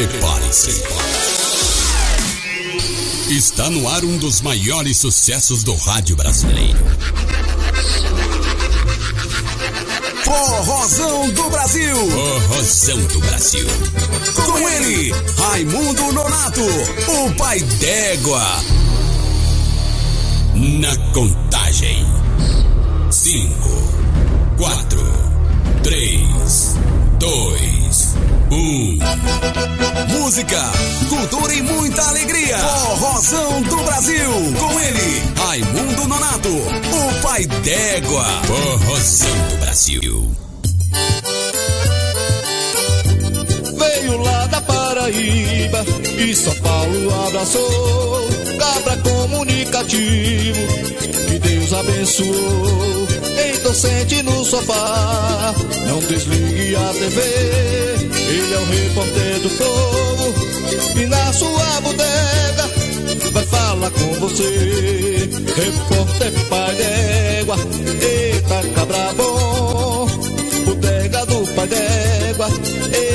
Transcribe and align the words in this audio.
Prepare-se. 0.00 0.82
Está 3.28 3.68
no 3.68 3.86
ar 3.86 4.02
um 4.02 4.16
dos 4.16 4.40
maiores 4.40 4.96
sucessos 4.96 5.62
do 5.62 5.74
rádio 5.74 6.16
brasileiro. 6.16 6.78
Forrozão 10.24 11.28
do 11.28 11.50
Brasil. 11.50 11.96
Forrozão 12.10 12.98
do 13.08 13.20
Brasil. 13.20 13.66
Com 14.36 14.68
ele, 14.70 15.14
Raimundo 15.36 16.12
Nonato, 16.12 16.62
o 16.62 17.34
pai 17.36 17.60
d'égua. 17.60 18.64
Na 20.54 20.96
contagem. 21.12 22.06
Cinco, 23.10 23.92
quatro, 24.56 25.12
três, 25.82 26.74
dois, 27.18 27.79
um. 28.50 28.98
Música, 30.08 30.60
cultura 31.08 31.54
e 31.54 31.62
muita 31.62 32.02
alegria. 32.08 32.58
Forrozão 32.58 33.62
do 33.62 33.76
Brasil. 33.84 34.30
Com 34.58 34.80
ele, 34.80 35.22
Raimundo 35.36 36.08
Nonato, 36.08 36.48
o 36.48 37.22
pai 37.22 37.46
d'égua. 37.46 38.24
Forrozão 38.46 39.48
do 39.50 39.56
Brasil. 39.58 40.36
Veio 43.78 44.18
lá 44.18 44.46
da 44.46 44.60
Paraíba 44.60 45.84
e 46.18 46.34
São 46.34 46.54
Paulo 46.56 47.26
abraçou. 47.26 48.39
Cabra 48.60 48.94
comunicativo, 48.98 50.60
que 51.28 51.38
Deus 51.38 51.72
abençoou. 51.72 53.08
Então 53.54 53.72
sente 53.72 54.22
no 54.22 54.44
sofá, 54.44 55.54
não 55.88 55.98
desligue 56.00 56.76
a 56.76 56.92
TV. 56.92 57.20
Ele 58.28 58.54
é 58.54 58.58
o 58.58 58.64
repórter 58.66 59.40
do 59.40 59.50
povo 59.56 60.34
e 61.00 61.06
na 61.06 61.32
sua 61.32 61.80
bodega 61.80 62.68
vai 63.32 63.46
falar 63.46 63.90
com 63.92 64.12
você. 64.20 65.30
Repórter 65.56 66.32
pai 66.50 66.74
d'égua, 66.74 67.56
eita 68.02 68.68
cabra 68.74 69.14
bom. 69.16 70.06
Bodega 70.66 71.24
do 71.24 71.46
pai 71.54 71.66
d'égua, 71.66 72.48
eita 72.92 73.09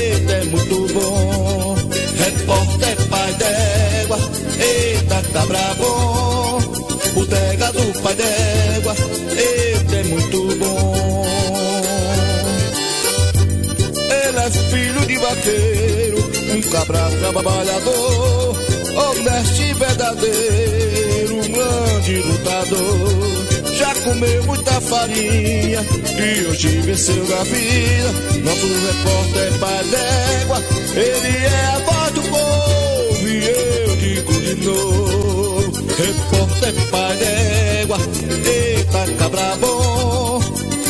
vaqueiro, 16.66 16.70
um 16.70 16.70
cabra 16.70 17.10
trabalhador, 17.18 18.56
honesto 18.96 19.62
e 19.62 19.74
verdadeiro, 19.74 21.36
um 21.36 21.52
grande 21.52 22.18
lutador. 22.18 23.46
Já 23.76 23.94
comeu 23.96 24.44
muita 24.44 24.80
farinha 24.80 25.84
e 26.18 26.46
hoje 26.48 26.68
venceu 26.80 27.26
na 27.28 27.44
vida. 27.44 28.12
Nosso 28.44 28.66
repórter 28.66 29.52
pai 29.60 29.84
d'égua, 29.84 30.62
ele 30.94 31.44
é 31.44 31.66
a 31.66 31.78
voz 31.78 32.12
do 32.12 32.22
povo 32.22 33.28
e 33.28 33.46
eu 33.46 33.96
digo 33.96 34.32
de 34.32 34.54
novo. 34.64 35.72
Repórter 35.98 36.74
pai 36.90 37.16
d'égua, 37.16 37.98
eita 38.46 39.12
cabra 39.18 39.56
bom. 39.60 40.40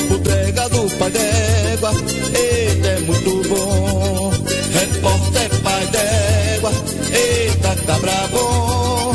Bodega 0.09 0.69
do 0.69 0.89
pai 0.97 1.11
d'égua, 1.11 1.93
eita 2.35 2.89
é 2.89 3.01
muito 3.01 3.49
bom. 3.49 4.33
Repórter 4.73 5.46
pai 5.87 5.91
d'égua, 5.91 6.73
eita 7.12 7.77
cabra 7.87 8.29
bom. 8.31 9.15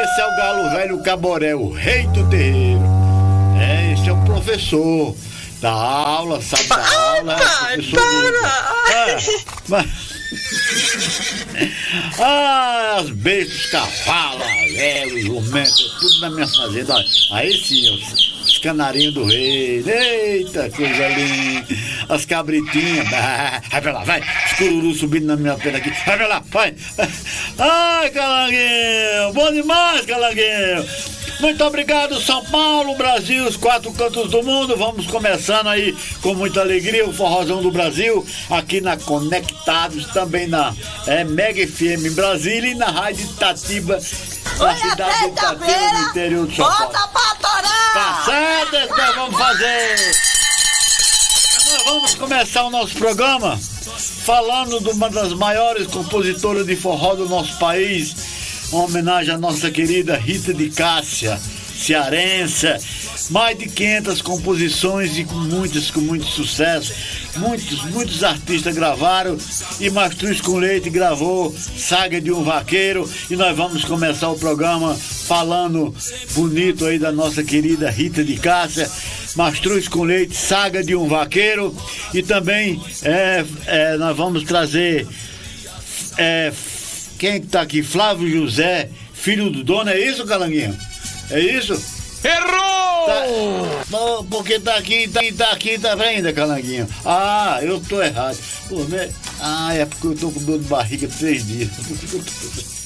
Esse 0.03 0.21
é 0.21 0.27
o 0.27 0.37
galo 0.37 0.71
velho 0.71 1.03
Caboré, 1.03 1.55
o 1.55 1.71
rei 1.71 2.07
do 2.09 2.29
terreiro. 2.29 2.83
É, 3.61 3.93
esse 3.93 4.09
é 4.09 4.13
o 4.13 4.25
professor 4.25 5.15
da 5.61 5.71
aula, 5.71 6.41
sabe 6.41 6.65
da 6.69 6.77
aula. 6.77 7.35
é 7.35 7.75
professor 7.75 8.01
do- 8.01 8.93
É, 8.93 9.17
mas... 9.69 9.87
Ah, 12.19 12.99
as 13.01 13.11
bestas, 13.11 13.71
cavalos, 13.71 14.47
velhos, 14.75 15.25
jumentos, 15.25 15.97
tudo 16.01 16.21
na 16.21 16.31
minha 16.31 16.47
fazenda. 16.47 16.95
Aí 17.33 17.53
sim, 17.53 17.91
os, 17.91 18.47
os 18.47 18.59
canarinhos 18.59 19.15
do 19.15 19.25
rei. 19.25 19.83
Eita, 19.87 20.71
coisa 20.71 21.09
linda. 21.09 21.67
As 22.09 22.25
cabritinhas. 22.25 23.09
Vai 23.71 23.81
pra 23.81 23.93
lá, 23.93 24.05
vai. 24.05 24.21
Os 24.21 24.53
cururus 24.59 24.99
subindo 24.99 25.27
na 25.27 25.37
minha 25.37 25.55
perna 25.55 25.79
aqui. 25.79 25.91
Vai 26.07 26.17
pra 26.17 26.27
lá, 26.27 26.43
vai. 26.47 26.75
Ai, 27.59 28.11
calanguinho. 28.11 29.33
Bom 29.35 29.53
demais, 29.53 30.07
calanguinho. 30.07 30.85
Muito 31.41 31.65
obrigado, 31.65 32.21
São 32.21 32.45
Paulo, 32.45 32.95
Brasil, 32.97 33.47
os 33.47 33.57
quatro 33.57 33.91
cantos 33.93 34.31
do 34.31 34.43
mundo. 34.43 34.77
Vamos 34.77 35.07
começando 35.07 35.69
aí 35.69 35.97
com 36.21 36.35
muita 36.35 36.61
alegria 36.61 37.09
o 37.09 37.13
Forrozão 37.15 37.63
do 37.63 37.71
Brasil, 37.71 38.27
aqui 38.51 38.81
na 38.81 38.97
Conectados, 38.99 40.07
também 40.09 40.47
na 40.47 40.75
é, 41.07 41.25
Mega 41.25 41.67
FM 41.67 42.15
Brasília 42.15 42.73
e 42.73 42.75
na 42.75 42.91
Rádio 42.91 43.25
Itatiba, 43.25 43.95
na 43.95 44.77
cidade 44.77 45.19
de 45.19 45.27
Itatiba, 45.29 45.93
no 45.93 46.11
interior 46.11 46.47
de 46.47 46.57
São 46.57 46.67
Paulo. 46.67 46.93
Bota 46.93 47.09
pra 47.09 47.35
torar. 47.37 47.93
Tá 47.95 48.23
certo, 48.27 48.97
nós 48.97 49.15
vamos 49.15 49.39
fazer. 49.39 49.97
Nós 51.71 51.85
vamos 51.85 52.15
começar 52.17 52.65
o 52.65 52.71
nosso 52.71 52.95
programa 52.97 53.59
falando 54.25 54.81
de 54.81 54.91
uma 54.91 55.09
das 55.09 55.33
maiores 55.33 55.87
compositoras 55.87 56.67
de 56.67 56.77
forró 56.77 57.15
do 57.15 57.29
nosso 57.29 57.59
país, 57.59 58.30
uma 58.73 58.85
homenagem 58.85 59.35
à 59.35 59.39
nossa 59.39 59.71
querida 59.71 60.17
Rita 60.17 60.55
de 60.55 60.71
Cássia, 60.71 61.39
cearense. 61.77 62.67
Mais 63.31 63.57
de 63.57 63.69
500 63.69 64.23
composições 64.23 65.17
e 65.17 65.25
com 65.25 65.37
muitas, 65.37 65.91
com 65.91 66.01
muito 66.01 66.27
sucesso. 66.27 66.93
muitos, 67.37 67.85
muitos 67.85 68.25
artistas 68.25 68.75
gravaram 68.75 69.37
e 69.79 69.89
Mastruz 69.89 70.41
com 70.41 70.57
Leite 70.57 70.91
gravou 70.91 71.55
Saga 71.55 72.21
de 72.21 72.33
um 72.33 72.43
Vaqueiro 72.43 73.09
e 73.31 73.37
nós 73.37 73.57
vamos 73.57 73.85
começar 73.85 74.29
o 74.31 74.39
programa 74.39 74.95
falando 74.95 75.95
bonito 76.35 76.87
aí 76.87 76.99
da 76.99 77.13
nossa 77.13 77.43
querida 77.45 77.91
Rita 77.91 78.25
de 78.25 78.37
Cássia. 78.37 78.91
Mastruz 79.37 79.87
com 79.87 80.03
Leite, 80.03 80.37
Saga 80.37 80.83
de 80.83 80.97
um 80.97 81.07
Vaqueiro 81.09 81.75
e 82.13 82.23
também 82.23 82.83
é, 83.03 83.45
é, 83.67 83.97
nós 83.97 84.17
vamos 84.17 84.43
trazer 84.43 85.07
é, 86.19 86.53
quem 87.21 87.39
tá 87.39 87.61
aqui? 87.61 87.83
Flávio 87.83 88.27
José, 88.31 88.89
filho 89.13 89.51
do 89.51 89.63
dono, 89.63 89.91
é 89.91 90.01
isso, 90.01 90.25
Calanguinho? 90.25 90.75
É 91.31 91.39
isso? 91.39 91.75
Errou! 92.25 93.85
Tá, 93.91 94.25
porque 94.31 94.59
tá 94.59 94.77
aqui, 94.77 95.07
tá, 95.07 95.21
tá 95.37 95.51
aqui, 95.53 95.79
tá 95.79 95.95
vendo, 95.95 96.33
Calanguinho? 96.33 96.89
Ah, 97.05 97.59
eu 97.61 97.79
tô 97.79 98.03
errado. 98.03 98.39
Pô? 98.71 98.87
Ah, 99.39 99.75
é 99.75 99.85
porque 99.85 100.07
eu 100.07 100.17
tô 100.17 100.31
com 100.31 100.43
dor 100.45 100.59
de 100.61 100.65
barriga 100.65 101.09
três 101.09 101.47
dias. 101.47 101.69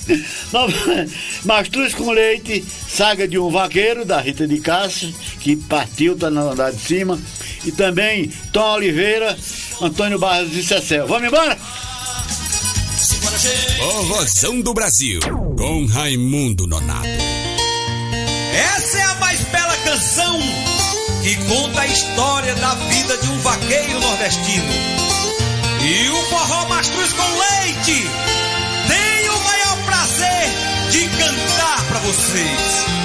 Mastruz 1.44 1.94
com 1.94 2.10
leite, 2.10 2.64
saga 2.88 3.28
de 3.28 3.38
um 3.38 3.50
vaqueiro, 3.50 4.04
da 4.04 4.20
Rita 4.20 4.48
de 4.48 4.58
Castro, 4.58 5.14
que 5.38 5.54
partiu, 5.54 6.18
tá 6.18 6.28
na 6.28 6.40
andar 6.40 6.72
de 6.72 6.80
cima. 6.80 7.20
E 7.64 7.70
também 7.70 8.32
Tom 8.52 8.74
Oliveira, 8.74 9.38
Antônio 9.80 10.18
Barros 10.18 10.56
e 10.56 10.62
Cecel. 10.64 11.06
Vamos 11.06 11.28
embora? 11.28 11.56
Forrozão 13.76 14.62
do 14.62 14.72
Brasil, 14.72 15.20
com 15.58 15.84
Raimundo 15.84 16.66
Nonato. 16.66 17.06
Essa 18.74 18.98
é 18.98 19.02
a 19.02 19.14
mais 19.16 19.40
bela 19.42 19.76
canção 19.84 20.40
que 21.22 21.36
conta 21.44 21.82
a 21.82 21.86
história 21.86 22.54
da 22.54 22.74
vida 22.74 23.18
de 23.18 23.28
um 23.28 23.38
vaqueiro 23.40 24.00
nordestino. 24.00 24.72
E 25.82 26.08
o 26.08 26.22
forró 26.30 26.68
mastruz 26.68 27.12
com 27.12 27.22
leite 27.22 28.06
tem 28.88 29.28
o 29.28 29.44
maior 29.44 29.76
prazer 29.84 30.90
de 30.90 31.06
cantar 31.18 31.84
para 31.88 31.98
vocês. 31.98 33.03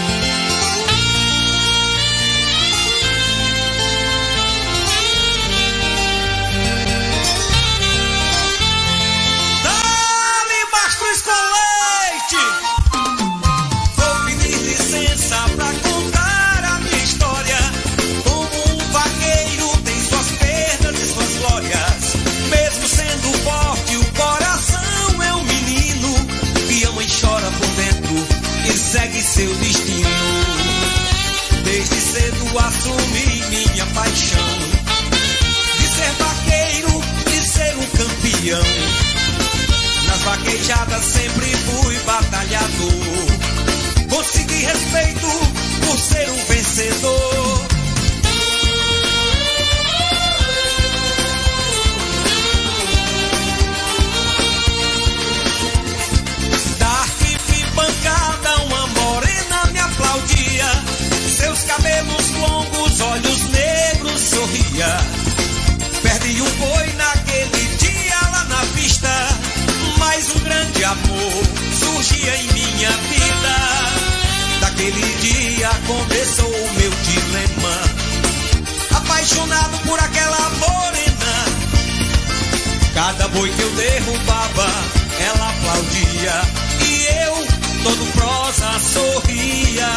Nas 38.57 40.23
vaquejadas 40.23 41.05
sempre 41.05 41.45
fui 41.45 41.95
batalhador. 41.99 44.09
Consegui 44.09 44.65
respeito 44.65 45.27
por 45.85 45.99
ser 45.99 46.27
um 46.31 46.45
vencedor. 46.45 47.67
Da 56.79 57.05
e 57.55 57.63
pancada, 57.75 58.55
uma 58.63 58.87
morena 58.87 59.65
me 59.71 59.79
aplaudia. 59.79 60.65
Seus 61.37 61.61
cabelos 61.65 62.31
longos, 62.31 62.99
olhos 62.99 63.43
negros 63.49 64.21
sorria. 64.21 64.97
Perdi 66.01 66.41
um 66.41 66.49
boi 66.51 66.93
naquele 66.93 67.18
derrubava, 83.79 84.67
ela 85.19 85.49
aplaudia. 85.49 86.41
E 86.85 87.07
eu, 87.23 87.35
todo 87.83 88.11
prosa, 88.13 88.79
sorria. 88.79 89.89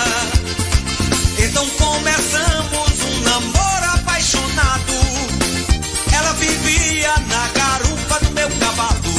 Então 1.38 1.66
começamos 1.70 3.02
um 3.02 3.20
namoro 3.22 3.86
apaixonado. 3.94 4.92
Ela 6.12 6.32
vivia 6.34 7.14
na 7.28 7.48
garupa 7.48 8.24
do 8.24 8.30
meu 8.30 8.48
cavalo. 8.50 9.14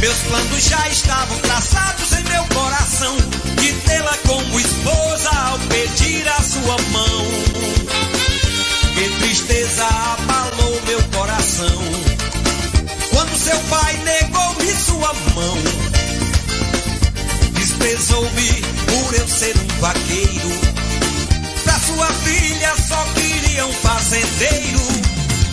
Meus 0.00 0.18
planos 0.18 0.64
já 0.64 0.88
estavam 0.88 1.38
traçados 1.38 2.12
em 2.12 2.24
meu 2.24 2.44
coração. 2.54 3.16
De 3.60 3.72
tê-la 3.72 4.16
como 4.26 4.60
esposa 4.60 5.30
ao 5.30 5.58
pedir 5.58 6.28
a 6.28 6.42
sua 6.42 6.76
mão. 6.92 7.26
Que 8.94 9.10
tristeza 9.18 9.84
coração. 9.84 10.51
Quando 10.51 10.51
seu 13.42 13.58
pai 13.58 13.96
negou-me 14.04 14.72
sua 14.72 15.12
mão. 15.34 15.58
Desprezou-me 17.54 18.62
por 18.86 19.14
eu 19.14 19.28
ser 19.28 19.56
um 19.56 19.80
vaqueiro. 19.80 20.60
Pra 21.64 21.78
sua 21.80 22.06
filha 22.06 22.72
só 22.88 23.04
queria 23.14 23.66
um 23.66 23.72
fazendeiro. 23.72 24.80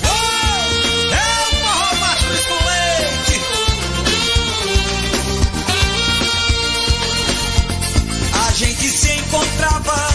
Oh, 0.03 1.13
é 1.15 1.47
o 1.47 1.55
forró 1.65 1.95
mastruz 1.95 2.45
com. 2.45 2.59
A 8.47 8.51
gente 8.51 8.89
se 8.89 9.11
encontrava 9.13 10.09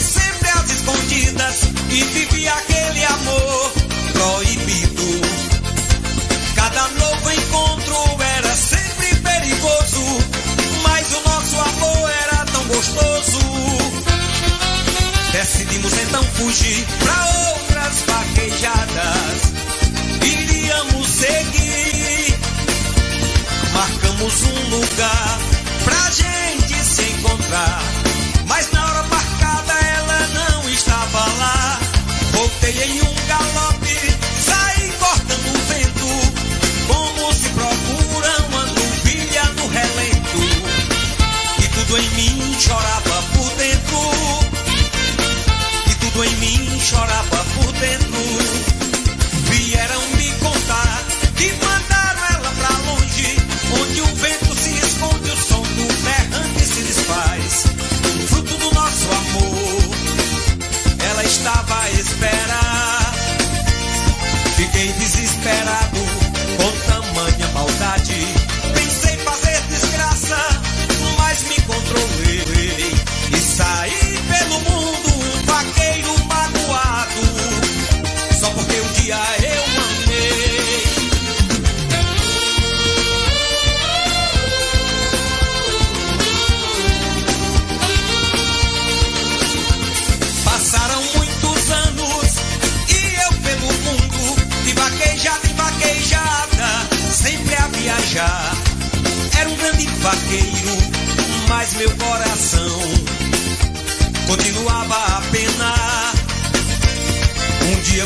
sempre 0.00 0.48
às 0.48 0.70
escondidas 0.70 1.56
e 1.90 2.04
vivia 2.04 2.54
aquele 2.54 3.04
amor 3.04 3.72
proibido. 4.14 5.27
gostoso. 12.78 13.40
Decidimos 15.32 15.92
então 15.98 16.22
fugir 16.34 16.86
pra 17.00 17.26
outras 17.50 18.02
vaquejadas. 18.06 19.52
Iríamos 20.24 21.08
seguir. 21.08 22.38
Marcamos 23.72 24.42
um 24.44 24.70
lugar 24.70 25.38
pra 25.84 26.10
gente 26.10 26.84
se 26.84 27.02
encontrar. 27.02 27.97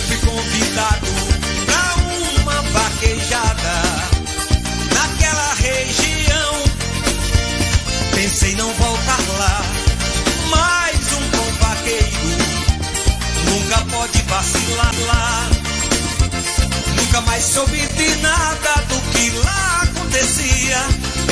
Fui 0.06 0.16
convidado 0.18 1.06
pra 1.66 1.94
uma 2.40 2.62
vaquejada 2.62 3.82
naquela 4.94 5.54
região. 5.54 6.62
Pensei 8.14 8.54
não 8.56 8.73
voltar 8.75 9.21
lá, 9.38 9.62
mas 10.50 11.12
um 11.12 11.30
bom 11.30 11.52
vaqueiro 11.61 12.52
nunca 13.47 13.85
pode 13.97 14.23
vacilar 14.23 14.94
lá. 15.06 15.50
Nunca 16.97 17.21
mais 17.23 17.44
soube 17.44 17.87
de 17.87 18.16
nada 18.16 18.75
do 18.88 19.00
que 19.12 19.30
lá 19.38 19.82
acontecia. 19.82 20.78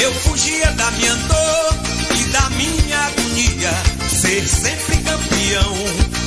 Eu 0.03 0.13
fugia 0.15 0.71
da 0.73 0.91
minha 0.93 1.15
dor 1.15 1.75
e 2.19 2.25
da 2.25 2.51
minha 2.51 2.99
agonia. 2.99 3.73
Ser 4.09 4.49
sempre 4.49 4.97
campeão 4.99 6.20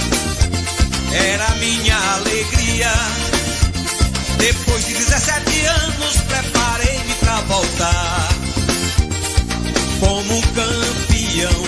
era 1.13 1.50
minha 1.55 1.98
alegria. 2.15 2.91
Depois 4.38 4.86
de 4.86 4.93
17 4.93 5.65
anos, 5.65 6.17
preparei-me 6.27 7.13
pra 7.15 7.41
voltar 7.41 8.29
como 10.00 10.41
campeão. 10.41 11.63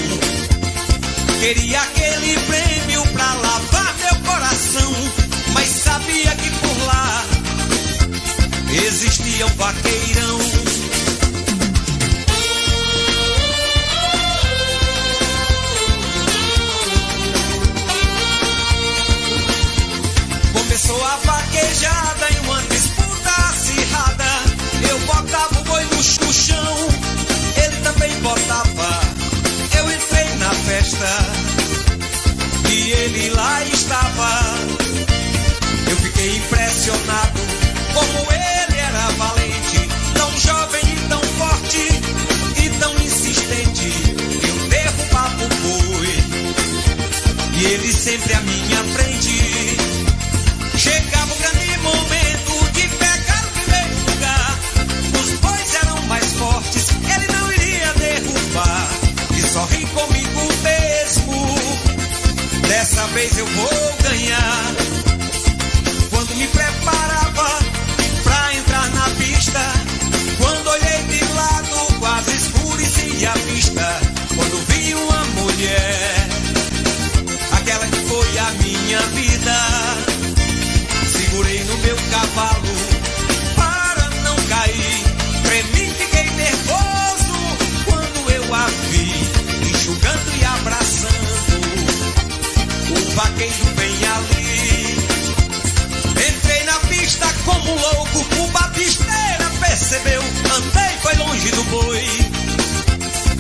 Queria 1.39 1.81
aquele 1.81 2.39
prêmio 2.39 3.01
pra 3.13 3.33
lavar 3.33 3.95
meu 3.99 4.15
coração, 4.31 4.95
mas 5.53 5.69
sabia 5.69 6.35
que 6.35 6.49
por 6.49 6.85
lá 6.87 7.23
existia 8.71 9.45
um 9.45 9.55
vaqueirão. 9.55 10.44
Estava. 33.63 34.29
Eu 35.89 35.97
fiquei 35.97 36.37
impressionado 36.37 37.39
como 37.93 38.31
ele 38.31 38.77
era 38.77 39.09
valente, 39.17 39.89
tão 40.13 40.31
jovem 40.37 40.81
e 40.83 41.09
tão 41.09 41.21
forte 41.21 41.87
e 42.63 42.69
tão 42.79 42.93
insistente. 42.97 43.91
Eu 44.47 44.69
derrubava 44.69 45.43
o 45.43 45.47
boi 45.47 46.17
e 47.57 47.65
ele 47.65 47.93
sempre 47.93 48.33
à 48.33 48.41
minha 48.41 48.64
vez 63.15 63.37
eu 63.37 63.45
vou 63.45 63.84
Vaqueiro 93.45 93.75
bem 93.75 93.95
ali. 94.07 94.97
Entrei 96.27 96.63
na 96.63 96.79
pista 96.89 97.27
como 97.45 97.75
louco, 97.75 98.25
o 98.41 98.47
batisteira 98.47 99.51
percebeu. 99.59 100.21
Andei, 100.21 100.97
foi 101.01 101.15
longe 101.15 101.51
do 101.51 101.63
boi. 101.65 102.05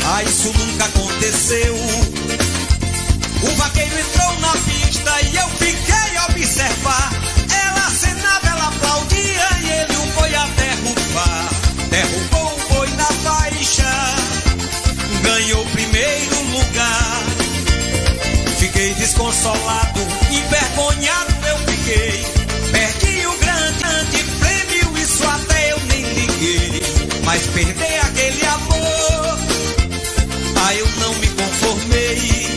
Ah, 0.05 0.21
isso 0.21 0.53
nunca 0.53 0.85
aconteceu. 0.85 1.75
O 3.41 3.55
vaqueiro 3.55 3.99
entrou 3.99 4.39
na 4.41 4.51
pista 4.51 5.21
e 5.23 5.35
eu 5.37 5.49
fiquei 5.49 5.74
perder 27.55 27.99
aquele 28.01 28.45
amor, 28.47 29.39
ah, 30.57 30.75
eu 30.75 30.87
não 30.99 31.13
me 31.15 31.27
conformei. 31.29 32.47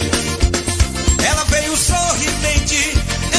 Ela 1.25 1.45
veio 1.45 1.77
sorridente 1.77 2.95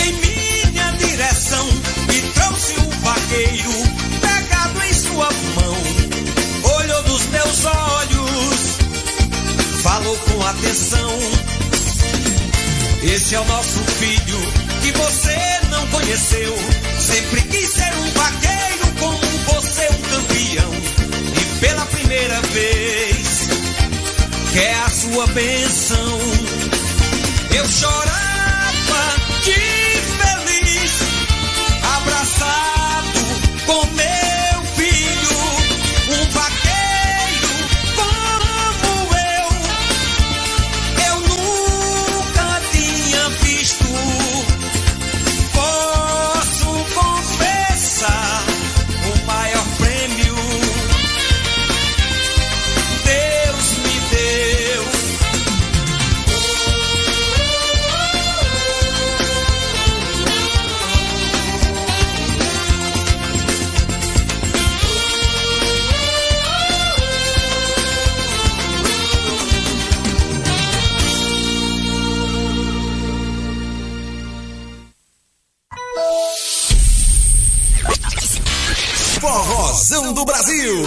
em 0.05 0.13
minha 0.13 0.91
direção 0.93 1.67
e 2.15 2.21
trouxe 2.31 2.73
o 2.79 2.89
vaqueiro 3.01 3.73
pegado 4.21 4.83
em 4.85 4.93
sua 4.93 5.29
mão. 5.55 5.77
Olhou 6.77 7.03
nos 7.03 7.25
meus 7.25 7.65
olhos, 7.65 8.77
falou 9.83 10.17
com 10.17 10.41
atenção. 10.47 11.11
Esse 13.03 13.35
é 13.35 13.39
o 13.39 13.45
nosso 13.45 13.83
filho 13.99 14.39
que 14.81 14.91
você 14.93 15.37
não 15.71 15.85
conheceu. 15.87 16.55
Sempre 17.01 17.41
quis 17.41 17.69
ser 17.69 17.93
um 17.97 18.11
vaqueiro 18.11 18.93
como 18.97 19.27
você, 19.51 19.89
um 19.89 20.01
campeão. 20.03 20.98
Primeira 22.09 22.41
vez, 22.41 23.47
quer 24.51 24.73
a 24.83 24.89
sua 24.89 25.27
benção. 25.27 26.19
Eu 27.55 27.67
chorava 27.67 28.08
Forrozão 79.19 80.13
do 80.13 80.23
Brasil. 80.23 80.83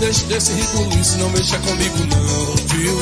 Deixe 0.00 0.24
desse 0.24 0.52
ribuliço, 0.52 1.18
não 1.18 1.28
mexa 1.30 1.58
comigo 1.58 1.98
não, 2.06 2.56
viu? 2.66 2.98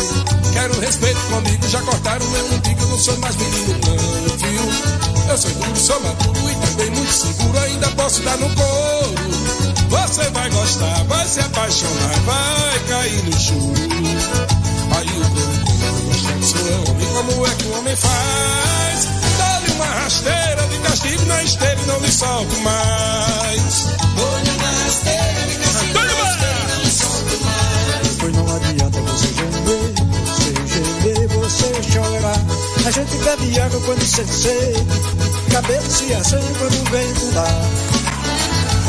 Quero 0.53 0.81
respeito 0.81 1.21
comigo, 1.31 1.69
já 1.69 1.81
cortaram 1.83 2.27
meu 2.29 2.47
umbigo, 2.47 2.87
não 2.87 2.99
sou 2.99 3.17
mais 3.19 3.37
menino 3.37 3.75
não, 3.87 4.37
viu? 4.37 5.31
Eu 5.31 5.39
sou 5.39 5.51
duro, 5.51 5.77
sou 5.77 6.01
maduro 6.01 6.51
e 6.51 6.67
também 6.67 6.91
muito 6.91 7.13
seguro, 7.13 7.59
ainda 7.61 7.89
posso 7.91 8.21
dar 8.23 8.37
no 8.39 8.49
couro, 8.55 8.89
gostar, 10.51 11.05
vai 11.05 11.27
se 11.27 11.41
apaixonar, 11.41 12.21
vai 12.27 12.79
cair 12.89 13.23
no 13.25 13.41
choro. 13.41 13.73
Aí 14.97 15.09
o 15.09 15.31
corpo 15.31 15.73
não 15.81 16.01
gosta 16.07 16.33
do 16.33 16.47
seu 16.47 16.85
homem, 16.89 17.07
como 17.15 17.47
é 17.47 17.51
que 17.55 17.65
o 17.65 17.79
homem 17.79 17.97
faz? 17.97 19.09
Dá-lhe 19.39 19.73
uma 19.73 19.87
rasteira 19.87 20.67
de 20.71 20.79
castigo 20.79 21.25
na 21.27 21.43
esteira 21.43 21.81
e 21.81 21.87
não 21.87 22.01
lhe 22.01 22.13
solto 22.13 22.57
mais. 22.61 23.87
Dou-lhe 24.17 24.51
uma 24.51 24.85
rasteira 24.85 25.48
A 32.87 32.91
gente 32.91 33.17
bebe 33.19 33.61
água 33.61 33.81
quando 33.85 34.05
sente 34.05 34.33
sede, 34.33 34.87
cabelo 35.53 35.91
se 35.91 36.13
assanha 36.15 36.55
quando 36.59 36.75
o 36.75 36.85
vento 36.91 37.33
dá. 37.33 37.47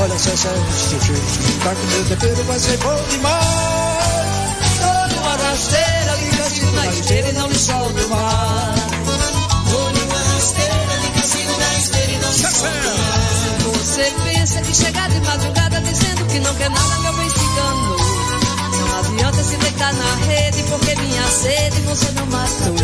Olha 0.01 0.13
essa 0.13 0.36
gente, 0.36 1.60
tá 1.63 1.75
com 1.75 1.88
meu 1.88 2.05
tempero, 2.05 2.43
vai 2.46 2.60
ser 2.60 2.77
bom 2.77 3.03
demais. 3.10 3.39
Dou-lhe 4.81 5.19
uma 5.19 5.36
rasteira 5.36 6.00
castigo 6.50 6.72
na 6.72 6.88
esteira 6.88 7.29
e 7.29 7.34
não 7.34 7.48
lhe 7.48 7.60
solto 7.60 8.10
mais. 8.10 8.79
Dou-lhe 9.69 10.01
uma 10.01 10.34
rasteira 10.34 11.00
de 11.01 11.12
castigo 11.12 11.51
na 11.60 11.74
esteira 11.77 12.12
e 12.12 12.17
não 12.17 12.29
lhe 12.29 12.38
solto 12.38 12.63
mais. 12.63 13.77
Você 13.77 14.13
pensa 14.24 14.62
que 14.62 14.75
chegar 14.75 15.10
de 15.10 15.19
madrugada 15.19 15.81
dizendo 15.81 16.25
que 16.25 16.39
não 16.39 16.55
quer 16.55 16.69
nada, 16.69 17.00
meu 17.00 17.13
bem. 17.13 17.29
Não 17.55 17.88
adianta 19.30 19.44
se 19.44 19.58
deitar 19.58 19.94
na 19.94 20.16
rede, 20.26 20.64
porque 20.64 20.96
minha 20.96 21.28
sede 21.28 21.82
você 21.82 22.12
não 22.12 22.26
matou. 22.28 22.76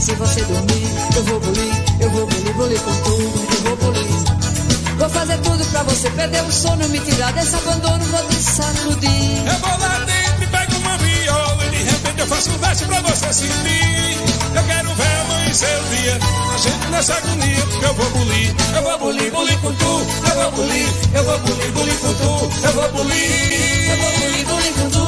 Se 0.00 0.14
você 0.14 0.42
dormir, 0.42 0.88
eu 1.16 1.24
vou 1.24 1.40
bulir, 1.40 1.84
eu 2.00 2.10
vou 2.10 2.26
bulir, 2.26 2.54
bulir 2.54 2.80
com 2.80 2.94
tudo, 3.02 3.46
eu 3.54 3.62
vou 3.62 3.76
bulir. 3.76 4.98
Vou 4.98 5.08
fazer 5.08 5.38
tudo 5.38 5.64
pra 5.66 5.82
você 5.84 6.10
perder 6.10 6.42
o 6.42 6.52
sono, 6.52 6.88
me 6.88 6.98
tirar 7.00 7.32
desse 7.32 7.54
abandono, 7.54 8.04
vou 8.04 8.28
te 8.28 8.36
sacudir. 8.36 9.46
Eu 9.46 9.58
vou 9.58 9.78
lá 9.78 9.98
dentro 10.04 10.42
e 10.42 10.46
pego 10.46 10.76
uma 10.76 10.98
viola 10.98 11.66
e 11.66 11.70
de 11.70 11.82
repente 11.90 12.20
eu 12.20 12.26
faço 12.26 12.50
um 12.50 12.58
verso 12.58 12.84
pra 12.86 13.00
você 13.00 13.32
sentir. 13.32 14.18
Eu 14.54 14.62
quero 14.64 14.94
ver 14.94 15.20
amanhecer 15.22 15.80
o 15.80 15.96
dia, 15.96 16.18
a 16.54 16.58
gente 16.58 16.86
nessa 16.90 17.14
agonia, 17.14 17.66
porque 17.66 17.84
eu 17.84 17.94
vou 17.94 18.10
bulir. 18.10 18.54
Eu 18.74 18.82
vou 18.82 18.98
bulir, 18.98 19.32
bulir 19.32 19.58
com 19.60 19.72
tu, 19.72 20.06
eu 20.28 20.42
vou 20.42 20.52
bulir, 20.52 20.88
eu 21.14 21.24
vou 21.24 21.38
bulir, 21.38 21.72
bulir 21.72 21.98
com 21.98 22.14
tu, 22.14 22.66
eu 22.66 22.72
vou 22.72 22.92
bulir. 22.92 23.72
Eu 23.92 23.96
vou 23.98 24.12
bulir, 24.12 24.46
bulir 24.46 24.72
com 24.74 24.90
tu, 24.90 25.01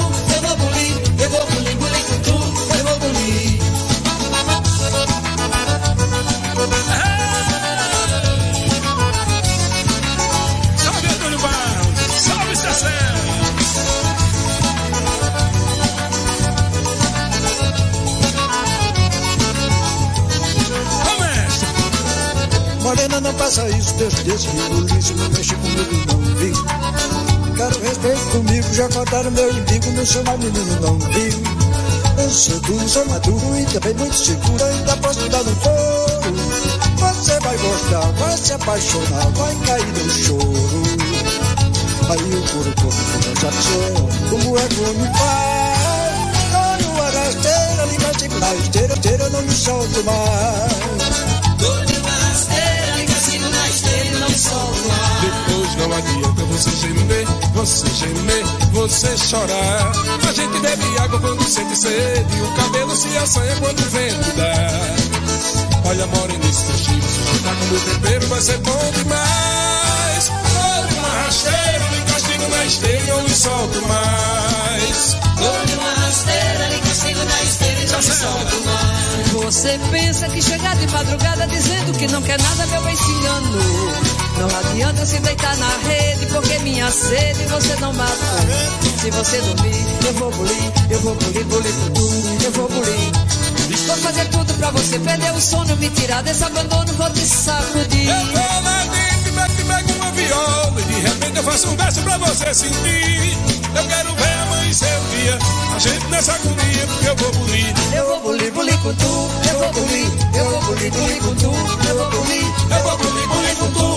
não 23.24 23.32
faça 23.34 23.66
isso, 23.70 23.94
Deus 23.94 24.14
desse 24.14 24.46
ribuliço, 24.48 25.14
não 25.14 25.28
mexe 25.30 25.54
comigo, 25.54 26.06
não 26.12 26.20
vi. 26.36 26.52
Quero 27.56 27.80
respeito 27.80 28.30
comigo, 28.32 28.74
já 28.74 28.88
cortaram 28.90 29.30
meu 29.30 29.50
umbigo, 29.50 29.90
não 29.92 30.06
sou 30.06 30.22
mais 30.24 30.38
menino, 30.40 30.80
não 30.82 30.98
vi. 30.98 31.30
Eu 32.22 32.30
sou 32.30 32.60
duro, 32.60 32.88
sou 32.88 33.06
maduro 33.06 33.58
e 33.58 33.64
também 33.64 33.94
muito 33.94 34.14
seguro, 34.14 34.62
ainda 34.62 34.96
posso 34.98 35.26
dar 35.30 35.42
no 35.42 35.56
couro. 35.56 36.34
Você 36.98 37.40
vai 37.40 37.56
gostar, 37.56 38.12
vai 38.12 38.36
se 38.36 38.52
apaixonar, 38.52 39.26
vai 39.30 39.54
cair 39.66 39.86
no 39.86 40.10
choro. 40.10 40.82
Aí 42.10 42.34
o 42.34 42.42
couro 42.52 42.74
come 42.76 42.92
com 43.40 43.46
a 43.46 43.52
como 44.28 44.58
é 44.58 44.62
o 44.62 44.90
homem 44.90 45.14
faz? 45.14 46.54
Olha 46.54 46.88
uma 46.88 47.10
rasteira, 47.10 47.84
liga 47.90 48.10
assim 48.14 48.28
na 48.38 48.54
esteira, 48.54 48.92
esteira, 48.92 49.30
não 49.30 49.42
me 49.42 49.54
solto 49.54 50.04
mais. 50.04 51.93
Depois 54.44 55.74
não 55.76 55.96
adianta 55.96 56.44
você 56.44 56.70
gemer, 56.70 57.26
você 57.54 57.86
gemer, 57.94 58.44
você 58.72 59.16
chorar. 59.16 59.92
A 60.28 60.32
gente 60.32 60.58
bebe 60.60 60.98
água 60.98 61.20
quando 61.20 61.42
sente 61.48 61.76
sede, 61.76 62.40
o 62.42 62.54
cabelo 62.54 62.94
se 62.94 63.16
assanha 63.16 63.56
quando 63.56 63.80
o 63.80 63.90
vento 63.90 64.36
dá. 64.36 65.88
Olha, 65.88 66.06
morena, 66.08 66.44
esse 66.50 66.64
teu 66.64 66.76
chifre, 66.76 67.02
se 67.02 67.42
tá 67.42 67.54
com 67.54 67.64
meu 67.66 67.80
tempero, 67.80 68.26
vai 68.28 68.40
ser 68.40 68.58
bom 68.58 68.90
demais. 68.94 70.30
Olha 70.30 70.98
uma 70.98 71.08
rasteira, 71.24 71.88
de 71.90 72.12
castigo 72.12 72.48
na 72.48 72.64
esteira, 72.64 73.02
e 73.02 73.06
não 73.06 73.22
lhe 73.22 73.34
solto 73.34 73.82
mais. 73.86 75.16
Dou-lhe 75.36 75.74
uma 75.74 75.94
rasteira 76.06 76.68
de 76.70 76.78
castigo 76.88 77.24
na 77.24 77.42
esteira 77.42 77.80
e 77.80 77.86
não 77.90 77.98
lhe 77.98 78.12
solto 78.12 78.62
mais. 78.64 79.32
Você 79.44 79.78
pensa 79.90 80.28
que 80.28 80.40
chegar 80.40 80.76
de 80.76 80.86
madrugada 80.90 81.46
dizendo 81.46 81.98
que 81.98 82.06
não 82.08 82.22
quer 82.22 82.40
nada, 82.40 82.66
meu 82.66 82.82
bem 82.82 82.96
se 82.96 83.10
enganou. 83.10 84.23
Não 84.38 84.48
adianta 84.58 85.06
se 85.06 85.18
deitar 85.20 85.56
na 85.56 85.70
rede, 85.88 86.26
porque 86.26 86.58
minha 86.60 86.90
sede 86.90 87.44
você 87.44 87.76
não 87.80 87.92
matou. 87.92 88.38
Se 89.00 89.10
você 89.10 89.40
dormir, 89.40 89.84
eu 90.06 90.12
vou 90.14 90.30
bulir, 90.32 90.72
eu 90.90 91.00
vou 91.00 91.14
bulir, 91.14 91.44
bulir 91.44 91.72
tudo, 91.94 92.44
eu 92.44 92.52
vou 92.52 92.68
bulir. 92.68 93.12
Vou 93.86 93.96
fazer 93.96 94.24
tudo 94.26 94.54
pra 94.54 94.70
você 94.70 94.98
perder 94.98 95.32
o 95.32 95.40
sono, 95.40 95.76
me 95.76 95.90
tirar 95.90 96.22
desse 96.22 96.42
abandono, 96.44 96.92
vou 96.94 97.10
te 97.10 97.20
sacudir. 97.20 98.08
Eu 98.08 98.26
vou 98.26 98.62
lá 98.62 98.84
dentro 98.84 99.28
e 99.28 99.32
pego, 99.32 99.68
pego 99.68 99.92
uma 99.92 100.10
viola, 100.12 100.80
e 100.80 100.82
de 100.84 101.00
repente 101.00 101.36
eu 101.36 101.42
faço 101.42 101.68
um 101.68 101.76
verso 101.76 102.02
pra 102.02 102.16
você 102.18 102.54
sentir. 102.54 103.38
Eu 103.76 103.84
quero 103.86 104.14
ver 104.14 104.34
amanhecer 104.42 104.98
o 104.98 105.16
dia, 105.16 105.38
a 105.74 105.78
gente 105.78 106.06
nessa 106.06 106.32
agonia, 106.34 106.86
porque 106.86 107.08
eu 107.08 107.16
vou 107.16 107.32
bulir. 107.32 107.74
Eu 107.94 108.06
vou 108.06 108.20
bulir, 108.20 108.52
bulir 108.52 108.78
com 108.78 108.94
tu, 108.94 109.30
eu 109.48 109.58
vou 109.58 109.72
bulir, 109.72 110.10
eu 110.34 110.50
vou 110.50 110.62
bulir, 110.62 110.90
bulir 110.90 111.18
com 111.22 111.34
tu, 111.34 111.52
eu 111.88 111.96
vou 111.98 112.10
bulir. 112.10 112.44
Eu 112.70 112.82
vou 112.82 112.98
bulir, 112.98 113.28
bulir 113.28 113.56
com 113.56 113.70
tu, 113.70 113.93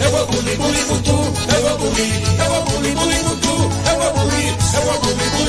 eu 0.00 0.10
vou 0.10 0.26
bulir, 0.26 0.56
bulir 0.56 0.84
com 0.86 0.98
tu, 1.02 1.10
eu 1.10 1.62
vou 1.68 1.78
bulir, 1.78 2.22
eu 2.38 2.50
vou 2.52 2.62
bulir, 2.64 2.94
bulir 2.94 3.22
com 3.24 3.36
tu, 3.36 3.54
eu 3.90 3.98
vou 4.00 4.12
bulir, 4.12 4.56
eu 4.74 4.82
vou 4.82 4.98
bulir, 5.00 5.30
bulir 5.30 5.43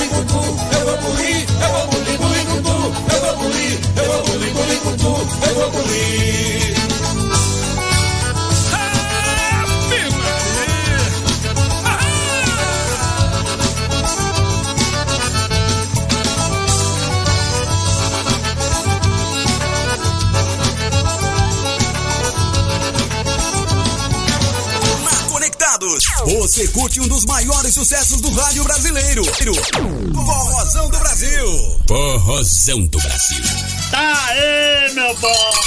você 26.55 26.69
curte 26.69 27.01
um 27.01 27.07
dos 27.09 27.25
maiores 27.25 27.73
sucessos 27.73 28.21
do 28.21 28.31
rádio 28.31 28.63
brasileiro. 28.63 29.25
Forrozão 29.25 30.89
do 30.89 30.97
Brasil. 30.97 31.79
Forrozão 31.85 32.85
do 32.85 32.97
Brasil. 32.97 33.43
Tá 33.91 34.25
aí, 34.29 34.93
meu 34.93 35.13
povo! 35.15 35.59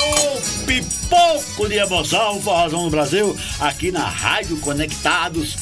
O 0.00 0.64
pipoco 0.64 1.68
de 1.68 1.74
emoção, 1.74 2.38
o 2.38 2.40
Forrozão 2.42 2.84
do 2.84 2.90
Brasil, 2.90 3.36
aqui 3.60 3.92
na 3.92 4.08
Rádio 4.08 4.56
Conectados. 4.60 5.56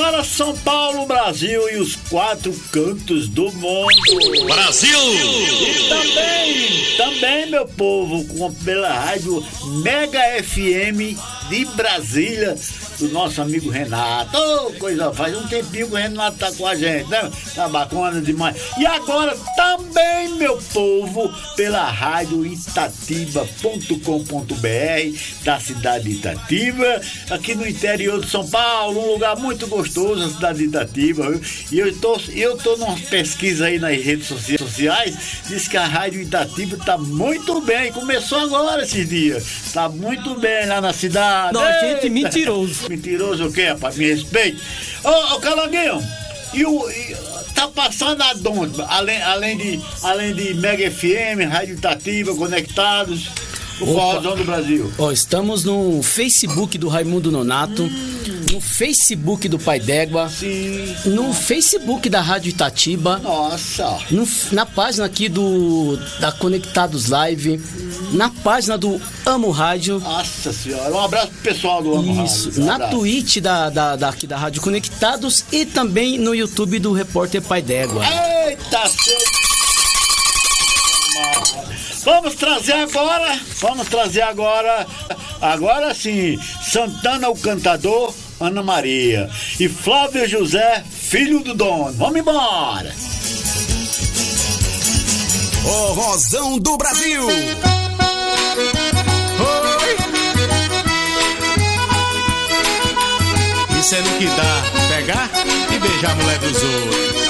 Para 0.00 0.22
São 0.22 0.56
Paulo, 0.58 1.06
Brasil 1.06 1.68
e 1.70 1.76
os 1.76 1.96
quatro 2.08 2.52
cantos 2.70 3.26
do 3.28 3.50
mundo. 3.50 4.46
Brasil! 4.46 4.96
E 5.12 5.88
também, 5.88 6.96
também, 6.96 7.50
meu 7.50 7.66
povo, 7.66 8.24
com, 8.26 8.54
pela 8.54 8.92
rádio 8.92 9.44
Mega 9.82 10.20
FM 10.40 11.18
de 11.48 11.64
Brasília, 11.74 12.56
do 12.98 13.08
nosso 13.08 13.40
amigo 13.40 13.70
Renato. 13.70 14.36
Ô, 14.36 14.72
coisa 14.72 15.12
faz 15.12 15.36
um 15.36 15.46
tempinho 15.46 15.86
que 15.88 15.92
o 15.94 15.96
Renato 15.96 16.38
tá 16.38 16.50
com 16.52 16.66
a 16.66 16.74
gente, 16.74 17.08
né? 17.08 17.30
Tá 17.54 17.68
bacana 17.68 18.20
demais. 18.20 18.56
E 18.78 18.86
agora 18.86 19.36
também, 19.56 20.28
meu 20.36 20.56
povo, 20.72 21.32
pela 21.56 21.84
rádio 21.90 22.44
itatiba.com.br 23.88 25.18
da 25.44 25.60
cidade 25.60 26.04
de 26.04 26.10
Itatiba, 26.16 27.00
aqui 27.30 27.54
no 27.54 27.66
interior 27.66 28.20
de 28.20 28.30
São 28.30 28.46
Paulo, 28.48 29.00
um 29.00 29.12
lugar 29.12 29.36
muito 29.36 29.66
gostoso, 29.66 30.22
a 30.24 30.28
cidade 30.30 30.58
de 30.58 30.64
Itatiba. 30.64 31.30
viu? 31.30 31.40
E 31.72 31.78
eu 31.78 31.94
tô, 31.98 32.18
eu 32.30 32.56
tô 32.56 32.76
numa 32.76 32.96
pesquisa 32.98 33.66
aí 33.66 33.78
nas 33.78 33.96
redes 34.02 34.26
socia- 34.28 34.58
sociais, 34.58 35.16
diz 35.46 35.68
que 35.68 35.76
a 35.76 35.86
rádio 35.86 36.20
Itatiba 36.22 36.76
tá 36.84 36.96
muito 36.98 37.60
bem, 37.60 37.92
começou 37.92 38.38
agora 38.38 38.82
esses 38.82 39.08
dias. 39.08 39.44
Tá 39.72 39.88
muito 39.88 40.34
bem 40.38 40.66
lá 40.66 40.80
na 40.80 40.92
cidade. 40.92 41.54
Não, 41.54 41.62
gente, 41.80 42.08
mentiroso. 42.10 42.87
Mentiroso 42.88 43.46
o 43.46 43.52
quê, 43.52 43.66
rapaz? 43.68 43.96
Me 43.96 44.06
respeite. 44.12 44.58
Ô, 45.04 45.34
ô 45.34 45.40
Calanguinho, 45.40 46.02
e 46.54 46.64
o. 46.64 46.90
e- 46.90 47.16
tá 47.54 47.68
passando 47.68 48.22
aonde? 48.22 48.80
Além, 48.88 49.20
além, 49.22 49.56
de, 49.56 49.80
além 50.02 50.32
de 50.34 50.54
Mega 50.54 50.88
FM, 50.90 51.50
Rádio 51.50 51.74
Itatiba, 51.74 52.34
Conectados. 52.34 53.28
o 53.80 53.86
Forrozão 53.86 54.36
do 54.36 54.44
Brasil? 54.44 54.92
Ó, 54.98 55.10
estamos 55.10 55.64
no 55.64 56.00
Facebook 56.02 56.78
do 56.78 56.88
Raimundo 56.88 57.30
Nonato, 57.32 57.88
no 58.52 58.60
Facebook 58.62 59.46
do 59.46 59.58
Pai 59.58 59.78
D'Égua, 59.78 60.30
Sim. 60.30 60.94
no 61.04 61.34
Facebook 61.34 62.08
da 62.08 62.22
Rádio 62.22 62.48
Itatiba, 62.48 63.18
Nossa. 63.18 63.98
no- 64.10 64.26
na 64.52 64.64
página 64.64 65.04
aqui 65.04 65.28
do 65.28 65.98
da 66.18 66.32
Conectados 66.32 67.08
Live, 67.08 67.60
na 68.12 68.30
página 68.30 68.78
do 68.78 68.98
Amo 69.26 69.50
Rádio. 69.50 70.00
Nossa 70.00 70.50
senhora. 70.52 70.94
Um 70.94 70.98
abraço 71.00 71.28
pro 71.28 71.40
pessoal 71.42 71.82
do 71.82 71.94
Amo 71.94 72.24
Isso, 72.24 72.46
Rádio. 72.48 72.62
Um 72.62 72.66
na 72.66 72.74
abraço. 72.76 72.96
Twitch 72.96 73.36
da, 73.38 73.68
da, 73.68 73.96
da, 73.96 74.08
aqui 74.08 74.26
da 74.26 74.38
Rádio 74.38 74.62
Conectados 74.62 75.44
e 75.52 75.66
também 75.66 76.16
no 76.18 76.34
YouTube 76.34 76.78
do 76.78 76.92
Repórter 76.94 77.42
Pai 77.42 77.60
D'Égua. 77.60 78.02
Eita, 78.48 78.88
seu... 78.88 79.18
Vamos 82.04 82.34
trazer 82.36 82.72
agora, 82.72 83.38
vamos 83.60 83.88
trazer 83.88 84.22
agora, 84.22 84.86
agora 85.42 85.94
sim, 85.94 86.38
Santana 86.62 87.28
o 87.28 87.36
cantador, 87.36 88.14
Ana 88.40 88.62
Maria 88.62 89.28
e 89.58 89.68
Flávio 89.68 90.28
José, 90.28 90.84
filho 90.88 91.40
do 91.40 91.54
dono. 91.54 91.92
Vamos 91.92 92.16
embora. 92.16 92.94
O 95.64 95.92
Rosão 95.92 96.58
do 96.58 96.76
Brasil. 96.76 97.26
Isso 103.78 103.94
é 103.94 104.00
no 104.02 104.18
que 104.18 104.26
dá, 104.26 104.62
pegar 104.94 105.30
e 105.74 105.78
beijar 105.78 106.10
a 106.10 106.14
mulher 106.14 106.38
dos 106.38 106.62
outros. 106.62 107.27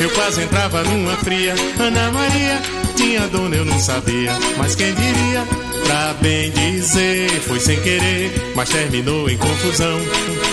Eu 0.00 0.10
quase 0.10 0.42
entrava 0.42 0.82
numa 0.82 1.16
fria. 1.18 1.54
Ana 1.78 2.10
Maria 2.10 2.60
tinha 2.96 3.28
dona, 3.28 3.56
eu 3.56 3.64
não 3.64 3.78
sabia. 3.78 4.32
Mas 4.56 4.74
quem 4.74 4.92
diria, 4.94 5.46
pra 5.86 6.14
bem 6.20 6.50
dizer, 6.50 7.30
foi 7.42 7.60
sem 7.60 7.80
querer, 7.80 8.32
mas 8.56 8.68
terminou 8.68 9.30
em 9.30 9.36
confusão. 9.36 9.98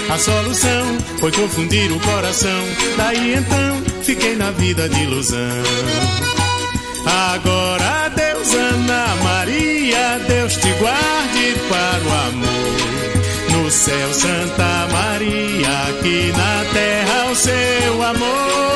A 0.10 0.18
solução 0.18 0.98
foi 1.20 1.32
confundir 1.32 1.92
o 1.92 2.00
coração. 2.00 2.64
Daí 2.98 3.36
então, 3.36 4.04
fiquei 4.04 4.36
na 4.36 4.52
vida 4.52 4.88
de 4.88 5.02
ilusão. 5.02 5.64
Agora, 7.34 8.10
Deus, 8.10 8.54
Ana 8.54 9.16
Maria, 9.24 10.20
Deus 10.28 10.56
te 10.58 10.72
guarde 10.74 11.56
para 11.70 12.04
o 12.04 12.30
amor. 12.30 13.62
No 13.64 13.72
céu, 13.72 14.14
Santa 14.14 14.88
Maria, 14.92 15.70
aqui 15.90 16.32
na 16.38 16.72
terra, 16.72 17.32
o 17.32 17.36
seu 17.36 18.04
amor. 18.04 18.71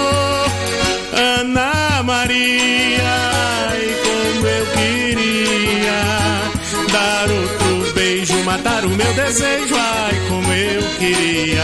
O 8.86 8.90
meu 8.90 9.14
desejo, 9.14 9.76
ai 9.76 10.14
como 10.30 10.54
eu 10.54 10.82
queria. 11.00 11.64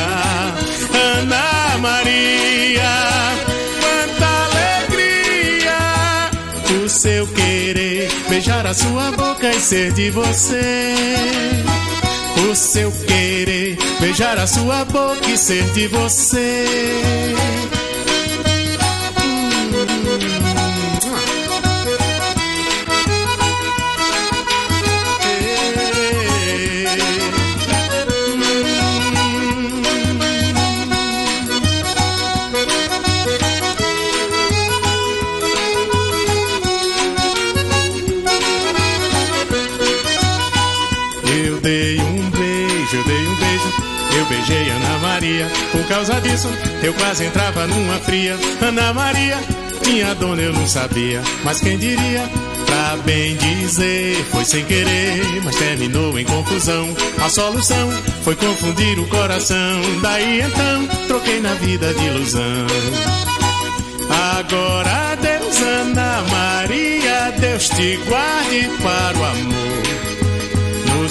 Ana 0.93 1.77
Maria, 1.77 2.91
quanta 3.79 4.27
alegria, 4.45 5.73
o 6.83 6.89
seu 6.89 7.27
querer, 7.27 8.09
beijar 8.29 8.65
a 8.65 8.73
sua 8.73 9.11
boca 9.11 9.49
e 9.49 9.59
ser 9.59 9.91
de 9.93 10.09
você. 10.09 10.95
O 12.49 12.55
seu 12.55 12.91
querer, 12.91 13.77
beijar 13.99 14.37
a 14.39 14.47
sua 14.47 14.83
boca 14.85 15.29
e 15.29 15.37
ser 15.37 15.63
de 15.71 15.87
você. 15.87 16.65
Causa 46.01 46.19
disso, 46.21 46.49
eu 46.81 46.93
quase 46.95 47.25
entrava 47.25 47.67
numa 47.67 47.99
fria. 47.99 48.35
Ana 48.59 48.91
Maria, 48.91 49.37
minha 49.85 50.15
dona, 50.15 50.41
eu 50.41 50.51
não 50.51 50.67
sabia. 50.67 51.21
Mas 51.43 51.61
quem 51.61 51.77
diria, 51.77 52.27
pra 52.65 52.97
bem 53.05 53.35
dizer, 53.35 54.15
foi 54.31 54.43
sem 54.43 54.65
querer, 54.65 55.21
mas 55.43 55.55
terminou 55.57 56.17
em 56.17 56.25
confusão. 56.25 56.89
A 57.23 57.29
solução 57.29 57.91
foi 58.23 58.35
confundir 58.35 58.99
o 58.99 59.07
coração. 59.09 59.79
Daí 60.01 60.41
então, 60.41 60.87
troquei 61.07 61.39
na 61.39 61.53
vida 61.55 61.93
de 61.93 62.03
ilusão. 62.03 62.65
Agora, 64.39 65.15
Deus, 65.21 65.61
Ana 65.61 66.23
Maria, 66.31 67.31
Deus 67.39 67.69
te 67.69 67.97
guarde 68.07 68.69
para 68.81 69.19
o 69.19 69.23
amor. 69.23 69.70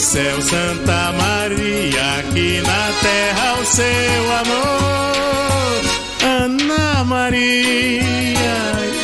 Céu, 0.00 0.40
Santa 0.40 1.12
Maria, 1.12 2.18
aqui 2.18 2.62
na 2.62 2.90
terra, 3.00 3.60
o 3.60 3.66
seu 3.66 4.32
amor. 4.40 5.82
Ana 6.24 7.04
Maria, 7.04 8.56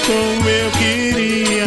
como 0.06 0.48
eu 0.48 0.70
queria 0.70 1.66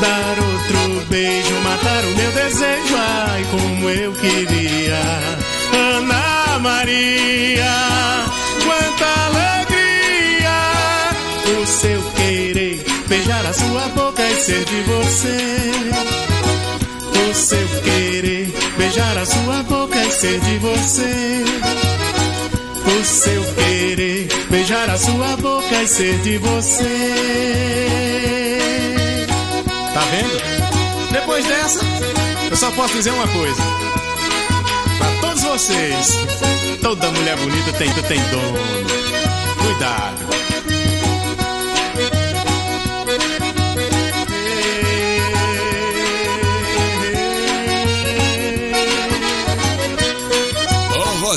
dar 0.00 0.36
outro 0.38 1.06
beijo, 1.08 1.54
matar 1.62 2.04
o 2.04 2.16
meu 2.16 2.32
desejo, 2.32 2.96
ai, 2.98 3.46
como 3.48 3.88
eu 3.88 4.12
queria. 4.14 5.00
Ana 5.72 6.58
Maria, 6.58 7.72
quanta 8.66 9.06
alegria, 9.28 10.58
o 11.62 11.66
seu 11.66 12.02
querer, 12.16 12.84
beijar 13.06 13.46
a 13.46 13.52
sua 13.52 13.88
boca 13.94 14.22
e 14.28 14.34
ser 14.34 14.64
de 14.64 14.82
você 14.82 16.09
o 17.30 17.34
seu 17.34 17.68
querer, 17.82 18.52
beijar 18.76 19.16
a 19.16 19.24
sua 19.24 19.62
boca 19.62 19.96
e 19.96 20.10
ser 20.10 20.40
de 20.40 20.58
você. 20.58 21.44
O 22.86 23.04
seu 23.04 23.42
querer, 23.54 24.28
beijar 24.50 24.90
a 24.90 24.98
sua 24.98 25.36
boca 25.36 25.82
e 25.82 25.86
ser 25.86 26.18
de 26.18 26.38
você. 26.38 26.84
Tá 29.94 30.00
vendo? 30.10 31.12
Depois 31.12 31.46
dessa, 31.46 31.80
eu 32.50 32.56
só 32.56 32.70
posso 32.72 32.94
dizer 32.94 33.12
uma 33.12 33.28
coisa. 33.28 33.62
Pra 34.98 35.20
todos 35.20 35.42
vocês, 35.42 36.18
toda 36.82 37.10
mulher 37.12 37.36
bonita 37.36 37.72
tem, 37.74 37.90
tem 37.92 38.20
dono. 38.30 38.58
Cuidado. 39.62 40.49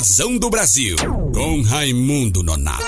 O 0.04 0.06
Rosão 0.06 0.36
do 0.36 0.50
Brasil. 0.50 0.96
Com 1.32 1.62
Raimundo 1.62 2.42
Nonato. 2.42 2.84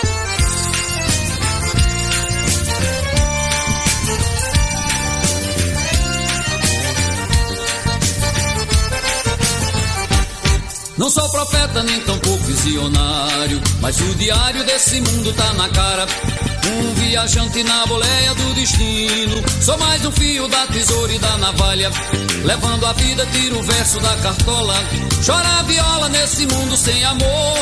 Não 10.99 11.09
sou 11.09 11.27
profeta 11.31 11.83
nem 11.85 11.99
tampouco 12.01 12.45
visionário, 12.45 13.63
mas 13.81 13.99
o 13.99 14.15
diário 14.17 14.63
desse 14.67 15.01
mundo 15.01 15.33
tá 15.33 15.55
na 15.55 15.71
cara. 15.71 16.07
Um 16.69 16.95
viajante 16.95 17.63
na 17.63 17.87
boleia 17.87 18.35
do 18.35 18.55
destino. 18.55 19.43
Sou 19.63 19.79
mais 19.79 20.05
um 20.05 20.11
fio 20.11 20.49
da 20.49 20.67
tesoura 20.67 21.13
e 21.13 21.19
da 21.19 21.39
navalha. 21.39 21.91
Levando 22.45 22.87
a 22.87 22.93
vida, 22.95 23.25
tiro 23.27 23.59
o 23.59 23.63
verso 23.63 24.01
da 24.01 24.17
cartola. 24.17 24.75
Chora 25.25 25.49
a 25.59 25.63
viola 25.63 26.09
nesse 26.09 26.47
mundo 26.47 26.77
sem 26.77 27.05
amor. 27.05 27.59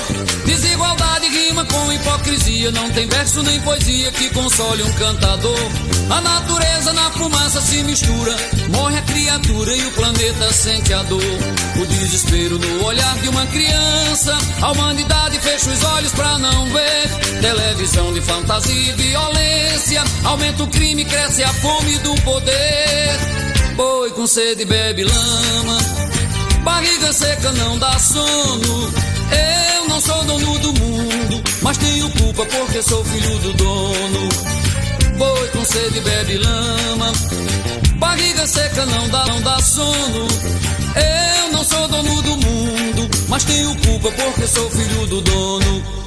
Desigualdade 0.47 1.29
rima 1.29 1.64
com 1.67 1.93
hipocrisia. 1.93 2.71
Não 2.71 2.90
tem 2.90 3.07
verso 3.07 3.43
nem 3.43 3.61
poesia 3.61 4.11
que 4.12 4.31
console 4.31 4.83
um 4.83 4.93
cantador. 4.95 5.71
A 6.11 6.21
natureza 6.21 6.93
na 6.93 7.11
fumaça 7.12 7.61
se 7.61 7.83
mistura. 7.83 8.35
Morre 8.71 8.99
a 8.99 9.03
criatura 9.03 9.77
e 9.77 9.87
o 9.87 9.93
planeta 9.93 10.53
sente 10.53 10.93
a 10.95 11.03
dor. 11.03 11.21
O 11.77 11.87
desespero 11.87 12.59
no 12.59 12.85
olhar 12.85 13.19
de 13.19 13.29
uma 13.29 13.47
criança. 13.47 14.37
A 14.62 14.73
humanidade 14.73 15.38
fecha 15.40 15.71
os 15.71 15.85
olhos 15.85 16.12
pra 16.12 16.38
não 16.38 16.67
ver. 16.67 17.40
Televisão 17.40 18.12
de 18.14 18.21
fantasia 18.23 18.93
violência. 18.94 20.02
Aumenta 20.24 20.62
o 20.62 20.66
crime, 20.68 21.04
cresce 21.04 21.42
a 21.42 21.52
fome 21.54 21.98
do 21.98 22.14
poder. 22.22 23.18
Boi 23.76 24.11
com 24.11 24.26
sede 24.26 24.64
bebe 24.64 25.04
lama. 25.04 25.78
Barriga 26.62 27.12
seca 27.12 27.52
não 27.52 27.78
dá 27.78 27.98
sono. 27.98 28.92
Eu 29.76 29.88
não 29.88 30.00
sou 30.00 30.24
dono 30.24 30.59
do 30.61 30.72
mundo, 30.72 31.42
mas 31.62 31.76
tenho 31.76 32.09
culpa 32.11 32.46
porque 32.46 32.83
sou 32.83 33.04
filho 33.04 33.38
do 33.40 33.52
dono. 33.54 34.28
Boi 35.18 35.48
com 35.48 35.64
sede 35.64 36.00
bebe 36.00 36.38
lama. 36.38 37.12
Barriga 37.96 38.46
seca 38.46 38.87
não 38.87 39.09
dá, 39.09 39.26
não 39.26 39.40
dá 39.42 39.61
sono. 39.61 40.28
Eu 40.96 41.52
não 41.52 41.64
sou 41.64 41.88
dono 41.88 42.22
do 42.22 42.37
mundo, 42.37 43.11
mas 43.28 43.44
tenho 43.44 43.74
culpa 43.76 44.11
porque 44.12 44.46
sou 44.46 44.70
filho 44.70 45.07
do 45.07 45.20
dono. 45.20 46.04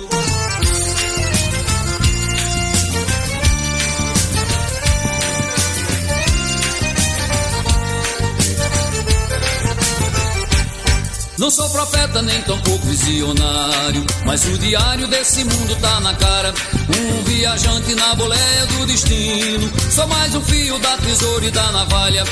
Não 11.37 11.51
sou 11.51 11.69
profeta 11.69 12.19
nem 12.23 12.41
tampouco 12.41 12.87
visionário, 12.87 14.03
mas 14.25 14.43
o 14.45 14.57
diário 14.57 15.07
desse 15.07 15.43
mundo 15.43 15.75
tá 15.79 15.99
na 15.99 16.13
cara. 16.15 16.51
Um 16.97 17.23
viajante 17.25 17.93
na 17.93 18.15
boleia 18.15 18.65
do 18.65 18.87
destino. 18.87 19.71
Sou 19.91 20.07
mais 20.07 20.33
um 20.33 20.41
fio 20.41 20.79
da 20.79 20.97
tesoura 20.97 21.45
e 21.45 21.51
da 21.51 21.71
navalha. 21.71 22.23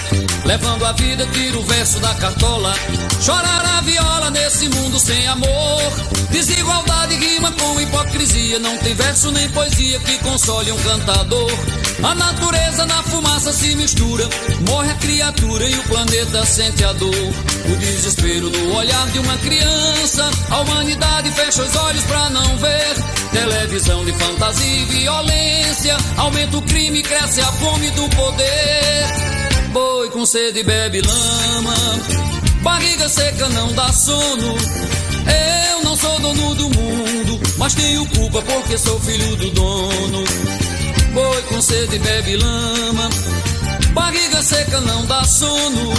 Levando 0.44 0.86
a 0.86 0.92
vida, 0.94 1.28
tiro 1.28 1.60
o 1.60 1.64
verso 1.64 2.00
da 2.00 2.16
cartola. 2.16 2.74
Chorar 3.22 3.78
a 3.78 3.82
viola 3.82 4.32
nesse 4.32 4.70
mundo 4.70 5.00
sem 5.00 5.28
amor. 5.28 5.92
Desigualdade 6.32 7.16
rima 7.16 7.52
com 7.52 7.80
hipocrisia. 7.80 8.58
Não 8.58 8.76
tem 8.80 8.96
verso 8.96 9.32
nem 9.32 9.48
poesia 9.50 10.00
que 10.00 10.18
console 10.18 10.72
um 10.72 10.78
cantador. 10.78 11.52
A 12.04 12.16
natureza 12.16 12.86
na 12.86 13.04
fumaça 13.04 13.54
se 13.54 13.76
mistura. 13.76 14.28
Morre 14.68 14.92
a 14.92 14.96
criatura 14.96 15.70
e 15.70 15.76
o 15.76 15.84
planeta 15.84 16.46
sente 16.46 16.84
a 16.84 16.94
dor. 16.94 17.34
O 17.72 17.76
desespero 17.78 18.50
no 18.50 18.76
olhar 18.76 19.08
de 19.12 19.20
uma 19.20 19.38
criança. 19.38 20.30
A 20.50 20.60
humanidade 20.62 21.32
fecha 21.32 21.64
os 21.64 21.76
olhos 21.76 22.04
pra 22.04 22.30
não 22.30 22.58
ver. 22.58 22.96
Televisão 23.32 24.06
de 24.06 24.14
fantasia 24.14 24.82
e 24.82 24.86
violência. 24.86 25.98
Aumenta 26.18 26.58
o 26.58 26.62
crime, 26.64 27.02
cresce 27.02 27.42
a 27.42 27.52
fome 27.54 27.90
do 27.92 28.10
poder. 28.10 29.06
Boi 29.72 30.10
com 30.10 30.26
sede 30.26 30.64
bebe 30.64 31.02
lama. 31.02 31.76
Barriga 32.62 33.08
seca 33.08 33.48
não 33.50 33.72
dá 33.74 33.92
sono. 33.94 34.56
Eu 35.72 35.84
não 35.84 35.96
sou 35.96 36.20
dono 36.20 36.56
do 36.56 36.70
mundo, 36.70 37.40
mas 37.58 37.74
tenho 37.74 38.06
culpa 38.08 38.42
porque 38.42 38.78
sou 38.78 39.00
filho 39.00 39.36
do 39.36 39.52
dono. 39.52 40.24
Boi 41.16 41.42
com 41.44 41.62
sede 41.62 41.98
bebe 41.98 42.36
lama. 42.36 43.10
Barriga 43.94 44.44
seca 44.44 44.82
não 44.82 45.06
dá 45.06 45.24
sono. 45.24 45.94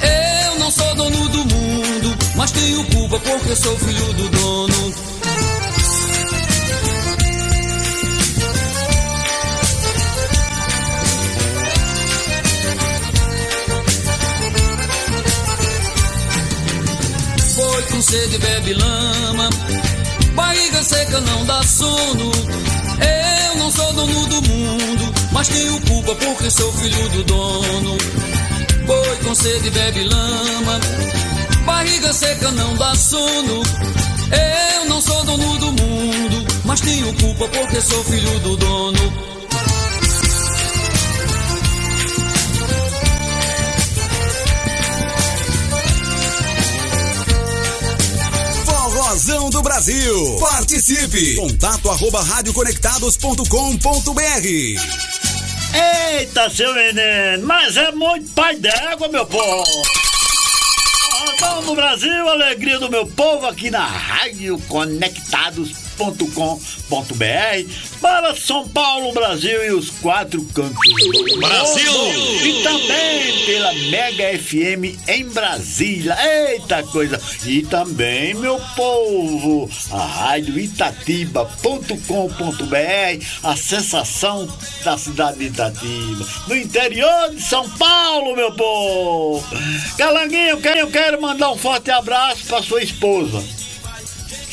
Eu 0.00 0.58
não 0.58 0.70
sou 0.70 0.94
dono 0.94 1.28
do 1.28 1.38
mundo, 1.44 2.16
mas 2.36 2.50
tenho 2.52 2.82
culpa 2.84 3.20
porque 3.20 3.54
sou 3.54 3.76
filho 3.76 4.12
do 4.14 4.28
dono. 4.30 4.94
Boi 17.56 17.82
com 17.82 18.00
sede 18.00 18.38
bebe 18.38 18.72
lama. 18.72 19.50
Barriga 20.34 20.82
seca 20.82 21.20
não 21.20 21.44
dá 21.44 21.62
sono. 21.62 22.32
Eu 23.00 23.35
não 23.56 23.70
sou 23.70 23.92
dono 23.92 24.26
do 24.26 24.42
mundo, 24.42 25.14
mas 25.32 25.48
tenho 25.48 25.80
culpa 25.82 26.14
porque 26.14 26.50
sou 26.50 26.72
filho 26.72 27.08
do 27.10 27.24
dono. 27.24 27.98
Boi 28.86 29.16
com 29.24 29.34
sede 29.34 29.70
bebe 29.70 30.04
lama. 30.04 30.80
Barriga 31.64 32.12
seca 32.12 32.50
não 32.52 32.74
dá 32.76 32.94
sono. 32.94 33.62
Eu 34.32 34.88
não 34.88 35.00
sou 35.00 35.24
dono 35.24 35.58
do 35.58 35.66
mundo, 35.66 36.46
mas 36.64 36.80
tenho 36.80 37.12
culpa 37.14 37.48
porque 37.48 37.80
sou 37.80 38.04
filho 38.04 38.38
do 38.40 38.56
dono. 38.56 39.35
Forrozão 49.26 49.50
do 49.50 49.60
Brasil. 49.60 50.36
Participe. 50.38 51.34
Contato 51.34 51.90
arroba 51.90 52.22
radioconectados.com.br. 52.22 54.46
Eita, 56.14 56.48
seu 56.48 56.72
veneno, 56.72 57.44
mas 57.44 57.76
é 57.76 57.90
muito 57.90 58.30
pai 58.30 58.54
d'égua, 58.54 59.08
meu 59.08 59.26
povo. 59.26 59.64
Forrozão 61.00 61.64
do 61.64 61.74
Brasil, 61.74 62.28
alegria 62.28 62.78
do 62.78 62.88
meu 62.88 63.04
povo 63.04 63.46
aqui 63.46 63.68
na 63.68 63.84
Rádio 63.84 64.60
Conectados 64.68 65.72
com.br 65.96 67.66
para 68.00 68.34
São 68.34 68.68
Paulo, 68.68 69.12
Brasil 69.12 69.64
e 69.64 69.70
os 69.70 69.90
quatro 69.90 70.44
cantos 70.54 70.74
do 70.74 71.38
Brasil! 71.38 71.92
mundo. 71.92 72.46
E 72.46 72.62
também 72.62 73.46
pela 73.46 73.72
Mega 73.72 74.38
FM 74.38 75.08
em 75.08 75.28
Brasília. 75.28 76.16
Eita 76.20 76.82
coisa! 76.84 77.20
E 77.44 77.62
também, 77.62 78.34
meu 78.34 78.60
povo, 78.74 79.70
a 79.90 80.04
rádio 80.04 80.58
itatiba.com.br, 80.58 83.24
a 83.42 83.56
sensação 83.56 84.48
da 84.84 84.98
cidade 84.98 85.38
de 85.38 85.46
Itatiba, 85.46 86.26
no 86.48 86.56
interior 86.56 87.34
de 87.34 87.42
São 87.42 87.68
Paulo, 87.70 88.36
meu 88.36 88.52
povo. 88.52 89.44
Calanguinho, 89.96 90.50
eu 90.50 90.60
quero, 90.60 90.80
eu 90.80 90.90
quero 90.90 91.20
mandar 91.20 91.50
um 91.50 91.56
forte 91.56 91.90
abraço 91.90 92.44
para 92.46 92.62
sua 92.62 92.82
esposa 92.82 93.42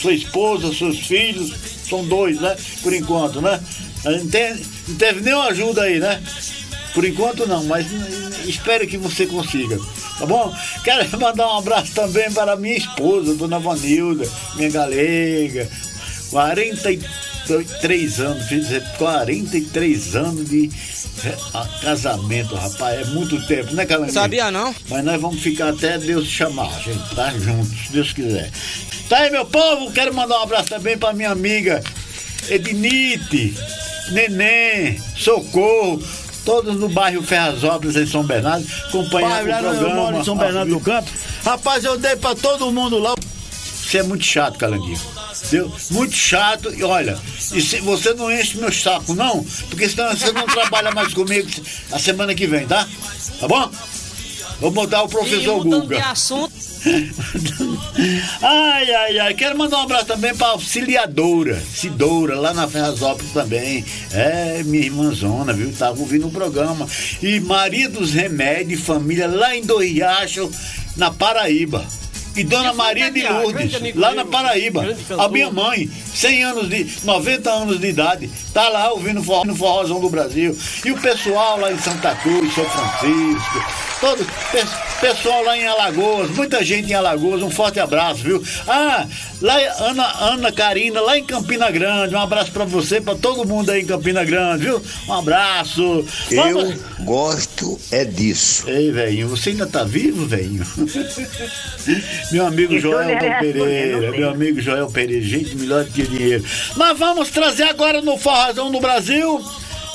sua 0.03 0.13
esposa, 0.13 0.73
seus 0.73 0.99
filhos, 0.99 1.53
são 1.93 2.03
dois, 2.05 2.39
né? 2.41 2.55
Por 2.81 2.91
enquanto, 2.91 3.39
né? 3.39 3.59
Não 4.03 4.27
teve, 4.27 4.65
não 4.87 4.95
teve 4.95 5.21
nenhuma 5.21 5.45
ajuda 5.45 5.83
aí, 5.83 5.99
né? 5.99 6.21
Por 6.93 7.05
enquanto 7.05 7.47
não, 7.47 7.63
mas 7.65 7.87
espero 8.45 8.87
que 8.87 8.97
você 8.97 9.25
consiga, 9.27 9.79
tá 10.17 10.25
bom? 10.25 10.53
Quero 10.83 11.07
mandar 11.19 11.47
um 11.47 11.57
abraço 11.59 11.93
também 11.93 12.31
para 12.31 12.55
minha 12.55 12.77
esposa, 12.77 13.35
dona 13.35 13.59
Vanilda, 13.59 14.27
minha 14.55 14.69
galega, 14.69 15.69
43 16.31 16.83
anos, 18.19 18.47
fiz 18.47 18.67
43 18.97 20.15
anos 20.15 20.49
de 20.49 20.69
casamento, 21.81 22.55
rapaz, 22.55 23.01
é 23.01 23.05
muito 23.11 23.39
tempo, 23.45 23.73
né, 23.73 23.85
Calanguinho? 23.85 24.13
Sabia 24.13 24.51
não? 24.51 24.73
Mas 24.89 25.03
nós 25.03 25.21
vamos 25.21 25.41
ficar 25.41 25.69
até 25.69 25.97
Deus 25.97 26.27
chamar, 26.27 26.73
a 26.73 26.79
gente 26.79 27.15
tá 27.15 27.31
juntos, 27.31 27.87
se 27.87 27.91
Deus 27.91 28.13
quiser. 28.13 28.51
Tá 29.09 29.19
aí, 29.19 29.29
meu 29.29 29.45
povo, 29.45 29.91
quero 29.91 30.13
mandar 30.13 30.39
um 30.39 30.43
abraço 30.43 30.69
também 30.69 30.97
para 30.97 31.13
minha 31.13 31.31
amiga 31.31 31.83
Ednite, 32.49 33.55
Neném, 34.11 34.99
Socorro, 35.15 36.01
todos 36.43 36.75
no 36.79 36.89
bairro 36.89 37.23
Ferrazópolis, 37.23 37.95
em 37.95 38.05
São 38.05 38.23
Bernardo, 38.23 38.65
acompanhando 38.87 39.41
o 39.41 39.57
programa. 39.59 39.89
Eu 39.89 39.95
moro 39.95 40.17
em 40.17 40.23
São 40.23 40.37
Bernardo 40.37 40.69
do 40.69 40.79
Campo. 40.79 41.09
Rapaz, 41.43 41.83
eu 41.83 41.97
dei 41.97 42.15
pra 42.15 42.35
todo 42.35 42.71
mundo 42.71 42.99
lá. 42.99 43.15
Você 43.51 43.99
é 43.99 44.03
muito 44.03 44.25
chato, 44.25 44.57
Calanguinho. 44.57 44.99
Entendeu? 45.41 45.71
Muito 45.91 46.15
chato. 46.15 46.73
E 46.73 46.83
olha, 46.83 47.17
e 47.53 47.61
se 47.61 47.79
você 47.79 48.13
não 48.13 48.31
enche 48.31 48.57
meu 48.57 48.71
saco, 48.71 49.13
não, 49.13 49.43
porque 49.69 49.89
senão 49.89 50.15
você 50.15 50.31
não 50.31 50.45
trabalha 50.45 50.91
mais 50.91 51.13
comigo 51.13 51.49
a 51.91 51.99
semana 51.99 52.33
que 52.35 52.47
vem, 52.47 52.65
tá? 52.67 52.87
Tá 53.39 53.47
bom? 53.47 53.71
Vou 54.59 54.71
mudar 54.71 55.03
o 55.03 55.09
professor 55.09 55.59
E 55.59 55.69
Guga. 55.69 55.95
de 55.97 56.01
assunto, 56.01 56.53
ai, 58.41 58.93
ai, 58.93 59.19
ai. 59.19 59.33
Quero 59.33 59.57
mandar 59.57 59.77
um 59.77 59.81
abraço 59.83 60.05
também 60.05 60.35
pra 60.35 60.47
Auxiliadora, 60.47 61.61
Cidoura, 61.73 62.39
lá 62.39 62.53
na 62.53 62.67
Ferrazópolis 62.67 63.31
também. 63.31 63.83
É, 64.11 64.61
minha 64.63 64.83
irmãzona, 64.85 65.53
viu? 65.53 65.71
Tava 65.73 65.99
ouvindo 65.99 66.27
o 66.27 66.31
programa. 66.31 66.87
E 67.21 67.39
Maria 67.39 67.89
dos 67.89 68.13
Remédios, 68.13 68.81
família, 68.81 69.27
lá 69.27 69.55
em 69.55 69.63
Dois 69.63 69.91
Riachos, 69.91 70.49
na 70.97 71.09
Paraíba. 71.11 71.85
E 72.35 72.43
Dona 72.43 72.73
Maria 72.73 73.11
de 73.11 73.21
Lourdes, 73.23 73.95
lá 73.95 74.13
na 74.13 74.25
Paraíba. 74.25 74.83
A 75.19 75.27
minha 75.29 75.51
mãe, 75.51 75.89
100 76.13 76.43
anos 76.43 76.69
de, 76.69 76.87
90 77.03 77.49
anos 77.51 77.79
de 77.79 77.87
idade, 77.87 78.29
tá 78.53 78.69
lá 78.69 78.91
ouvindo 78.91 79.21
forró, 79.23 79.45
no 79.45 79.55
forrozão 79.55 79.99
do 79.99 80.09
Brasil. 80.09 80.57
E 80.83 80.91
o 80.91 80.97
pessoal 80.99 81.59
lá 81.59 81.71
em 81.71 81.77
Santa 81.79 82.15
Cruz, 82.15 82.53
São 82.55 82.65
Francisco, 82.65 83.65
todo 84.01 84.25
pe- 84.51 84.65
pessoal 85.07 85.43
lá 85.43 85.57
em 85.57 85.67
Alagoas, 85.67 86.29
muita 86.31 86.63
gente 86.63 86.89
em 86.91 86.95
Alagoas, 86.95 87.41
um 87.43 87.51
forte 87.51 87.79
abraço, 87.79 88.23
viu? 88.23 88.43
Ah, 88.67 89.05
lá 89.41 89.55
Ana, 89.79 90.05
Ana 90.31 90.51
Karina, 90.51 91.01
lá 91.01 91.17
em 91.17 91.23
Campina 91.23 91.69
Grande, 91.69 92.15
um 92.15 92.19
abraço 92.19 92.51
pra 92.51 92.65
você, 92.65 92.99
pra 92.99 93.13
todo 93.15 93.45
mundo 93.47 93.69
aí 93.69 93.81
em 93.81 93.85
Campina 93.85 94.23
Grande, 94.23 94.65
viu? 94.65 94.81
Um 95.07 95.13
abraço. 95.13 96.05
Eu 96.31 96.73
gosto 97.01 97.79
é 97.91 98.03
disso. 98.05 98.67
Ei, 98.67 98.91
velhinho, 98.91 99.27
você 99.29 99.49
ainda 99.51 99.67
tá 99.67 99.83
vivo, 99.83 100.25
velhinho? 100.25 100.65
meu 102.31 102.45
amigo 102.45 102.79
Joelton 102.79 103.39
Pereira, 103.39 104.11
meu 104.11 104.29
amigo 104.29 104.61
Joel 104.61 104.89
Pereira, 104.89 105.25
gente 105.25 105.55
melhor 105.55 105.85
que 105.85 106.03
dinheiro. 106.03 106.43
Nós 106.75 106.97
vamos 106.97 107.29
trazer 107.29 107.63
agora 107.63 108.01
no 108.01 108.17
Forrazão 108.17 108.71
do 108.71 108.79
Brasil. 108.79 109.43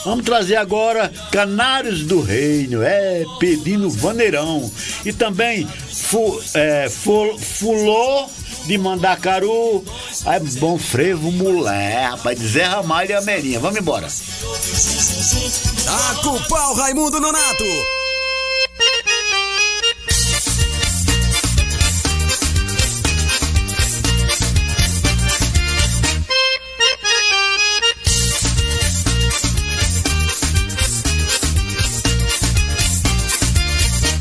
Vamos 0.04 0.24
trazer 0.24 0.56
agora 0.56 1.12
Canários 1.30 2.04
do 2.04 2.20
Reino, 2.20 2.82
é, 2.82 3.24
pedindo 3.38 3.90
vaneirão. 3.90 4.70
E 5.04 5.12
também 5.12 5.66
fu, 5.66 6.40
é, 6.54 6.88
fu, 6.88 7.36
Fulô 7.38 8.28
de 8.66 8.76
Mandacaru, 8.76 9.82
é 10.26 10.38
bom 10.58 10.78
frevo 10.78 11.32
mulher, 11.32 12.10
rapaz, 12.10 12.38
de 12.38 12.46
Zé 12.46 12.64
Ramalho 12.64 13.10
e 13.10 13.14
Amerinha. 13.14 13.58
Vamos 13.58 13.78
embora. 13.78 14.06
Taca 15.84 16.28
o 16.28 16.48
pau, 16.48 16.74
Raimundo 16.74 17.18
Nonato. 17.18 17.64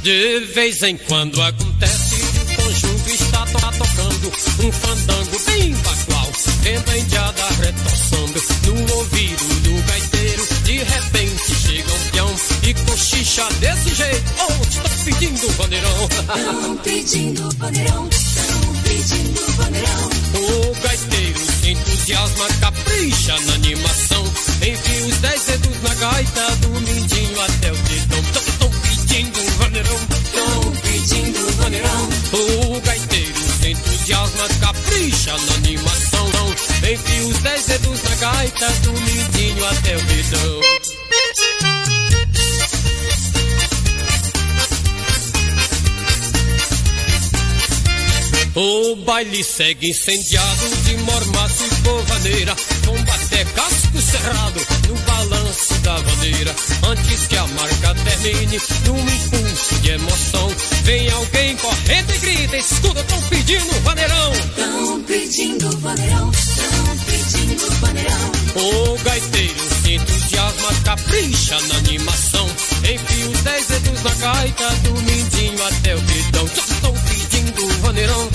De 0.08 0.40
vez 0.54 0.82
em 0.84 0.96
quando 0.96 1.42
acontece 1.42 2.16
que 2.16 2.40
o 2.40 2.64
conjunto 2.64 3.10
está 3.10 3.46
to 3.46 3.60
tocando 3.78 4.32
um 4.66 4.72
fandango 4.72 5.40
bem 5.48 5.74
bagual, 5.74 6.32
vendo 6.62 6.98
indiada 6.98 7.46
retoçando 7.62 8.42
no 8.68 8.96
ouvido 8.96 9.62
do 9.64 9.84
gaiteiro. 9.86 10.48
De 10.64 10.78
repente 10.78 11.56
chega 11.56 11.94
um 11.94 12.10
peão 12.12 12.36
e 12.64 12.74
cochicha 12.86 13.50
desse 13.60 13.96
jeito. 13.96 14.34
Oh, 14.40 14.70
estou 14.70 15.04
pedindo 15.04 15.50
vaneirão. 15.58 16.08
Tão 16.26 16.78
pedindo 16.78 17.50
vaneirão, 17.58 18.10
tão 18.10 18.74
pedindo 18.84 19.42
vaneirão. 19.58 20.10
O 20.36 20.76
gaiteiro 20.88 21.40
se 21.60 21.72
entusiasma, 21.72 22.48
capricha 22.62 23.38
na 23.42 23.54
animação. 23.56 24.24
Enfia 24.66 25.06
os 25.06 25.18
dez 25.18 25.44
dedos 25.44 25.82
na 25.82 25.94
gaita, 25.96 26.56
do 26.62 26.70
mindinho 26.80 27.42
até 27.42 27.74
o 27.74 27.76
dedão. 27.76 28.47
Pedindo 29.18 29.42
vaneirão. 29.58 29.98
Tão 30.32 30.72
pedindo 30.74 31.52
vaneirão. 31.54 32.10
O 32.34 32.82
gaiteiro 32.82 33.40
se 33.60 33.70
entusiasma, 33.70 34.48
capricha 34.62 35.36
na 35.36 35.54
animação. 35.56 36.28
Enfia 36.84 37.28
os 37.28 37.38
dez 37.40 37.66
dedos 37.66 38.04
na 38.04 38.16
gaita, 38.16 38.70
do 38.84 38.94
mindinho 38.94 39.66
até 39.66 39.96
o 39.96 40.02
dedão. 40.04 41.77
O 48.60 48.96
baile 49.06 49.44
segue 49.44 49.92
incendiado 49.92 50.76
de 50.84 50.98
mormaço 50.98 51.64
e 51.64 51.84
covaneira 51.84 52.56
Combate 52.88 53.36
é 53.36 53.46
casco 53.46 54.02
cerrado 54.02 54.60
no 54.88 54.96
balanço 54.96 55.74
da 55.84 56.00
bandeira. 56.00 56.56
Antes 56.88 57.28
que 57.28 57.38
a 57.38 57.46
marca 57.46 57.94
termine, 57.94 58.58
num 58.88 59.00
impulso 59.00 59.76
de 59.82 59.92
emoção 59.92 60.50
Vem 60.86 61.08
alguém 61.12 61.56
correndo 61.58 62.16
e 62.16 62.18
grita, 62.18 62.58
escuta, 62.58 63.04
tão 63.04 63.22
pedindo 63.30 63.80
vaneirão. 63.84 64.32
Tão 64.56 65.04
pedindo 65.04 65.78
vaneirão, 65.78 66.32
tão 66.32 66.98
pedindo 67.06 67.72
vaneirão. 67.80 68.32
O 68.56 69.04
gaiteiro 69.04 69.70
se 69.84 69.94
entusiasma, 69.94 70.74
capricha 70.84 71.62
na 71.62 71.76
animação 71.76 72.48
Enfia 72.80 73.30
os 73.30 73.40
dez 73.42 73.68
dedos 73.68 74.02
na 74.02 74.14
gaita, 74.16 74.70
do 74.78 74.94
mindinho 75.04 75.68
até 75.68 75.96
o 75.96 76.02
pedindo 76.02 76.97
vaneirão. 77.88 78.30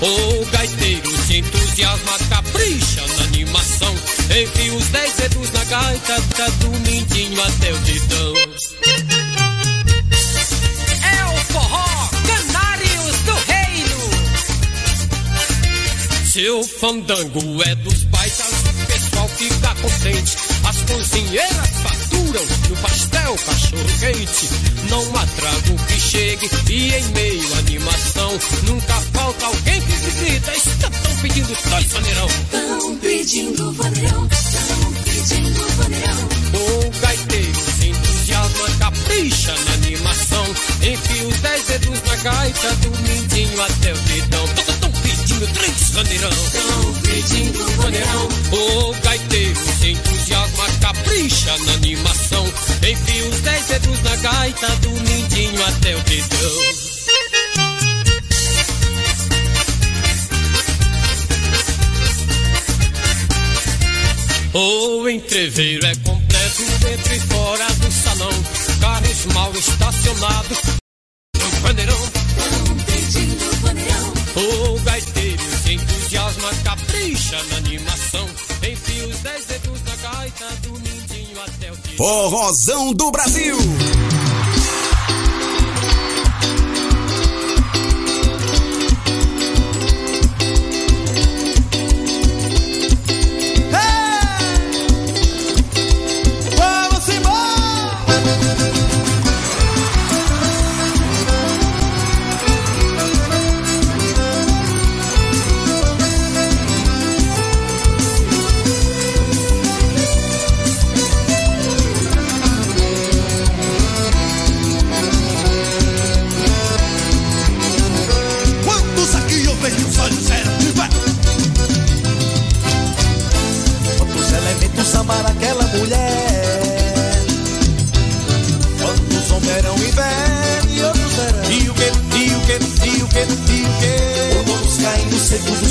O 0.00 0.44
gaiteiro 0.52 1.26
se 1.26 1.38
entusiasma, 1.38 2.18
capricha 2.28 3.04
na 3.06 3.24
animação. 3.24 3.94
Enfia 4.24 4.74
os 4.74 4.86
dez 4.88 5.12
dedos 5.14 5.50
na 5.50 5.64
gaita, 5.64 6.22
tá 6.36 6.48
do 6.60 6.70
mindinho 6.70 7.42
até 7.42 7.72
o 7.72 7.78
dedão. 7.78 8.34
É 11.02 11.24
o 11.24 11.36
forró 11.52 12.08
Canários 12.26 13.16
do 13.26 13.34
Reino. 13.52 13.98
Seu 16.30 16.62
fandango 16.62 17.62
é 17.64 17.74
dos 17.74 18.04
baixas, 18.04 18.52
o 18.62 18.86
pessoal 18.86 19.28
fica 19.30 19.74
contente. 19.82 20.36
As 20.68 20.76
cozinheiras 20.82 21.70
faturam 22.34 22.46
no 22.68 22.76
pastel 22.76 23.36
cachorro 23.46 23.84
quente. 24.00 24.48
Não 24.90 25.16
há 25.16 25.26
trago 25.26 25.86
que 25.86 26.00
chegue 26.00 26.50
e 26.70 26.94
em 26.94 27.04
meio 27.12 27.54
à 27.54 27.58
animação 27.58 28.38
nunca 28.64 28.94
falta 29.12 29.46
alguém 29.46 29.80
que 29.80 30.10
grita. 30.10 30.52
Estão 30.56 30.90
pedindo 31.22 31.56
dois 31.70 31.86
vaneirão. 31.92 32.28
Tão 32.50 32.96
pedindo 32.96 33.72
vaneirão, 33.72 34.28
tão 34.28 34.92
pedindo 35.04 35.68
vaneirão. 35.76 36.28
O 36.54 37.00
gaiteiro 37.00 37.54
se 37.54 37.88
entusiasma, 37.88 38.68
capricha 38.78 39.54
na 39.54 39.72
animação. 39.74 40.44
Enfia 40.82 41.28
os 41.28 41.36
dez 41.40 41.62
dedos 41.64 42.02
na 42.02 42.16
gaita, 42.16 42.74
do 42.76 42.90
mindinho 43.02 43.62
até 43.62 43.92
o 43.92 43.96
dedão. 43.96 44.44
Estão 44.44 44.92
pedindo 45.02 45.54
três 45.54 45.90
vaneirão. 45.90 46.30
Tão 46.30 46.94
pedindo 47.02 47.82
vaneirão. 47.82 48.28
O 48.52 48.94
gaiteiro 49.02 49.73
entusiasma, 49.90 50.64
capricha 50.80 51.56
na 51.58 51.72
animação. 51.74 52.46
Enfia 52.46 53.28
os 53.28 53.40
dez 53.40 53.66
dedos 53.66 54.02
na 54.02 54.16
gaita, 54.16 54.68
do 54.76 54.90
mindinho 54.90 55.64
até 55.66 55.96
o 55.96 56.00
dedão. 56.02 56.94
O 64.54 65.08
entreveiro 65.08 65.84
é 65.84 65.94
completo 65.96 66.62
dentro 66.78 67.14
e 67.14 67.20
fora 67.20 67.66
do 67.66 67.90
salão. 67.90 68.30
Carros 68.80 69.26
mal 69.34 69.52
estacionados. 69.52 70.58
No 71.36 71.60
vaneirão. 71.60 71.98
Tão 71.98 72.76
pedindo 72.84 73.60
vaneirão. 73.62 74.12
O 74.36 74.80
gaiteiro 74.80 75.42
se 75.64 75.72
entusiasma, 75.72 76.50
capricha 76.62 77.42
na 77.50 77.56
animação. 77.56 78.03
Forrozão 81.96 82.92
do 82.92 83.10
Brasil. 83.10 83.56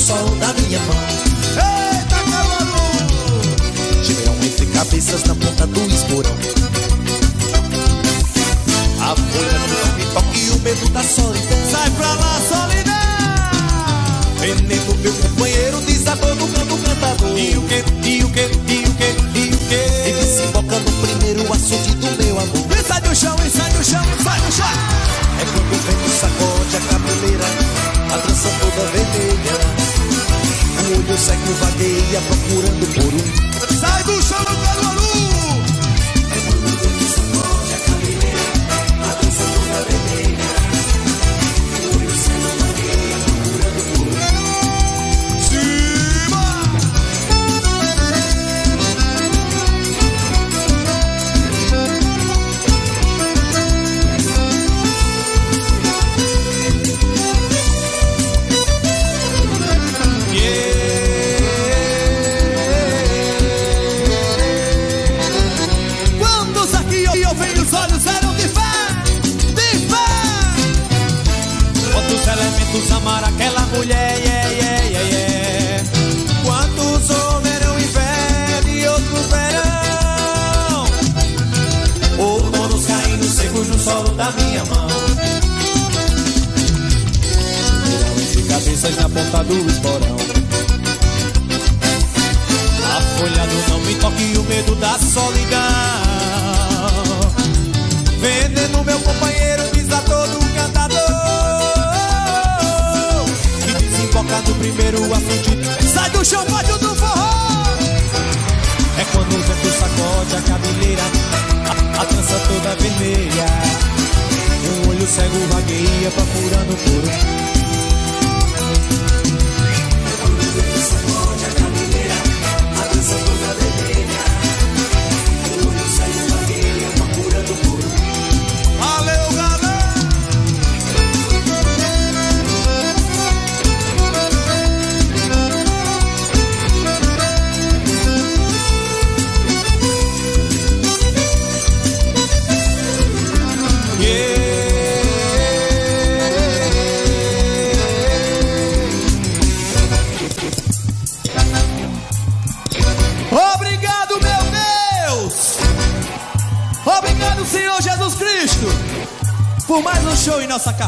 Seco 0.04 0.43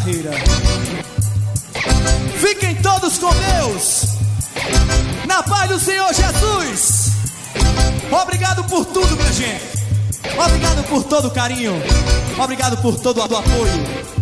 carreira. 0.05 0.31
Fiquem 2.37 2.75
todos 2.75 3.17
com 3.17 3.31
Deus, 3.33 4.05
na 5.25 5.41
paz 5.41 5.69
do 5.69 5.79
Senhor 5.79 6.13
Jesus. 6.13 7.11
Obrigado 8.11 8.63
por 8.65 8.85
tudo, 8.85 9.15
minha 9.15 9.33
gente. 9.33 9.63
Obrigado 10.37 10.83
por 10.87 11.03
todo 11.03 11.27
o 11.27 11.31
carinho. 11.31 11.73
Obrigado 12.37 12.77
por 12.81 12.99
todo 12.99 13.17
o 13.17 13.23
apoio. 13.23 14.14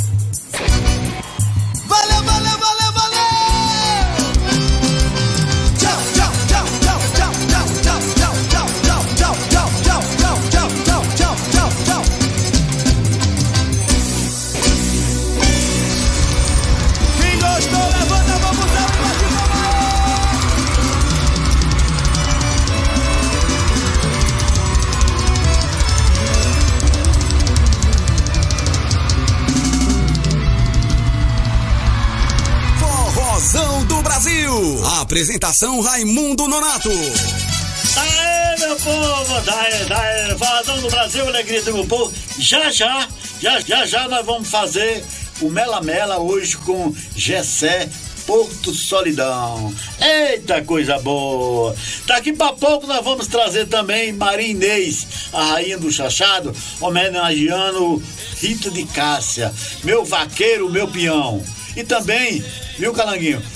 Apresentação 35.14 35.80
Raimundo 35.80 36.48
Nonato. 36.48 36.90
Aê, 36.90 38.58
meu 38.58 38.76
povo! 38.78 39.42
Daí, 39.46 39.86
daí, 39.86 40.38
Fazão 40.40 40.82
do 40.82 40.90
Brasil, 40.90 41.28
alegria 41.28 41.62
do 41.62 41.72
meu 41.72 41.86
povo. 41.86 42.12
Já, 42.40 42.72
já, 42.72 43.08
já, 43.40 43.60
já, 43.60 43.86
já 43.86 44.08
nós 44.08 44.26
vamos 44.26 44.50
fazer 44.50 45.06
o 45.40 45.52
Mela 45.52 45.82
Mela 45.84 46.18
hoje 46.18 46.58
com 46.58 46.96
Gessé 47.16 47.88
Porto 48.26 48.74
Solidão. 48.74 49.72
Eita, 50.02 50.64
coisa 50.64 50.98
boa! 50.98 51.76
Daqui 52.08 52.34
pra 52.34 52.52
pouco 52.54 52.88
nós 52.88 53.06
vamos 53.06 53.28
trazer 53.28 53.68
também 53.68 54.14
Maria 54.14 54.48
Inês, 54.48 55.06
a 55.32 55.44
rainha 55.44 55.78
do 55.78 55.92
chachado, 55.92 56.56
homenageando 56.82 58.02
Rita 58.42 58.72
de 58.72 58.84
Cássia, 58.86 59.54
meu 59.84 60.04
vaqueiro, 60.04 60.72
meu 60.72 60.88
peão. 60.88 61.44
E 61.76 61.84
também, 61.84 62.44
viu, 62.80 62.94
Calanguinho? 62.94 63.53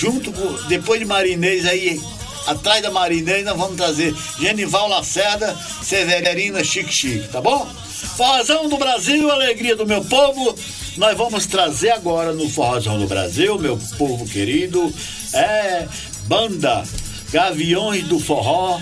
Junto 0.00 0.32
com, 0.32 0.50
depois 0.66 0.98
de 0.98 1.04
Maria 1.04 1.34
Inês 1.34 1.66
aí, 1.66 2.00
atrás 2.46 2.82
da 2.82 2.90
Maria 2.90 3.18
Inês, 3.18 3.44
nós 3.44 3.54
vamos 3.54 3.76
trazer 3.76 4.16
Genival 4.38 4.88
Lacerda, 4.88 5.54
Severina 5.82 6.64
Chique 6.64 6.90
Chique, 6.90 7.28
tá 7.28 7.42
bom? 7.42 7.68
Forrozão 8.16 8.66
do 8.66 8.78
Brasil, 8.78 9.30
alegria 9.30 9.76
do 9.76 9.86
meu 9.86 10.02
povo. 10.02 10.56
Nós 10.96 11.14
vamos 11.18 11.44
trazer 11.44 11.90
agora 11.90 12.32
no 12.32 12.48
Forrozão 12.48 12.98
do 12.98 13.06
Brasil, 13.06 13.58
meu 13.58 13.78
povo 13.98 14.26
querido, 14.26 14.90
é 15.34 15.86
banda 16.26 16.82
Gaviões 17.30 18.04
do 18.04 18.18
Forró, 18.18 18.80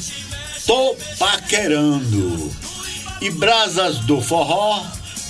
Tô 0.69 0.97
Paquerando. 1.19 2.49
E 3.21 3.29
Brasas 3.31 3.99
do 4.01 4.21
Forró 4.21 4.85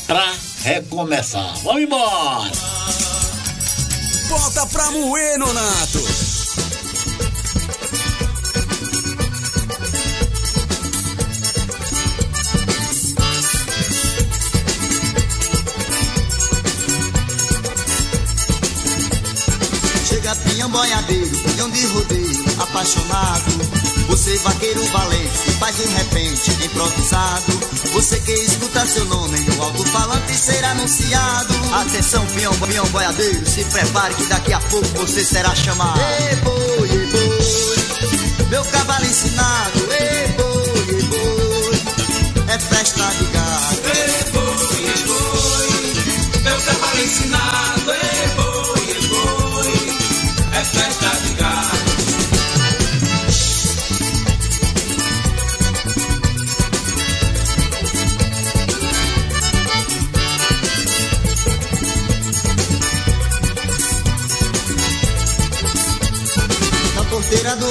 pra 0.06 0.34
recomeçar. 0.62 1.56
Vamos 1.62 1.82
embora! 1.82 3.07
Bota 4.28 4.66
pra 4.66 4.90
moer, 4.90 5.38
Nonato. 5.38 6.37
Chega 20.68 20.70
pinhão 20.70 20.70
boiadeiro, 20.70 21.38
pinhão 21.38 21.70
de 21.70 21.86
rodeio, 21.86 22.44
apaixonado. 22.58 23.44
Você 24.08 24.36
vaqueiro 24.38 24.84
valente, 24.86 25.50
faz 25.58 25.76
de 25.76 25.86
repente 25.86 26.50
improvisado. 26.64 27.52
Você 27.92 28.20
que 28.20 28.32
escuta 28.32 28.86
seu 28.86 29.04
nome 29.06 29.38
no 29.40 29.62
alto-falante 29.62 30.34
ser 30.34 30.64
anunciado. 30.64 31.54
Atenção, 31.72 32.26
pinhão, 32.26 32.52
pinhão 32.54 32.86
boiadeiro, 32.86 33.48
se 33.48 33.64
prepare 33.64 34.14
que 34.14 34.26
daqui 34.26 34.52
a 34.52 34.60
pouco 34.60 34.88
você 34.96 35.24
será 35.24 35.54
chamado. 35.54 36.00
Ei, 36.00 36.36
boi, 36.36 36.90
ei, 36.90 37.06
boi, 37.06 38.48
meu 38.48 38.64
cavalo 38.64 39.06
ensinado. 39.06 39.78
Ei, 39.90 40.28
boi, 40.28 40.96
ei, 40.96 41.02
boi, 41.02 42.54
é 42.54 42.58
festa 42.58 43.04
de 43.18 43.37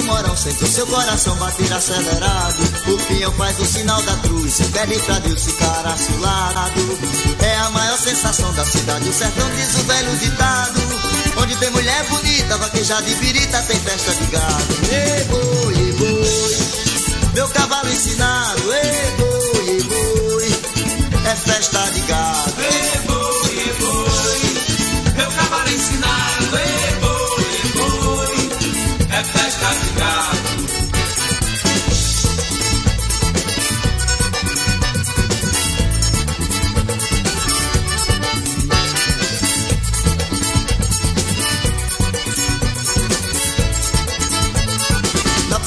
morão, 0.08 0.36
sente 0.36 0.64
o 0.64 0.68
seu 0.68 0.88
coração 0.88 1.36
bater 1.36 1.72
acelerado. 1.72 2.64
O 2.88 2.98
peão 3.06 3.32
faz 3.34 3.60
o 3.60 3.66
sinal 3.66 4.02
da 4.02 4.16
cruz, 4.18 4.62
pede 4.72 5.00
pra 5.00 5.20
Deus 5.20 5.44
ficar 5.44 5.86
a 5.86 5.98
seu 5.98 6.20
lado. 6.20 7.00
É 7.40 7.56
a 7.58 7.70
maior 7.70 7.98
sensação 8.00 8.52
da 8.54 8.66
cidade, 8.66 9.08
o 9.08 9.14
sertão 9.14 9.50
diz 9.56 9.76
o 9.76 9.84
velho 9.84 10.18
ditado. 10.18 10.82
Onde 11.38 11.56
tem 11.58 11.70
mulher 11.70 12.04
bonita, 12.10 12.58
vaquejada 12.58 13.08
e 13.10 13.16
birita, 13.16 13.62
tem 13.64 13.80
festa 13.80 14.14
de 14.16 14.26
gado. 14.26 14.74
Ei, 14.90 15.24
boi, 15.26 15.76
ei, 15.76 15.94
boi, 15.94 16.58
meu 17.34 17.48
cavalo 17.50 17.90
ensinado. 17.90 18.74
Ei, 18.74 19.12
boi, 19.18 19.70
ei, 19.70 19.84
boi, 19.84 20.62
é 21.30 21.36
festa 21.36 21.80
de 21.92 22.02
gado. 22.02 22.57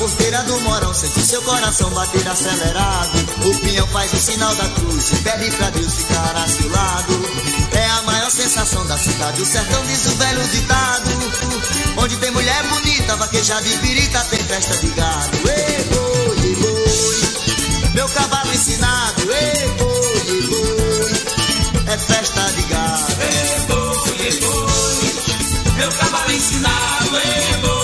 Porteira 0.00 0.42
do 0.44 0.58
morão 0.62 0.94
sente 0.94 1.20
seu 1.20 1.42
coração 1.42 1.90
bater 1.90 2.26
acelerado. 2.26 3.18
O 3.44 3.58
pinhão 3.58 3.86
faz 3.88 4.10
o 4.14 4.16
sinal 4.16 4.54
da 4.54 4.66
cruz 4.70 5.12
e 5.12 5.16
pede 5.16 5.50
pra 5.50 5.68
Deus 5.70 5.94
ficar 5.94 6.36
a 6.36 6.48
seu 6.48 6.70
lado. 6.70 7.49
Maior 8.10 8.30
sensação 8.30 8.84
da 8.86 8.98
cidade, 8.98 9.40
o 9.40 9.46
sertão 9.46 9.86
diz 9.86 10.04
o 10.06 10.16
velho 10.16 10.42
ditado. 10.48 11.10
Onde 11.96 12.16
tem 12.16 12.30
mulher 12.32 12.62
bonita, 12.64 13.14
vaquejada 13.16 13.68
e 13.68 13.78
pirita, 13.78 14.18
tem 14.24 14.40
festa 14.40 14.76
de 14.78 14.88
gado. 14.88 15.36
Ei, 15.48 15.84
boi, 15.84 16.54
boi, 16.56 17.90
meu 17.94 18.08
cavalo 18.08 18.52
ensinado. 18.52 19.22
Ei, 19.30 19.68
boi, 19.78 20.42
boi, 20.48 21.12
é 21.86 21.98
festa 21.98 22.52
de 22.52 22.62
gado. 22.62 23.16
Ei, 23.22 23.60
boi, 23.68 24.40
boi, 24.40 25.74
meu 25.76 25.92
cavalo 25.92 26.32
ensinado. 26.32 27.16
Ei, 27.16 27.60
boi, 27.60 27.79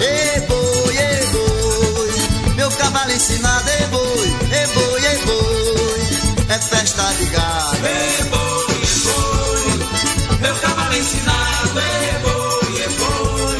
Ei, 0.00 0.40
boi, 0.40 0.96
ei, 0.98 1.26
boi, 1.26 2.54
meu 2.56 2.70
cavalo 2.72 3.10
ensinado. 3.12 3.70
Ei, 3.70 3.86
boi, 3.86 4.36
ei, 4.52 4.66
boi, 4.74 5.04
ei, 5.06 5.18
boi, 5.24 6.54
é 6.54 6.58
festa 6.58 7.02
de 7.12 7.26
gado. 7.26 7.86
Ei, 7.86 8.24
boi, 8.24 8.66
ei, 8.82 8.98
boi, 9.04 10.38
meu 10.40 10.54
cavalo 10.56 10.94
ensinado. 10.94 11.80
Ei, 11.80 12.18
boi, 12.22 12.82
ei, 12.82 12.88
boi, 12.88 13.58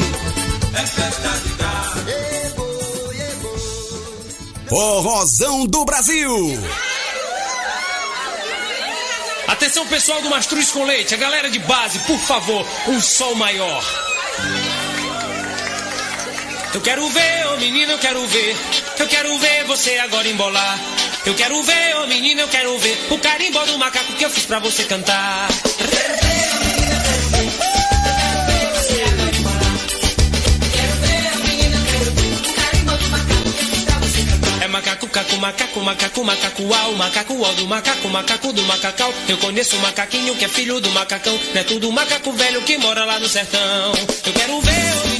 é 0.73 0.85
festa 0.85 1.29
de 1.29 1.49
gado. 1.53 2.09
Ei, 2.09 2.49
boi, 2.55 3.17
ei, 3.19 3.35
boi. 3.41 4.67
Forrozão 4.69 5.65
do 5.65 5.85
Brasil. 5.85 6.59
Atenção 9.47 9.87
pessoal 9.87 10.21
do 10.21 10.29
Mastruz 10.29 10.71
com 10.71 10.83
Leite, 10.83 11.13
a 11.13 11.17
galera 11.17 11.49
de 11.49 11.59
base, 11.59 11.99
por 11.99 12.17
favor, 12.19 12.65
um 12.87 12.99
sol 13.01 13.35
maior. 13.35 14.04
Eu 16.75 16.81
quero 16.81 17.07
ver, 17.07 17.47
ô 17.53 17.57
menino, 17.57 17.93
eu 17.93 17.97
quero 17.97 18.27
ver. 18.27 18.53
Eu 18.99 19.07
quero 19.07 19.39
ver 19.39 19.63
você 19.63 19.97
agora 19.97 20.27
embolar. 20.27 20.77
Eu 21.25 21.33
quero 21.33 21.63
ver, 21.63 21.95
ô 21.95 22.07
menino, 22.07 22.41
eu 22.41 22.49
quero 22.49 22.77
ver 22.79 22.97
o 23.11 23.17
carimbó 23.17 23.63
do 23.63 23.77
macaco 23.77 24.11
que 24.11 24.25
eu 24.25 24.29
fiz 24.29 24.45
pra 24.45 24.59
você 24.59 24.83
cantar. 24.83 25.47
É 34.61 34.67
macaco, 34.67 35.07
cacu, 35.07 35.37
macaco, 35.37 35.79
macaco, 35.79 36.23
macaco, 36.25 36.63
uau, 36.63 36.91
macaco, 36.95 37.33
uau 37.35 37.55
do 37.55 37.67
macaco, 37.67 38.09
macaco 38.09 38.51
do 38.51 38.61
macacau. 38.63 39.13
Eu 39.29 39.37
conheço 39.37 39.77
um 39.77 39.79
macaquinho 39.79 40.35
que 40.35 40.43
é 40.43 40.49
filho 40.49 40.81
do 40.81 40.89
macacão. 40.91 41.39
Não 41.53 41.61
é 41.61 41.63
tudo 41.63 41.89
macaco 41.93 42.33
velho 42.33 42.61
que 42.63 42.77
mora 42.79 43.05
lá 43.05 43.17
no 43.17 43.29
sertão. 43.29 43.93
Eu 44.25 44.33
quero 44.33 44.59
ver, 44.59 45.14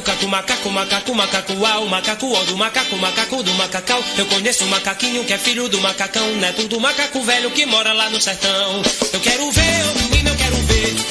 macaco, 0.00 0.02
cacu, 0.02 0.28
macaco, 0.28 0.70
macaco, 0.70 1.14
macaco, 1.14 1.52
uau, 1.54 1.86
macaco, 1.86 2.26
uau 2.26 2.44
do 2.46 2.56
macaco, 2.56 2.96
macaco 2.96 3.42
do 3.42 3.54
macacau. 3.54 4.02
Eu 4.16 4.26
conheço 4.26 4.64
um 4.64 4.68
macaquinho 4.68 5.24
que 5.24 5.32
é 5.32 5.38
filho 5.38 5.68
do 5.68 5.80
macacão, 5.80 6.26
neto 6.36 6.66
do 6.68 6.80
macaco 6.80 7.22
velho 7.22 7.50
que 7.50 7.66
mora 7.66 7.92
lá 7.92 8.08
no 8.10 8.20
sertão. 8.20 8.82
Eu 9.12 9.20
quero 9.20 9.50
ver, 9.50 9.84
ô 9.90 9.98
menino, 9.98 10.30
eu 10.30 10.36
quero 10.36 10.56
ver. 10.56 11.09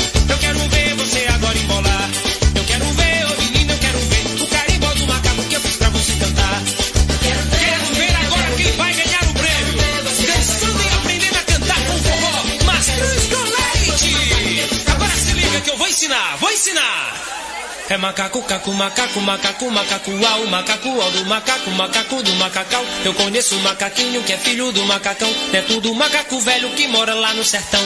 É 17.90 17.98
macaco, 17.98 18.44
cacu, 18.44 18.72
macaco, 18.72 19.20
macaco, 19.20 19.72
macaco, 19.72 20.12
uau, 20.12 20.46
macaco, 20.46 20.90
uau 20.90 21.10
do 21.10 21.26
macaco, 21.26 21.72
macaco 21.72 22.22
do 22.22 22.36
macacau. 22.36 22.86
Eu 23.04 23.16
conheço 23.16 23.56
um 23.56 23.62
macaquinho 23.62 24.22
que 24.22 24.32
é 24.32 24.38
filho 24.38 24.72
do 24.72 24.86
macacão, 24.86 25.28
neto 25.52 25.82
do 25.82 25.96
macaco 25.96 26.40
velho 26.40 26.70
que 26.76 26.88
mora 26.88 27.16
lá 27.16 27.34
no 27.34 27.44
sertão. 27.44 27.82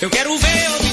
Eu 0.00 0.08
quero 0.08 0.34
ver, 0.38 0.83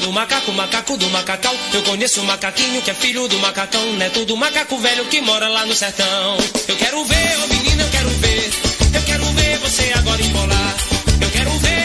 do 0.00 0.12
macaco, 0.12 0.52
macaco 0.52 0.96
do 0.96 1.08
macacau. 1.10 1.54
Eu 1.72 1.82
conheço 1.82 2.20
um 2.20 2.24
macaquinho 2.24 2.82
que 2.82 2.90
é 2.90 2.94
filho 2.94 3.28
do 3.28 3.38
macacão, 3.38 3.92
neto 3.94 4.24
do 4.24 4.36
macaco 4.36 4.78
velho 4.78 5.04
que 5.06 5.20
mora 5.20 5.48
lá 5.48 5.64
no 5.66 5.74
sertão. 5.74 6.36
Eu 6.66 6.76
quero 6.76 7.04
ver, 7.04 7.38
ô 7.42 7.46
menino, 7.48 7.82
eu 7.82 7.90
quero 7.90 8.08
ver. 8.08 8.50
Eu 8.94 9.02
quero 9.02 9.24
ver 9.24 9.58
você 9.58 9.92
agora 9.96 10.22
embolar. 10.22 10.76
Eu 11.20 11.30
quero 11.30 11.50
ver, 11.50 11.79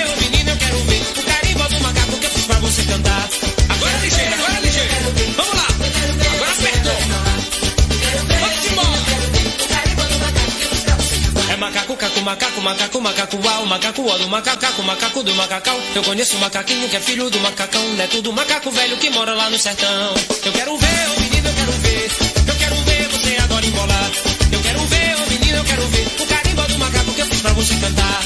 macaco, 12.25 12.59
macaco, 12.59 12.99
macaco, 12.99 13.37
uau, 13.37 13.65
macaco, 13.67 14.01
do 14.17 14.27
macaco, 14.27 14.83
macaco 14.83 15.23
do 15.23 15.35
macacau. 15.35 15.79
Eu 15.93 16.03
conheço 16.03 16.35
um 16.35 16.39
macaquinho 16.39 16.89
que 16.89 16.95
é 16.95 16.99
filho 16.99 17.29
do 17.29 17.39
macacão, 17.39 17.87
neto 17.93 18.19
do 18.23 18.33
macaco 18.33 18.71
velho 18.71 18.97
que 18.97 19.11
mora 19.11 19.35
lá 19.35 19.47
no 19.47 19.59
sertão. 19.59 20.15
Eu 20.43 20.51
quero 20.51 20.75
ver, 20.75 21.09
ô 21.15 21.19
menino, 21.21 21.47
eu 21.47 21.53
quero 21.53 21.71
ver. 21.71 22.11
Eu 22.47 22.55
quero 22.55 22.75
ver 22.77 23.09
você 23.09 23.37
agora 23.43 23.65
embolar. 23.65 24.11
Eu 24.51 24.59
quero 24.59 24.79
ver, 24.87 25.15
ô 25.15 25.29
menino, 25.29 25.57
eu 25.57 25.63
quero 25.65 25.87
ver 25.87 26.07
o 26.19 26.25
carimbó 26.25 26.63
do 26.63 26.79
macaco 26.79 27.13
que 27.13 27.21
eu 27.21 27.25
fiz 27.27 27.41
pra 27.41 27.53
você 27.53 27.75
cantar. 27.75 28.21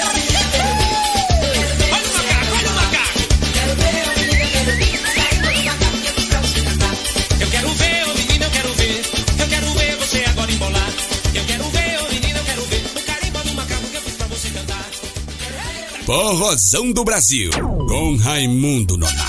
Forrozão 16.06 16.92
do 16.92 17.04
Brasil. 17.06 17.50
Com 17.88 18.18
Raimundo 18.18 18.98
Nonato. 18.98 19.23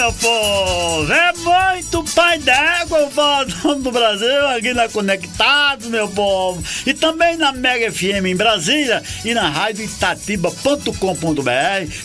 Meu 0.00 0.14
povo! 0.14 1.12
É 1.12 1.30
muito 1.34 2.14
pai 2.14 2.38
d'égua 2.38 3.04
o 3.04 3.10
Forrozão 3.10 3.80
do 3.82 3.92
Brasil 3.92 4.46
aqui 4.48 4.72
na 4.72 4.88
Conectados, 4.88 5.88
meu 5.88 6.08
povo! 6.08 6.64
E 6.86 6.94
também 6.94 7.36
na 7.36 7.52
Mega 7.52 7.92
FM 7.92 8.24
em 8.24 8.34
Brasília 8.34 9.02
e 9.26 9.34
na 9.34 9.50
rádio 9.50 9.84
itatiba.com.br 9.84 11.50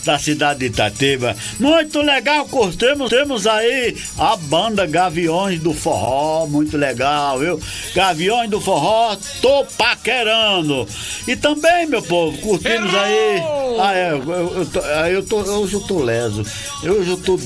da 0.04 0.18
cidade 0.18 0.58
de 0.58 0.66
Itatiba. 0.66 1.34
Muito 1.58 2.02
legal, 2.02 2.44
curtimos, 2.44 3.08
temos 3.08 3.46
aí 3.46 3.96
a 4.18 4.36
banda 4.36 4.84
Gaviões 4.84 5.58
do 5.60 5.72
Forró, 5.72 6.46
muito 6.46 6.76
legal, 6.76 7.38
viu? 7.38 7.58
Gaviões 7.94 8.50
do 8.50 8.60
Forró, 8.60 9.16
tô 9.40 9.64
paquerando! 9.78 10.86
E 11.26 11.34
também, 11.34 11.86
meu 11.86 12.02
povo, 12.02 12.36
curtimos 12.42 12.94
aí... 12.94 13.40
Ah, 13.80 13.94
é, 13.94 14.12
eu, 14.12 14.32
eu, 14.32 14.68
ah, 15.00 15.10
eu 15.10 15.24
tô, 15.24 15.38
hoje 15.38 15.74
eu 15.74 15.80
tô 15.80 16.02
leso. 16.02 16.42
Eu 16.82 16.96
hoje 17.00 17.10
eu 17.10 17.16
tô 17.16 17.36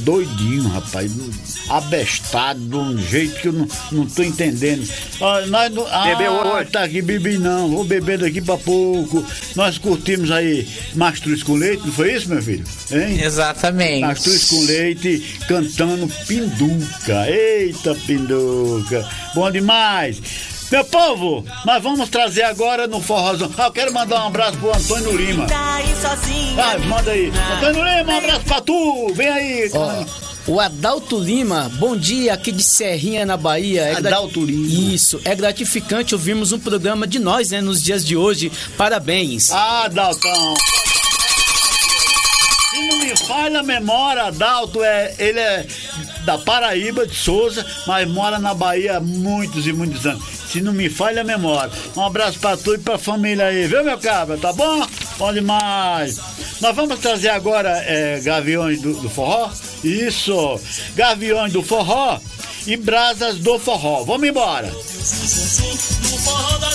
doidinho, 0.40 0.68
rapaz. 0.68 1.12
Abestado 1.68 2.60
de 2.60 2.76
um 2.76 2.98
jeito 2.98 3.40
que 3.40 3.48
eu 3.48 3.52
não, 3.52 3.68
não 3.92 4.06
tô 4.06 4.22
entendendo. 4.22 4.88
Ah, 5.20 5.42
nós 5.46 5.72
não, 5.72 5.86
ah, 5.86 6.04
Bebeu 6.04 6.32
hoje? 6.32 6.70
Tá 6.70 6.84
aqui, 6.84 7.02
bebi 7.02 7.38
não. 7.38 7.68
Vou 7.68 7.84
beber 7.84 8.18
daqui 8.18 8.40
pra 8.40 8.56
pouco. 8.56 9.24
Nós 9.54 9.78
curtimos 9.78 10.30
aí 10.30 10.66
mastruz 10.94 11.42
com 11.42 11.54
leite, 11.54 11.84
não 11.84 11.92
foi 11.92 12.14
isso, 12.14 12.28
meu 12.28 12.42
filho? 12.42 12.64
Hein? 12.90 13.22
Exatamente. 13.22 14.00
Mastruz 14.00 14.44
com 14.44 14.64
leite 14.64 15.38
cantando 15.46 16.08
pinduca. 16.26 17.28
Eita, 17.28 17.94
pinduca. 18.06 19.06
Bom 19.34 19.50
demais. 19.50 20.20
Meu 20.70 20.84
povo, 20.84 21.44
nós 21.64 21.82
vamos 21.82 22.08
trazer 22.08 22.44
agora 22.44 22.86
no 22.86 23.02
Forrozão. 23.02 23.50
Ah, 23.58 23.64
eu 23.66 23.72
quero 23.72 23.92
mandar 23.92 24.22
um 24.22 24.28
abraço 24.28 24.56
pro 24.58 24.70
Antônio 24.70 25.16
Lima. 25.16 25.46
Vai, 26.54 26.78
manda 26.78 27.10
aí. 27.10 27.32
Antônio 27.56 27.82
Lima, 27.82 28.12
um 28.12 28.18
abraço 28.18 28.44
pra 28.44 28.60
tu. 28.60 29.12
Vem 29.12 29.28
aí. 29.28 29.70
Ó, 29.74 30.04
o 30.46 30.60
Adalto 30.60 31.18
Lima, 31.18 31.68
bom 31.74 31.96
dia, 31.96 32.34
aqui 32.34 32.52
de 32.52 32.62
Serrinha, 32.62 33.26
na 33.26 33.36
Bahia. 33.36 33.82
É 33.82 33.96
Adalto 33.96 34.44
Lima. 34.44 34.94
Isso, 34.94 35.20
é 35.24 35.34
gratificante 35.34 36.14
ouvirmos 36.14 36.52
um 36.52 36.58
programa 36.60 37.04
de 37.04 37.18
nós, 37.18 37.50
né, 37.50 37.60
nos 37.60 37.82
dias 37.82 38.04
de 38.04 38.16
hoje. 38.16 38.52
Parabéns. 38.76 39.50
Ah, 39.50 39.88
Daltão. 39.88 40.54
Se 42.70 42.86
não 42.86 42.98
me 42.98 43.16
falha 43.16 43.58
a 43.58 43.62
memória, 43.64 44.22
Adalto 44.22 44.84
é, 44.84 45.16
ele 45.18 45.40
é 45.40 45.66
da 46.24 46.38
Paraíba, 46.38 47.06
de 47.06 47.16
Souza, 47.16 47.66
mas 47.88 48.08
mora 48.08 48.38
na 48.38 48.54
Bahia 48.54 48.98
há 48.98 49.00
muitos 49.00 49.66
e 49.66 49.72
muitos 49.72 50.06
anos. 50.06 50.39
Se 50.50 50.60
não 50.60 50.72
me 50.72 50.90
falha 50.90 51.20
a 51.20 51.24
memória. 51.24 51.72
Um 51.96 52.04
abraço 52.04 52.40
pra 52.40 52.56
tu 52.56 52.74
e 52.74 52.78
pra 52.78 52.98
família 52.98 53.46
aí, 53.46 53.68
viu, 53.68 53.84
meu 53.84 53.98
cabra? 53.98 54.36
Tá 54.36 54.52
bom? 54.52 54.84
Bom 55.16 55.32
demais. 55.32 56.18
Nós 56.60 56.74
vamos 56.74 56.98
trazer 56.98 57.28
agora 57.28 57.70
é, 57.86 58.18
Gaviões 58.20 58.80
do, 58.80 58.94
do 58.94 59.08
Forró? 59.08 59.48
Isso! 59.84 60.60
Gaviões 60.96 61.52
do 61.52 61.62
Forró 61.62 62.18
e 62.66 62.76
Brasas 62.76 63.36
do 63.38 63.58
Forró. 63.60 64.02
Vamos 64.02 64.28
embora! 64.28 64.70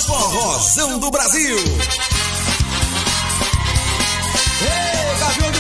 Forrozão 0.06 0.98
do 0.98 1.12
Brasil. 1.12 1.58
Ei, 4.62 5.20
Gavião 5.20 5.55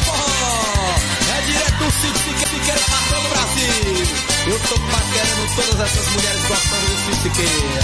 Eu 4.47 4.59
tô 4.59 4.75
paquerando 4.75 5.55
todas 5.55 5.79
essas 5.79 6.07
mulheres 6.13 6.41
gostando 6.47 6.85
do 6.85 7.15
Siqueira. 7.23 7.83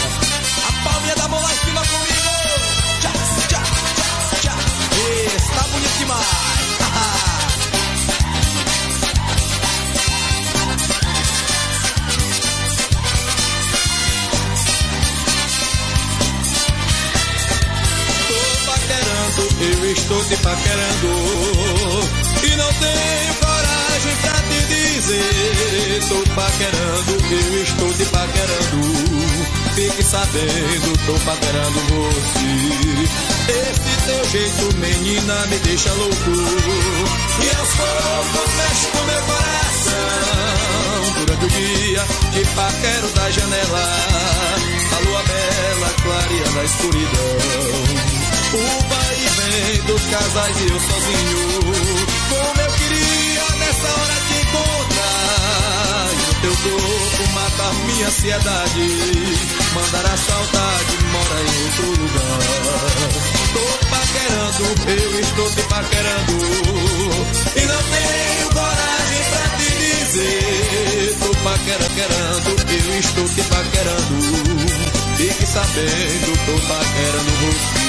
A 0.68 0.84
palminha 0.84 1.16
da 1.16 1.28
mão 1.28 1.42
lá 1.42 1.52
em 1.52 1.58
cima 1.58 1.82
comigo. 1.82 2.32
Tchá, 3.02 3.12
tchá, 3.48 3.64
tchá, 3.96 4.42
tchá. 4.42 4.56
Esse 5.26 5.52
tá 5.54 5.64
bonito 5.64 5.98
demais. 5.98 6.62
Eu 19.62 19.92
estou 19.92 20.26
te 20.26 20.36
paquerando 20.38 21.08
E 22.44 22.56
não 22.56 22.74
pra 22.74 23.21
Tô 26.08 26.24
paquerando, 26.36 27.12
eu 27.32 27.64
estou 27.64 27.94
te 27.94 28.06
paquerando. 28.06 28.82
Fique 29.76 30.04
sabendo, 30.04 30.98
tô 31.06 31.14
paquerando 31.26 31.80
você. 31.90 32.42
Esse 33.52 33.92
teu 34.06 34.24
jeito, 34.32 34.76
menina, 34.78 35.46
me 35.48 35.58
deixa 35.60 35.92
louco. 35.94 36.32
E 37.40 37.50
aos 37.58 37.70
poucos 37.70 38.54
mexe 38.56 38.88
com 38.92 39.04
meu 39.06 39.22
coração. 39.24 40.12
Durante 41.20 41.46
o 41.46 41.50
dia, 41.50 42.06
te 42.34 42.46
paquero 42.56 43.08
da 43.10 43.32
janela. 43.32 43.86
A 44.92 45.00
lua 45.08 45.24
bela 45.24 45.90
clareando 46.04 46.60
a 46.60 46.64
escuridão. 46.64 47.38
O 48.54 48.58
vai 48.90 49.16
e 49.16 49.30
vem 49.40 49.82
dos 49.84 50.06
casais 50.06 50.58
e 50.60 50.68
eu 50.70 50.80
sozinho. 50.80 51.62
Como 52.30 52.62
eu 52.62 52.71
encontrar. 54.52 56.10
E 56.12 56.16
no 56.28 56.34
teu 56.42 56.56
corpo 56.56 57.32
matar 57.34 57.74
minha 57.86 58.08
ansiedade. 58.08 58.86
Mandar 59.74 60.06
a 60.06 60.18
saudade 60.18 60.98
mora 61.12 61.42
em 61.42 61.64
outro 61.64 61.86
lugar. 62.02 62.40
Tô 63.54 63.66
paquerando, 63.88 64.64
eu 64.88 65.20
estou 65.20 65.50
te 65.52 65.62
paquerando. 65.64 66.34
E 67.56 67.62
não 67.62 67.84
tenho 67.84 68.50
coragem 68.54 69.24
pra 69.32 69.46
te 69.58 69.70
dizer. 69.80 71.18
Tô 71.20 71.32
paquerando, 71.44 72.50
eu 72.72 73.00
estou 73.00 73.28
te 73.30 73.44
paquerando. 73.44 74.16
Fique 75.18 75.46
sabendo, 75.46 76.32
tô 76.46 76.54
paquerando 76.68 77.32
você. 77.42 77.82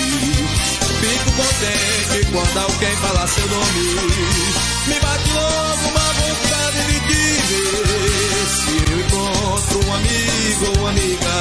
Fico 1.03 1.33
contente 1.33 2.27
quando 2.31 2.59
alguém 2.59 2.97
fala 2.97 3.27
seu 3.27 3.47
nome. 3.49 4.72
Me 4.85 4.99
bate 4.99 5.31
logo 5.31 5.89
uma 5.89 6.13
vontade 6.13 6.81
de 6.89 6.99
te 7.01 7.23
ver. 7.49 8.47
Se 8.49 8.75
eu 8.91 8.99
encontro 9.01 9.77
um 9.87 9.95
amigo 9.95 10.65
ou 10.77 10.87
amiga, 10.89 11.37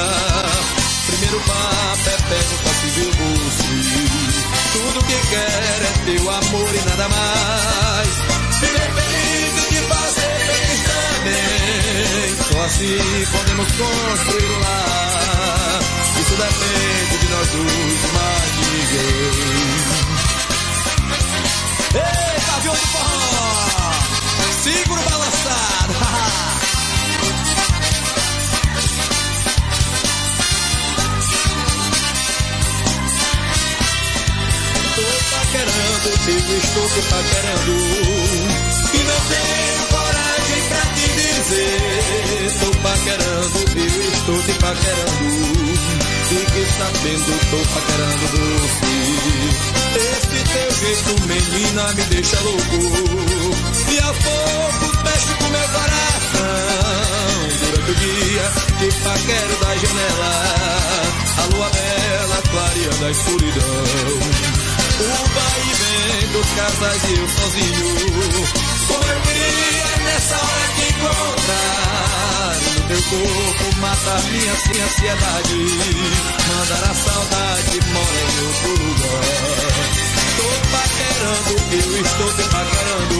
primeiro 1.06 1.40
papo 1.40 2.08
é 2.08 2.16
perguntar 2.28 2.74
se 2.80 2.86
viu 2.86 3.10
você. 3.10 3.72
Tudo 4.72 5.04
que 5.06 5.18
quer 5.28 5.82
é 5.82 5.92
teu 6.06 6.30
amor 6.30 6.70
e 6.74 6.80
nada 6.88 7.08
mais. 7.08 8.12
Viver 8.60 8.90
feliz 8.94 9.52
e 9.58 9.66
te 9.68 9.80
fazer 9.88 10.34
feliz 10.46 10.80
também. 10.86 12.28
Só 12.48 12.56
assim 12.62 13.26
podemos 13.32 13.68
construir 13.72 14.52
lar. 14.60 15.80
Isso 16.20 16.34
depende 16.36 17.14
de 17.18 17.28
nós 17.28 17.48
dois, 17.48 18.02
mais 18.14 18.50
de 18.56 18.64
ninguém. 18.70 19.52
Forró! 21.92 22.31
Segura 24.62 25.00
o 25.00 25.04
balançado! 25.10 25.92
Tô 34.94 35.02
paquerando, 35.34 36.08
eu 36.08 36.58
estou 36.58 36.86
te 36.90 37.02
paquerando. 37.08 37.74
E 38.92 38.98
não 39.02 39.20
tenho 39.26 39.82
coragem 39.90 40.62
pra 40.68 40.82
te 40.94 41.06
dizer. 41.10 42.54
Tô 42.60 42.70
paquerando, 42.82 43.58
eu 43.74 44.12
estou 44.12 44.38
te 44.42 44.52
paquerando. 44.60 45.26
Fique 46.28 46.62
sabendo, 46.78 47.32
tô 47.50 47.58
paquerando 47.74 48.24
você 49.92 50.31
teu 50.52 50.70
jeito, 50.70 51.12
menina, 51.26 51.92
me 51.94 52.02
deixa 52.04 52.40
louco 52.40 52.76
E 53.90 53.98
aos 54.00 54.18
poucos 54.18 55.02
mexe 55.02 55.34
com 55.38 55.48
meu 55.48 55.68
coração 55.68 56.52
Durante 57.60 57.90
o 57.90 57.94
dia, 57.94 58.52
te 58.78 58.88
paquero 59.00 59.56
da 59.60 59.76
janela 59.76 60.32
A 61.38 61.54
lua 61.54 61.70
bela 61.70 62.42
clareando 62.50 63.04
a 63.04 63.10
escuridão 63.10 64.62
o 65.02 65.04
vai 65.04 65.60
vem 65.80 66.28
dos 66.32 66.46
casais 66.52 67.02
e 67.08 67.18
eu 67.18 67.28
sozinho. 67.28 67.86
Como 68.86 69.04
eu 69.04 69.20
queria 69.22 69.96
nessa 70.04 70.36
hora 70.36 70.68
te 70.76 70.84
encontrar. 70.92 72.56
No 72.62 72.80
teu 72.88 73.02
corpo 73.02 73.76
matar 73.80 74.22
minha 74.24 74.52
ansiedade. 74.52 75.56
Mandar 76.48 76.90
a 76.90 76.94
saudade 76.94 77.80
mora 77.92 78.20
em 78.20 78.46
outro 78.46 78.84
lugar. 78.84 80.01
Paquerando, 81.12 81.52
eu 81.72 82.00
estou 82.00 82.32
te 82.32 82.42
paquerando. 82.48 83.16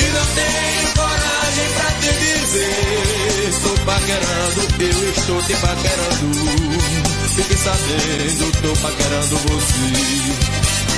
E 0.00 0.06
não 0.10 0.26
tenho 0.34 0.88
coragem 0.96 1.68
pra 1.76 1.90
te 2.00 2.10
dizer. 2.18 3.48
Estou 3.48 3.78
paquerando, 3.78 4.60
eu 4.80 5.10
estou 5.10 5.42
te 5.42 5.54
paquerando. 5.54 6.26
Fique 7.36 7.56
sabendo, 7.56 8.52
tô 8.60 8.72
paquerando 8.82 9.36
você. 9.36 9.86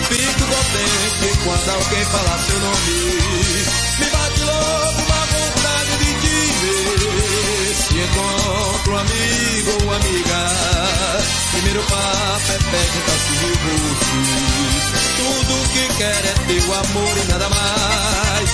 Fico 0.09 0.45
contente 0.47 1.39
quando 1.45 1.69
alguém 1.69 2.05
falar 2.07 2.39
seu 2.39 2.59
nome. 2.59 3.17
Me 3.99 4.07
bate 4.07 4.41
logo 4.45 4.99
uma 5.03 5.27
vontade 5.27 5.93
de 5.99 6.11
te 6.23 6.37
ver. 6.63 7.75
Se 7.77 7.99
encontro 7.99 8.93
um 8.93 8.97
amigo 8.97 9.71
ou 9.85 9.95
amiga, 9.95 10.41
primeiro 11.53 11.83
papo 11.83 12.49
é 12.49 12.59
perguntar 12.71 13.19
se 13.21 13.33
viu 13.41 13.55
você. 13.61 15.06
Tudo 15.17 15.69
que 15.73 15.85
quer 15.97 16.25
é 16.25 16.35
teu 16.47 16.75
amor 16.75 17.17
e 17.17 17.25
nada 17.31 17.49
mais. 17.49 18.51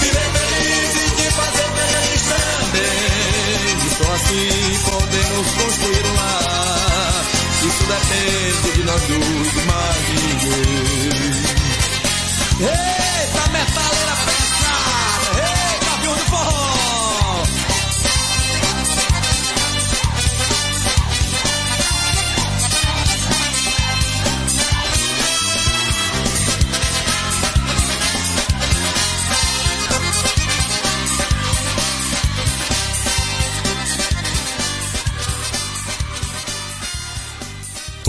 Viver 0.00 0.28
feliz 0.32 0.94
e 0.94 1.10
te 1.16 1.30
fazer 1.30 1.70
feliz 1.78 2.22
também. 2.32 3.76
E 3.78 3.90
só 3.96 4.12
assim 4.12 4.90
podemos 4.90 5.46
construir 5.52 6.04
um 6.06 6.14
lar. 6.14 7.24
Isso 7.62 7.84
depende 7.86 8.70
de 8.76 8.82
nós 8.82 9.02
dois, 9.02 9.64
mais 9.66 10.08
ninguém. 10.08 11.12
Eita, 12.60 13.42
metaleira 13.50 14.16
pesada! 14.26 15.52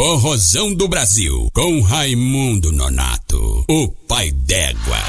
Forrozão 0.06 0.74
do 0.74 0.86
Brasil, 0.90 1.50
com 1.54 1.80
Raimundo 1.80 2.74
Nonato, 2.74 3.64
o 3.70 3.88
pai 4.06 4.32
d'égua. 4.32 5.00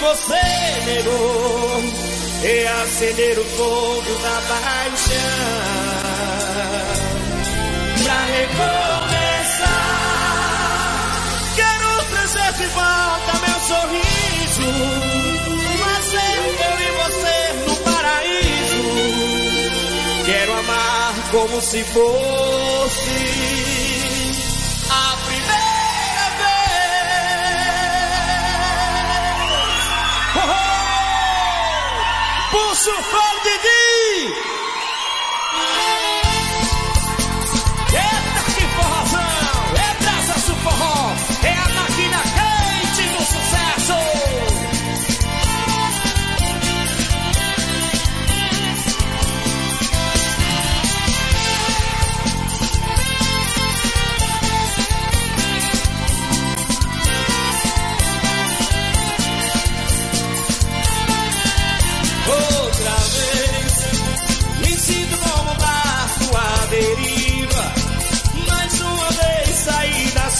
Você 0.00 0.40
negou 0.86 1.82
e 2.42 2.66
acender 2.66 3.38
o 3.38 3.44
fogo 3.44 4.14
da 4.22 4.40
paixão. 4.48 5.18
Pra 8.04 8.20
recomeçar, 8.36 9.68
quero 11.56 11.88
trazer 12.10 12.52
de 12.54 12.66
volta 12.66 13.32
meu 13.46 13.60
sorriso, 13.68 14.68
fazer 15.84 16.38
eu 16.64 16.74
e 16.80 16.88
você 17.00 17.36
no 17.66 17.74
paraíso. 17.76 18.82
Quero 20.26 20.52
amar 20.52 21.14
como 21.32 21.60
se 21.60 21.84
fosse 21.84 23.77
oh! 32.90 32.94
Pulso 32.94 33.02
fogo, 33.02 33.42
Didi! 33.42 34.47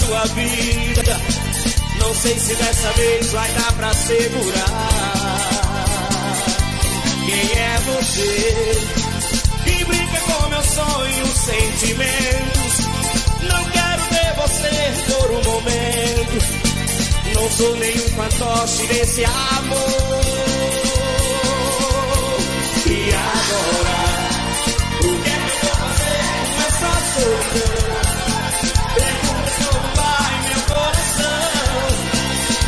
Sua 0.08 0.24
vida. 0.24 1.20
Não 2.00 2.14
sei 2.14 2.38
se 2.38 2.54
dessa 2.54 2.92
vez 2.92 3.32
vai 3.32 3.52
dar 3.52 3.72
pra 3.74 3.92
segurar. 3.92 5.38
Quem 7.26 7.58
é 7.60 7.78
você? 7.80 8.88
Que 9.64 9.84
brinca 9.84 10.20
com 10.20 10.48
meus 10.48 10.66
sonhos, 10.66 11.28
sentimentos. 11.28 12.86
Não 13.42 13.64
quero 13.70 14.02
ter 14.08 14.32
você 14.40 15.12
por 15.12 15.30
um 15.30 15.42
momento. 15.52 16.38
Não 17.34 17.50
sou 17.50 17.76
nenhum 17.76 18.08
fantoche 18.16 18.86
desse 18.86 19.24
amor. 19.24 20.22
E 22.86 23.12
agora, 23.12 23.98
o 25.00 25.22
que 25.22 25.28
é 25.28 25.36
que 25.36 25.66
eu 25.66 25.68
vou 25.68 25.76
fazer 25.76 26.24
com 26.54 26.62
essa 26.66 26.92
solidão? 27.12 28.17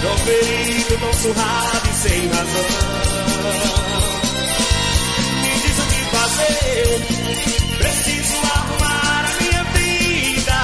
Tão 0.02 0.16
ferido, 0.18 0.98
tão 0.98 1.12
surrado 1.12 1.88
e 1.90 1.94
sem 1.94 2.28
razão. 2.28 2.68
Me 5.42 5.52
diz 5.60 5.78
o 5.78 5.82
que 5.90 6.00
fazer. 6.16 6.86
Preciso 7.78 8.36
arrumar 8.54 9.24
a 9.24 9.32
minha 9.42 9.62
vida. 9.64 10.58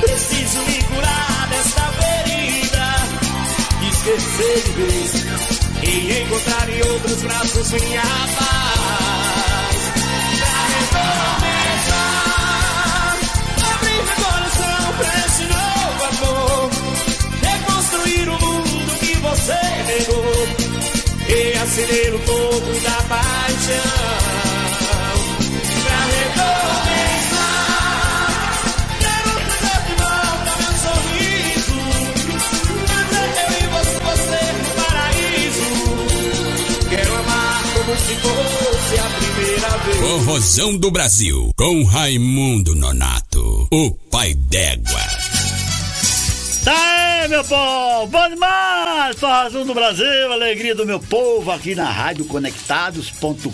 Preciso 0.00 0.58
me 0.60 0.78
curar 0.84 1.40
desta 1.50 1.84
ferida. 1.98 2.86
Esquecer 3.90 4.58
de 4.62 4.72
vez 4.72 5.10
e 5.82 6.22
encontrar 6.22 6.66
em 6.68 6.80
outros 6.92 7.22
braços 7.22 7.70
minha 7.72 8.02
paz. 8.02 9.78
Pra 10.38 10.56
recomeçar, 11.88 12.28
abrir 13.74 14.02
meu 14.04 14.16
coração 14.16 14.80
pra 14.96 15.10
esse 15.26 15.44
novo 15.44 16.02
amor, 16.04 16.47
reconstruir 18.18 18.28
o 18.28 18.32
mundo 18.32 18.98
que 18.98 19.14
você 19.16 19.52
negou 19.86 20.34
e 21.28 21.58
acender 21.58 22.14
o 22.14 22.18
fogo 22.20 22.80
da 22.80 23.02
paixão. 23.02 24.08
Pra 25.84 26.00
recomeçar, 26.16 27.48
quero 29.00 29.30
trazer 29.46 29.80
de 29.86 29.94
volta 30.02 30.50
meu 30.58 30.74
sorriso, 30.84 31.76
fazer 32.86 33.28
eu 33.38 33.50
e 33.58 33.66
você, 33.74 33.98
você 34.04 34.42
no 34.52 34.70
paraíso. 34.82 35.68
Quero 36.90 37.12
amar 37.16 37.62
como 37.74 37.92
se 37.96 38.14
fosse 38.16 38.94
a 38.98 39.08
primeira 39.18 39.70
vez. 39.78 39.98
Forrozão 39.98 40.76
do 40.76 40.90
Brasil, 40.90 41.52
com 41.56 41.84
Raimundo 41.84 42.74
Nonato, 42.74 43.68
o 43.70 43.90
pai 44.10 44.34
d'égua. 44.34 44.97
Meu 47.28 47.44
povo! 47.44 48.06
Bom 48.06 48.28
demais! 48.30 49.18
Forrozão 49.18 49.66
do 49.66 49.74
Brasil, 49.74 50.32
alegria 50.32 50.74
do 50.74 50.86
meu 50.86 50.98
povo 50.98 51.50
aqui 51.50 51.74
na 51.74 51.84
Rádio 51.84 52.24
Conectados.com.br. 52.24 53.50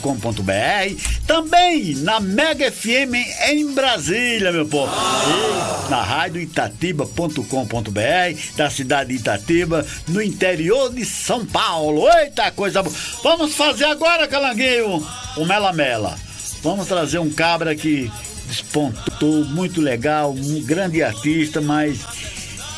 Também 1.26 1.96
na 1.96 2.20
Mega 2.20 2.70
FM 2.70 3.14
em 3.48 3.74
Brasília, 3.74 4.52
meu 4.52 4.64
povo. 4.64 4.92
E 4.94 5.90
na 5.90 6.02
Rádio 6.02 6.40
Itatiba.com.br, 6.40 8.56
da 8.56 8.70
cidade 8.70 9.08
de 9.08 9.16
Itatiba, 9.16 9.84
no 10.06 10.22
interior 10.22 10.94
de 10.94 11.04
São 11.04 11.44
Paulo. 11.44 12.08
Eita 12.08 12.52
coisa 12.52 12.80
boa! 12.80 12.94
Vamos 13.24 13.56
fazer 13.56 13.86
agora, 13.86 14.28
Calanguinho, 14.28 15.04
o 15.36 15.44
Mela 15.44 15.72
Mela. 15.72 16.14
Vamos 16.62 16.86
trazer 16.86 17.18
um 17.18 17.30
cabra 17.30 17.74
que 17.74 18.08
despontou, 18.46 19.44
muito 19.46 19.80
legal, 19.80 20.30
um 20.30 20.62
grande 20.62 21.02
artista, 21.02 21.60
mas 21.60 21.98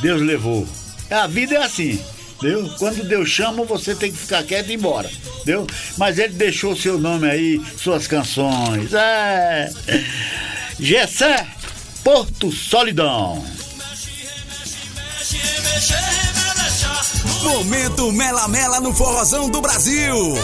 Deus 0.01 0.23
levou. 0.23 0.67
A 1.11 1.27
vida 1.27 1.55
é 1.55 1.63
assim, 1.63 2.01
entendeu? 2.37 2.69
Quando 2.79 3.07
Deus 3.07 3.29
chama, 3.29 3.65
você 3.65 3.95
tem 3.95 4.11
que 4.11 4.19
ficar 4.19 4.43
quieto 4.43 4.69
e 4.69 4.73
ir 4.73 4.75
embora, 4.77 5.11
entendeu? 5.37 5.67
Mas 5.97 6.19
ele 6.19 6.35
deixou 6.35 6.77
seu 6.77 6.99
nome 6.99 7.29
aí, 7.29 7.63
suas 7.79 8.07
canções. 8.07 8.93
É. 8.93 9.71
Gessé, 10.79 11.47
Porto 12.03 12.53
Solidão. 12.53 13.45
Momento 17.43 18.13
Mela 18.13 18.49
Mela 18.49 18.81
no 18.81 18.93
Forrozão 18.93 19.49
do 19.49 19.61
Brasil. 19.61 20.35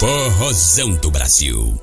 Forrozão 0.00 0.94
do 0.94 1.10
Brasil. 1.10 1.78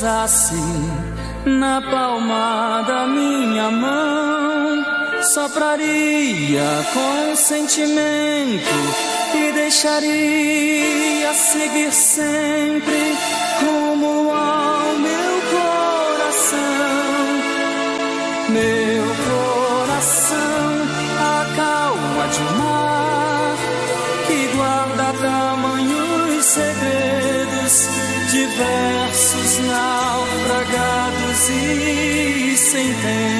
Repousasse 0.00 0.54
na 1.44 1.80
palma 1.82 2.82
da 2.86 3.06
minha 3.06 3.70
mão, 3.70 4.84
sopraria 5.22 6.64
com 6.92 7.36
sentimento 7.36 8.74
e 9.34 9.52
deixaria 9.52 11.34
seguir 11.34 11.92
sempre 11.92 13.14
rumo 13.60 14.30
ao 14.32 14.96
meu 14.98 15.42
coração. 15.52 16.60
Meu 18.48 19.04
coração, 19.28 20.38
a 21.18 21.56
calma 21.56 22.26
de 22.28 22.40
um 22.40 22.58
mar 22.58 23.56
que 24.26 24.56
guarda 24.56 25.12
tamanhos 25.20 26.44
segredos 26.44 27.88
diversos 28.30 29.09
naufragados 30.60 31.48
e 31.48 32.56
sem 32.56 32.94
tempo. 32.94 33.39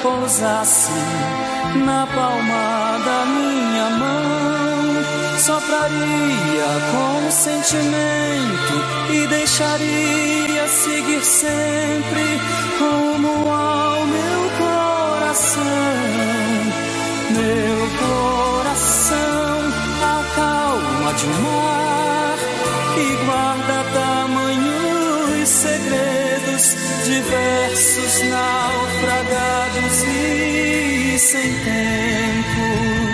Repousasse 0.00 0.90
na 1.84 2.06
palma 2.06 2.98
da 3.04 3.26
minha 3.26 3.90
mão, 3.90 5.04
sopraria 5.38 6.70
com 6.90 7.30
sentimento 7.30 8.74
e 9.12 9.26
deixaria 9.26 10.68
seguir 10.68 11.22
sempre 11.22 12.40
rumo 12.78 13.50
ao 13.50 14.06
meu 14.06 14.50
coração. 14.58 15.64
Meu 17.30 17.80
coração, 18.08 19.58
a 20.02 20.24
calma 20.34 21.12
de 21.12 21.26
um 21.26 21.42
mar 21.42 22.38
que 22.94 23.24
guarda 23.26 23.84
tamanhos 23.92 24.39
segredos, 26.60 26.76
diversos 27.04 28.22
naufragados 28.28 30.02
e 30.04 31.18
sem 31.18 31.52
tempo. 31.64 33.09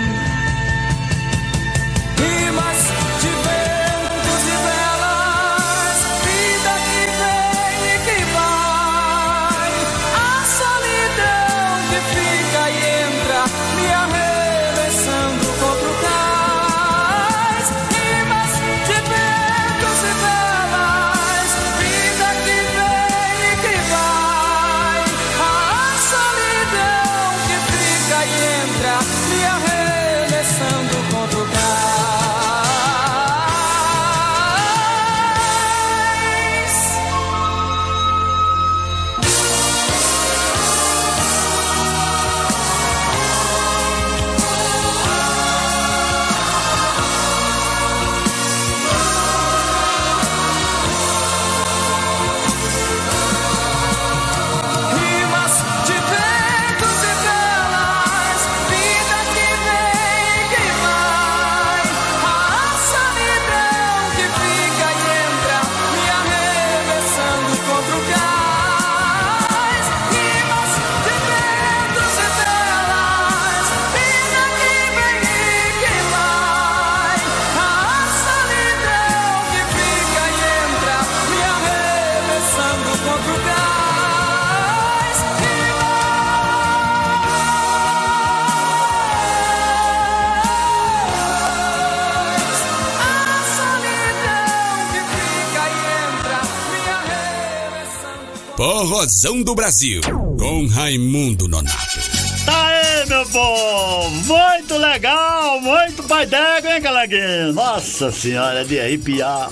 Porrozão 99.07 99.41
do 99.41 99.55
Brasil, 99.55 100.01
com 100.37 100.67
Raimundo 100.67 101.47
Nonato. 101.47 101.99
Tá 102.45 102.67
aí, 102.67 103.05
meu 103.07 103.25
povo! 103.27 104.09
Muito 104.09 104.77
legal, 104.77 105.61
muito 105.61 106.03
pai 106.03 106.25
d'égua, 106.25 106.75
hein, 106.75 106.81
Calanguinho? 106.81 107.53
Nossa 107.53 108.11
senhora, 108.11 108.65
de 108.65 108.77
arrepiar. 108.77 109.49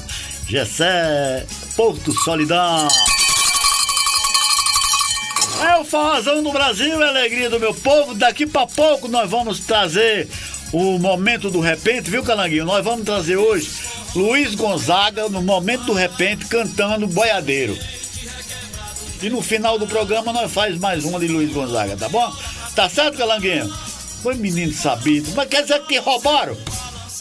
Gessé, 0.50 1.46
Porto 1.74 2.12
Solidão. 2.12 2.86
É 5.66 5.78
o 5.78 5.86
forrozão 5.86 6.44
do 6.44 6.52
Brasil, 6.52 7.02
é 7.02 7.06
a 7.06 7.10
alegria 7.10 7.50
do 7.50 7.58
meu 7.58 7.74
povo. 7.74 8.14
Daqui 8.14 8.46
pra 8.46 8.68
pouco 8.68 9.08
nós 9.08 9.30
vamos 9.30 9.62
trazer 9.62 10.28
o 10.74 11.00
momento 11.00 11.50
do 11.50 11.62
repente, 11.62 12.12
viu, 12.12 12.24
Calanguinho? 12.24 12.66
Nós 12.66 12.84
vamos 12.84 13.06
trazer 13.06 13.38
hoje 13.38 13.70
Luiz 14.14 14.54
Gonzaga 14.54 15.30
no 15.30 15.42
momento 15.42 15.86
do 15.86 15.94
repente 15.94 16.46
cantando 16.46 17.08
boiadeiro. 17.08 17.78
E 19.22 19.30
no 19.30 19.42
final 19.42 19.80
do 19.80 19.88
programa 19.88 20.32
nós 20.34 20.52
faz 20.52 20.78
mais 20.78 21.04
uma 21.06 21.20
de 21.20 21.28
Luiz 21.28 21.52
Gonzaga, 21.52 21.96
tá 21.96 22.10
bom? 22.10 22.32
Tá 22.76 22.90
certo, 22.90 23.18
Calanguinho? 23.18 23.72
Foi 24.22 24.36
menino 24.36 24.74
sabido. 24.74 25.32
Mas 25.36 25.48
quer 25.48 25.62
dizer 25.62 25.82
que 25.84 25.98
roubaram? 25.98 26.58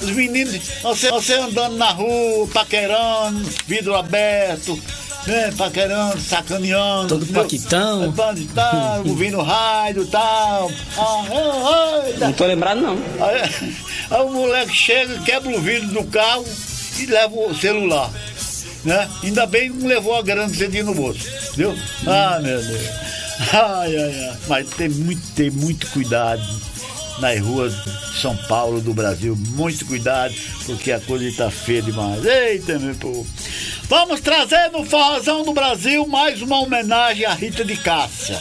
Os 0.01 0.11
meninos, 0.11 0.61
você, 0.83 1.11
você 1.11 1.35
andando 1.35 1.77
na 1.77 1.91
rua, 1.91 2.49
paquerando, 2.53 3.49
vidro 3.67 3.95
aberto, 3.95 4.79
né? 5.27 5.53
Paquerando, 5.57 6.21
sacaneando. 6.21 7.09
Todo 7.09 7.23
entendeu? 7.23 7.43
paquitão. 7.43 8.05
É, 8.05 8.99
ouvindo 9.09 9.41
rádio 9.41 10.03
e 10.03 10.07
tal. 10.07 10.71
Ah, 10.99 11.25
ah, 11.31 12.05
ah, 12.13 12.19
Não 12.19 12.33
tô 12.33 12.45
lembrado, 12.45 12.81
não. 12.81 12.99
Aí, 13.21 13.43
aí 14.11 14.23
o 14.23 14.31
moleque 14.31 14.75
chega, 14.75 15.19
quebra 15.21 15.57
o 15.57 15.61
vidro 15.61 15.89
do 15.89 16.05
carro 16.05 16.45
e 16.99 17.07
leva 17.07 17.35
o 17.35 17.55
celular. 17.55 18.11
Né? 18.85 19.11
Ainda 19.22 19.47
bem 19.47 19.72
que 19.72 19.78
não 19.78 19.89
levou 19.89 20.14
a 20.14 20.22
grana 20.22 20.53
tinha 20.53 20.85
no 20.85 20.95
bolso. 20.95 21.26
Viu? 21.57 21.74
Ah, 22.07 22.39
meu 22.43 22.62
Deus. 22.62 22.89
Ai, 23.53 23.97
ai, 23.97 24.28
ai. 24.28 24.37
Mas 24.47 24.68
tem 24.70 24.89
muito, 24.89 25.22
tem 25.35 25.51
muito 25.51 25.87
cuidado 25.89 26.43
nas 27.18 27.41
ruas 27.41 27.74
de 27.74 28.20
São 28.20 28.37
Paulo, 28.49 28.80
do 28.80 28.93
Brasil. 28.93 29.37
Muito 29.37 29.87
cuidado, 29.87 30.35
porque 30.66 30.93
a 30.93 31.01
coisa 31.01 31.24
está 31.24 31.51
feia 31.51 31.82
demais. 31.82 32.24
Eita, 32.24 32.78
meu 32.78 32.95
povo. 32.95 33.26
Vamos 33.89 34.20
trazer 34.20 34.70
no 34.70 34.85
Forrozão 34.85 35.43
do 35.43 35.53
Brasil 35.53 36.07
mais 36.07 36.41
uma 36.43 36.61
homenagem 36.61 37.24
à 37.24 37.35
Rita 37.35 37.64
de 37.64 37.76
Cássia. 37.76 38.41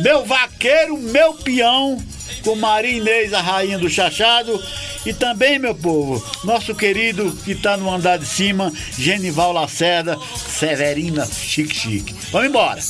Meu 0.00 0.24
vaqueiro, 0.24 0.96
meu 0.96 1.34
peão, 1.34 2.02
com 2.44 2.56
Maria 2.56 2.96
Inês, 2.96 3.32
a 3.32 3.40
rainha 3.40 3.78
do 3.78 3.88
chachado. 3.88 4.62
E 5.04 5.14
também, 5.14 5.58
meu 5.58 5.74
povo, 5.74 6.22
nosso 6.44 6.74
querido 6.74 7.32
que 7.44 7.52
está 7.52 7.76
no 7.76 7.90
andar 7.90 8.18
de 8.18 8.26
cima, 8.26 8.72
Genival 8.98 9.52
Lacerda, 9.52 10.18
Severina 10.58 11.26
Chique 11.26 11.74
Chique. 11.74 12.14
Vamos 12.30 12.48
embora. 12.48 12.80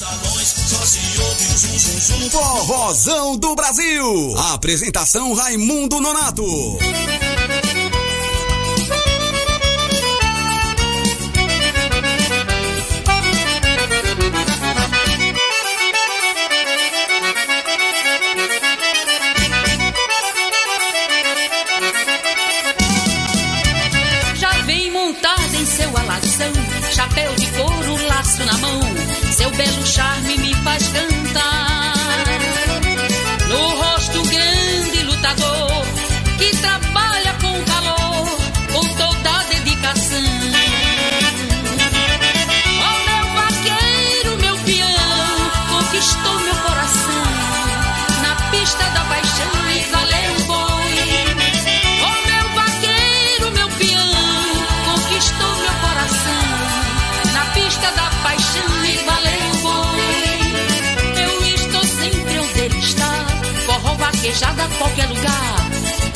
Forrozão 2.30 3.36
do 3.36 3.54
Brasil. 3.54 4.36
Apresentação 4.52 5.32
Raimundo 5.34 6.00
Nonato. 6.00 6.44
deixar 30.00 30.29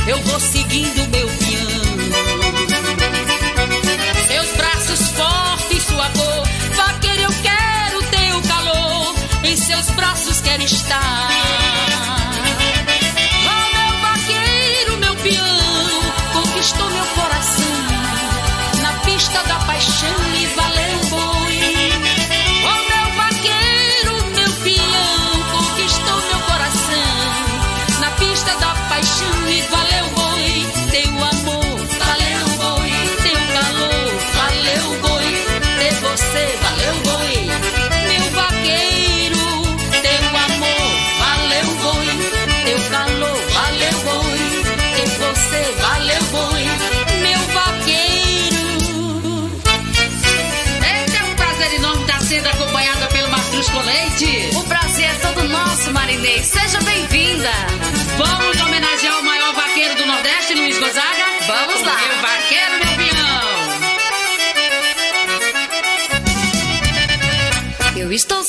Eu 0.07 0.18
vou 0.22 0.38
seguindo 0.38 1.09
meu 1.09 1.28
piano. 1.28 2.12
Seus 4.28 4.52
braços 4.52 5.09
fortes, 5.11 5.82
sua 5.84 6.11
cor. 6.11 6.46
Vaqueiro, 6.76 7.22
eu 7.22 7.30
quero 7.42 8.02
teu 8.11 8.42
calor. 8.42 9.14
Em 9.44 9.57
seus 9.57 9.90
braços 9.90 10.40
quero 10.42 10.62
estar. 10.62 11.34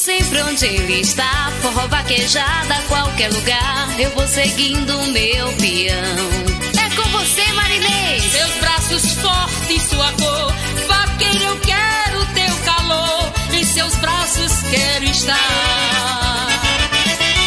Sempre 0.05 0.39
onde 0.43 0.63
ele 0.67 1.01
está, 1.01 1.51
forró 1.63 1.87
vaquejada 1.87 2.75
qualquer 2.87 3.27
lugar. 3.33 3.99
Eu 3.99 4.11
vou 4.11 4.27
seguindo 4.27 4.95
o 4.99 5.07
meu 5.07 5.51
peão. 5.53 5.97
É 6.77 6.95
com 6.95 7.09
você, 7.09 7.43
Marinês. 7.53 8.23
Seus 8.31 8.51
braços 8.59 9.13
fortes, 9.13 9.81
sua 9.89 10.11
cor. 10.11 10.53
Vaqueiro, 10.87 11.43
eu 11.45 11.59
quero 11.61 12.25
teu 12.35 12.55
calor. 12.65 13.33
Em 13.51 13.63
seus 13.63 13.95
braços 13.95 14.51
quero 14.69 15.05
estar. 15.05 16.47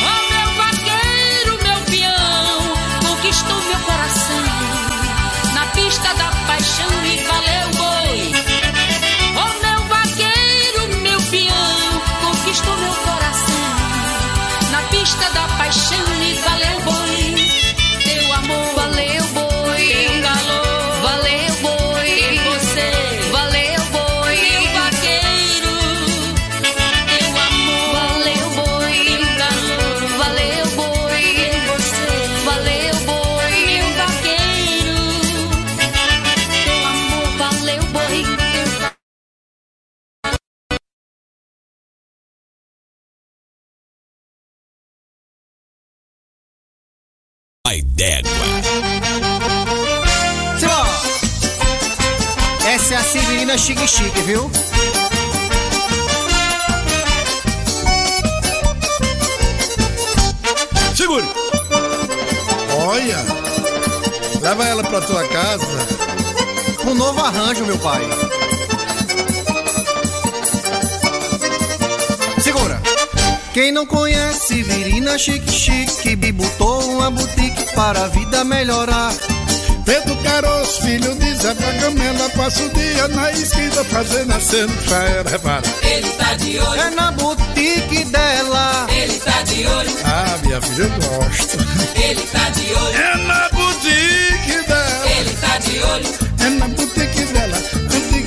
Oh, 0.03 0.33
meu 0.33 0.51
vaqueiro, 0.57 1.59
meu 1.63 1.81
peão, 1.83 3.09
conquistou 3.09 3.61
meu 3.63 3.81
coração. 3.87 4.45
Na 5.55 5.65
pista 5.67 6.13
da 6.15 6.31
paixão 6.49 7.07
e 7.07 7.23
valeu 7.23 7.48
pista 15.69 15.97
da 16.05 16.18
d'égua. 47.99 48.31
Simão, 50.57 50.87
essa 52.65 52.95
é 52.95 52.97
a 52.97 53.03
Severina 53.03 53.59
Chique 53.59 53.89
Chique, 53.89 54.21
viu? 54.21 54.49
Segure! 60.95 61.25
Olha! 62.79 63.19
Leva 64.41 64.65
ela 64.65 64.85
pra 64.85 65.01
tua 65.01 65.27
casa. 65.27 65.67
Um 66.87 66.95
novo 66.95 67.21
arranjo, 67.21 67.67
meu 67.67 67.79
pai. 67.79 68.03
Quem 73.59 73.73
não 73.73 73.85
conhece 73.85 74.47
Severina 74.47 75.19
Chique 75.19 75.51
Chique, 75.51 76.15
bibutou 76.15 76.81
uma 76.93 77.11
boutique 77.11 77.75
para 77.75 78.05
a 78.05 78.07
vida 78.07 78.45
melhorar. 78.45 79.13
Pedro 79.85 80.15
Caroço, 80.23 80.81
filho 80.83 81.13
de 81.17 81.35
Zé 81.35 81.55
Pagamela, 81.55 82.31
passa 82.37 82.63
o 82.63 82.69
dia 82.69 83.09
na 83.09 83.33
esquina 83.33 83.83
fazendo 83.83 84.33
aceno 84.33 84.73
pra 84.87 85.05
ela, 85.09 85.29
repara. 85.31 85.63
Ele 85.83 86.09
tá 86.11 86.35
de 86.35 86.57
olho, 86.57 86.81
É 86.81 86.91
na 86.91 87.11
boutique 87.11 88.05
dela. 88.05 88.87
ele 88.91 89.15
tá 89.19 89.43
de 89.43 89.67
olho, 89.67 89.91
Ah, 90.05 90.39
minha 90.45 90.63
filha, 90.63 90.83
eu 90.85 90.91
gosto. 90.91 91.59
ele 91.97 92.23
tá 92.31 92.51
de 92.51 92.73
olho, 92.75 92.97
É 92.97 93.17
na 93.27 93.49
boutique 93.49 94.69
dela. 94.69 95.11
ele 95.19 95.37
tá 95.41 95.59
de 95.59 95.79
olho. 95.83 96.09
É 96.47 96.51
na 96.51 96.69
boutique 96.69 97.25
dela. 97.33 97.59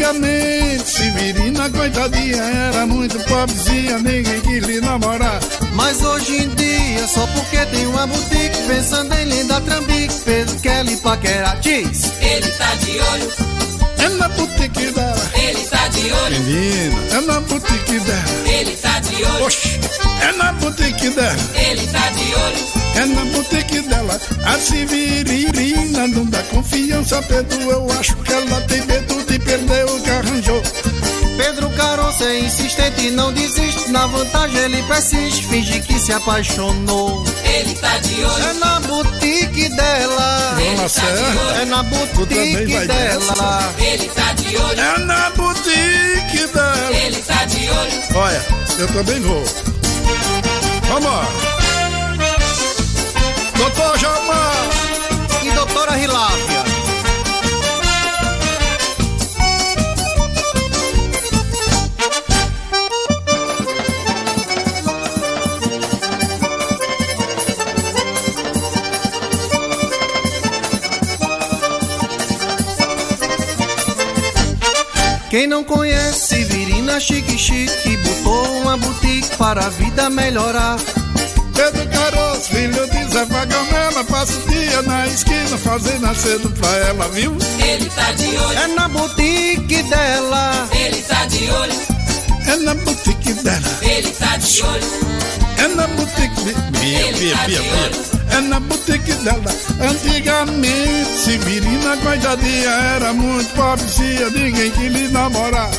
Antigamente, 0.02 0.90
Severina, 0.90 1.70
coitadinha, 1.70 2.42
era 2.42 2.88
muito 2.88 3.20
pobrezinha, 3.20 4.00
ninguém 4.00 4.42
quis 4.42 4.66
lhe 4.66 4.82
namorar. 4.82 5.40
Mas 5.76 6.02
hoje 6.02 6.38
em 6.44 6.50
dia, 6.56 7.08
só 7.08 7.28
porque 7.28 7.64
tem 7.68 7.86
uma 7.86 8.08
boutique, 8.08 8.58
pensando 8.68 9.14
em 9.14 9.26
linda 9.26 9.62
trambique, 9.62 10.14
Pedro 10.26 10.60
quer 10.60 10.84
lhe 10.86 10.98
paquerar. 10.98 11.60
Diz! 11.60 12.12
Ele 12.20 12.50
tá 12.50 12.74
de 12.78 13.00
olho, 13.00 13.32
É 14.04 14.10
na 14.10 14.28
boutique 14.30 14.92
dela. 14.92 15.32
ele 15.36 15.66
tá 15.66 15.88
de 15.90 16.12
olho, 16.12 16.40
Menina, 16.42 17.02
é 17.12 17.22
na 17.22 17.40
boutique 17.42 18.00
dela. 18.00 18.48
ele 18.48 18.76
tá 18.78 19.00
de 19.00 19.16
olho, 19.24 19.46
Oxi, 19.46 19.80
é 20.22 20.32
na 20.34 20.54
boutique 20.54 21.10
dela. 21.10 21.36
ele 21.56 21.88
tá 21.88 22.10
de 22.10 22.36
olho. 22.36 22.82
É 22.94 23.06
na 23.06 23.26
boutique 23.26 23.82
dela. 23.82 24.20
A 24.46 24.58
Severina 24.60 26.08
não 26.08 26.26
dá 26.26 26.44
confiança, 26.44 27.22
Pedro. 27.24 27.62
Eu 27.72 27.88
acho 27.98 28.16
que 28.18 28.34
ela 28.34 28.62
tem 28.62 28.86
medo 28.86 29.24
de 29.24 29.40
perder 29.40 29.86
o. 29.86 30.02
Pedro 30.02 30.41
Caroço 32.22 32.26
é 32.26 32.40
insistente 32.40 33.08
e 33.08 33.12
não 33.12 33.34
desiste. 33.34 33.90
Na 33.92 34.06
vantagem 34.08 34.58
ele 34.60 34.84
persiste, 34.84 35.48
finge 35.48 35.82
que 35.82 36.00
se 36.00 36.14
apaixonou. 36.14 37.24
Ele 37.44 37.74
tá 37.76 37.98
de 37.98 38.24
olho, 38.24 38.44
É 38.46 38.54
na 38.54 38.80
boutique 38.82 39.70
dela. 39.70 40.56
Dona 40.58 40.90
Serra, 40.90 41.62
É 41.62 41.66
na 41.66 41.84
boutique 41.84 42.88
dela. 42.88 43.74
ele 43.80 44.08
tá 44.10 44.34
de 44.34 44.58
olho, 44.58 44.80
é 44.80 44.98
na 45.00 45.30
boutique 45.32 46.48
dela. 46.54 46.92
ele 46.92 47.22
tá 47.22 47.46
de 47.46 47.70
olho. 47.70 48.04
Olha, 48.16 48.46
eu 48.80 48.88
também 48.90 49.20
vou. 49.22 49.44
Vamos! 50.90 51.28
Doutor 53.58 53.98
Jamar! 53.98 54.54
E 55.44 55.52
doutora 55.52 55.92
Rilápia. 55.94 56.61
Conhece 75.76 76.28
Severina 76.28 77.00
Chique 77.00 77.38
Chique, 77.38 77.98
botou 77.98 78.62
uma 78.62 78.76
boutique 78.78 79.36
para 79.38 79.66
a 79.66 79.70
vida 79.70 80.10
melhorar. 80.10 80.78
Pedro 81.56 81.88
Caroço, 81.90 82.50
filho 82.50 82.88
de 82.90 83.12
Zé 83.14 83.26
Vagamela, 83.26 84.04
passa 84.06 84.34
o 84.34 84.50
dia 84.50 84.82
na 84.82 85.08
esquina 85.08 85.58
fazendo 85.58 86.06
aceno 86.08 86.50
pra 86.52 86.70
ela, 86.90 87.08
viu? 87.10 87.38
Ele 87.64 87.90
tá 87.90 88.12
de 88.14 88.26
olho, 88.26 88.60
É 88.60 88.68
na 88.68 88.88
boutique 88.90 89.84
dela. 89.84 90.68
ele 90.74 91.02
tá 91.04 91.26
de 91.26 91.50
olho, 91.50 91.74
É 92.48 92.56
na 92.58 92.74
boutique 92.76 93.34
dela. 93.34 93.78
ele 93.82 94.12
tá 94.12 94.38
de 94.38 94.64
olho, 94.64 94.92
É 95.58 95.68
na 95.70 95.88
boutique. 95.88 96.42
Minha, 96.82 97.12
minha, 97.12 97.38
minha, 97.48 97.62
minha. 97.62 98.21
É 98.32 98.42
na 98.42 98.60
boutique 98.60 99.14
dela. 99.24 99.52
Antigamente, 99.82 101.22
Severina, 101.24 101.98
coitadinha, 101.98 102.70
era 102.96 103.14
muito 103.14 103.54
pobrezinha, 103.54 104.30
ninguém 104.30 104.72
quis 104.72 104.92
lhe 104.92 105.08
namorar. 105.10 105.70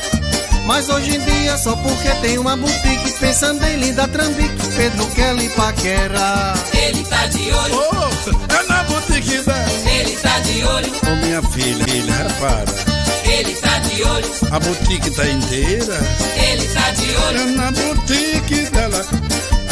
Mas 0.67 0.89
hoje 0.89 1.17
em 1.17 1.21
dia, 1.21 1.57
só 1.57 1.75
porque 1.77 2.09
tem 2.21 2.39
uma 2.39 2.57
boutique, 2.57 3.13
pensando 3.19 3.65
em 3.65 3.77
linda 3.77 4.07
trambique, 4.09 4.67
Pedro 4.77 5.07
quer 5.15 5.35
lhe 5.35 5.49
paquera. 5.51 6.55
Ele 6.73 7.03
tá 7.05 7.27
de 7.27 7.51
olho. 7.51 7.75
Oh, 7.75 8.55
é 8.55 8.67
na 8.69 8.83
boutique 8.85 9.39
dela. 9.39 9.67
Ele 9.87 10.17
tá 10.17 10.39
de 10.41 10.65
olho. 10.65 10.93
Ô 11.03 11.17
minha 11.17 11.43
filha, 11.43 11.85
filha, 11.85 12.15
repara. 12.15 12.93
Ele 13.25 13.55
tá 13.57 13.79
de 13.79 14.03
olho. 14.03 14.31
A 14.51 14.61
boutique 14.61 15.11
tá 15.11 15.27
inteira. 15.27 15.99
Ele 16.37 16.69
tá 16.69 16.91
de 16.91 17.17
olho. 17.17 17.41
É 17.41 17.45
na 17.47 17.73
boutique 17.73 18.71
dela. 18.71 19.07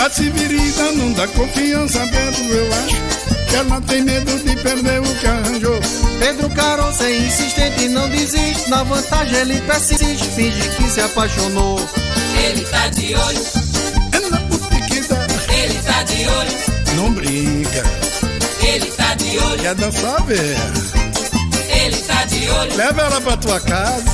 A 0.01 0.09
Severina 0.09 0.93
não 0.93 1.13
dá 1.13 1.29
confiança 1.29 1.99
dentro, 2.07 2.43
eu 2.45 2.73
acho. 2.73 3.47
Que 3.51 3.57
ela 3.57 3.81
tem 3.83 4.03
medo 4.03 4.39
de 4.39 4.57
perder 4.57 4.99
o 4.99 5.15
que 5.17 5.27
arranjou. 5.27 5.79
Pedro 6.19 6.49
Caroço 6.51 7.03
é 7.03 7.19
insistente 7.19 7.85
e 7.85 7.89
não 7.91 8.09
desiste. 8.09 8.71
Na 8.71 8.83
vantagem 8.83 9.37
ele 9.37 9.61
persiste, 9.61 10.25
finge 10.35 10.69
que 10.71 10.85
se 10.85 11.03
apaixonou. 11.03 11.79
Ele 12.43 12.65
tá 12.65 12.89
de 12.89 13.15
olho. 13.15 13.47
É 14.13 14.31
na 14.31 14.39
boutique 14.39 15.01
dela. 15.03 15.27
Ele 15.53 15.75
tá 15.83 16.03
de 16.05 16.29
olho. 16.29 16.97
Não 16.97 17.13
brinca. 17.13 17.83
Ele 18.63 18.87
tá 18.93 19.15
de 19.17 19.39
olho. 19.39 19.61
Quer 19.61 19.75
dançar, 19.75 20.23
ver? 20.25 20.57
Ele 21.69 21.97
tá 21.97 22.25
de 22.25 22.49
olho. 22.49 22.77
Leva 22.77 23.03
ela 23.03 23.21
pra 23.21 23.37
tua 23.37 23.61
casa. 23.61 24.05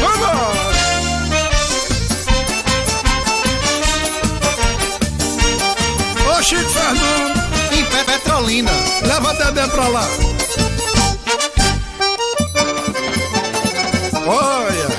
Vamos! 0.00 0.71
Chico 6.42 6.68
Fernando, 6.70 7.40
Em 7.72 7.84
Pe- 7.84 8.04
Petrolina. 8.04 8.70
leva 9.02 9.32
Dedé 9.34 9.66
pra 9.68 9.88
lá. 9.88 10.06
Olha. 14.26 14.92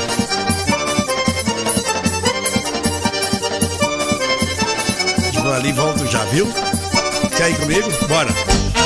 Vou 5.41 5.53
ali 5.53 5.71
volto 5.73 6.05
já, 6.07 6.23
viu? 6.25 6.47
Quer 7.35 7.51
ir 7.51 7.57
comigo? 7.57 7.91
Bora. 8.07 8.29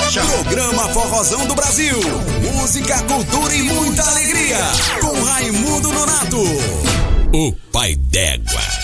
Tchau. 0.09 0.25
Programa 0.43 0.89
Forrozão 0.89 1.45
do 1.45 1.53
Brasil. 1.53 1.97
Música, 2.53 2.97
cultura 3.03 3.53
e 3.53 3.61
muita 3.63 4.03
alegria. 4.03 4.57
Com 5.01 5.21
Raimundo 5.23 5.91
Nonato. 5.91 6.41
O 7.33 7.51
pai 7.71 7.95
d'égua. 7.95 8.76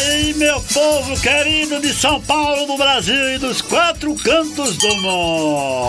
Aí, 0.00 0.32
meu 0.34 0.58
povo 0.62 1.20
querido 1.20 1.78
de 1.78 1.92
São 1.92 2.20
Paulo, 2.22 2.66
do 2.66 2.76
Brasil 2.78 3.34
e 3.34 3.38
dos 3.38 3.60
quatro 3.60 4.14
cantos 4.14 4.76
do 4.78 4.94
mundo. 4.96 5.88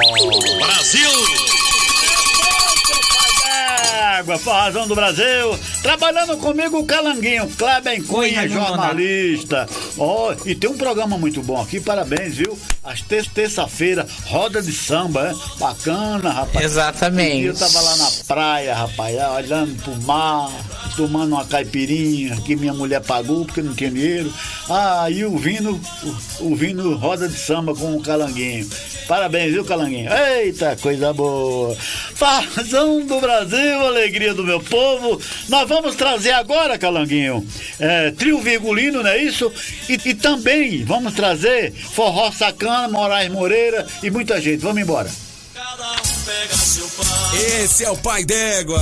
Brasil! 0.60 1.10
Água, 4.20 4.38
Forrazão 4.38 4.88
do 4.88 4.96
Brasil. 4.96 5.58
Trabalhando 5.82 6.36
comigo 6.38 6.80
o 6.80 6.86
Calanguinho, 6.86 7.50
Kleber 7.58 8.04
Cunha, 8.06 8.48
jornalista. 8.50 9.68
Ó, 9.98 10.34
e 10.46 10.56
tem 10.56 10.70
um 10.70 10.78
programa 10.78 11.18
muito 11.18 11.42
bom 11.42 11.62
aqui, 11.62 11.80
parabéns, 11.80 12.36
viu? 12.36 12.58
Às 12.84 13.02
ter- 13.02 13.28
terça-feira, 13.30 14.08
roda 14.26 14.62
de 14.62 14.72
samba, 14.72 15.30
é? 15.30 15.60
Bacana, 15.60 16.30
rapaz. 16.32 16.66
Exatamente. 16.66 17.46
Eu 17.46 17.56
tava 17.56 17.82
lá 17.82 17.96
na 17.98 18.12
praia, 18.28 18.74
rapaz, 18.76 19.16
olhando 19.38 19.76
pro 19.84 19.96
mar, 20.04 20.50
tomando 20.96 21.34
uma 21.34 21.46
caipirinha 21.46 22.36
que 22.38 22.56
minha 22.56 22.74
mulher 22.74 23.02
pagou 23.02 23.46
porque 23.46 23.62
não 23.62 23.74
tinha 23.76 23.92
dinheiro. 23.92 24.34
Ah, 24.70 25.08
e 25.10 25.24
ouvindo, 25.26 25.80
ouvindo 26.40 26.96
roda 26.96 27.28
de 27.28 27.38
samba 27.38 27.76
com 27.76 27.96
o 27.96 28.02
Calanguinho. 28.02 28.68
Parabéns, 29.08 29.52
viu, 29.52 29.66
Calanguinho? 29.66 30.10
Eita, 30.14 30.78
coisa 30.82 31.12
boa. 31.12 31.76
Fazão 32.16 33.06
do 33.06 33.20
Brasil, 33.20 33.86
alegria 33.86 34.34
do 34.34 34.44
meu 34.44 34.60
povo. 34.62 35.20
Nós 35.50 35.68
vamos 35.68 35.96
trazer 35.96 36.32
agora, 36.32 36.78
Calanguinho, 36.78 37.46
é, 37.80 38.12
trio 38.12 38.40
virgulino, 38.40 39.04
não 39.04 39.10
é 39.10 39.18
isso? 39.22 39.52
E, 39.90 40.10
e 40.10 40.14
também 40.14 40.84
vamos 40.84 41.14
trazer 41.14 41.74
forró 41.74 42.32
sacana, 42.32 42.88
Moraes 42.88 43.32
Moreira 43.32 43.86
e 44.02 44.10
muita 44.10 44.40
gente. 44.40 44.62
Vamos 44.62 44.82
embora. 44.82 45.10
Esse 47.34 47.84
é 47.84 47.90
o 47.90 47.98
pai 47.98 48.24
d'égua. 48.24 48.82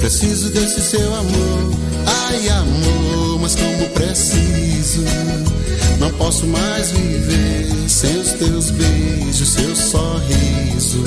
Preciso 0.00 0.50
desse 0.50 0.80
seu 0.80 1.14
amor, 1.14 1.59
ai 2.30 2.48
amor, 2.48 3.40
mas 3.40 3.54
como 3.56 3.88
preciso. 3.90 5.04
Não 5.98 6.10
posso 6.12 6.46
mais 6.46 6.90
viver 6.92 7.88
sem 7.88 8.16
os 8.18 8.32
teus 8.32 8.70
beijos, 8.70 9.48
seu 9.48 9.76
sorriso. 9.76 11.04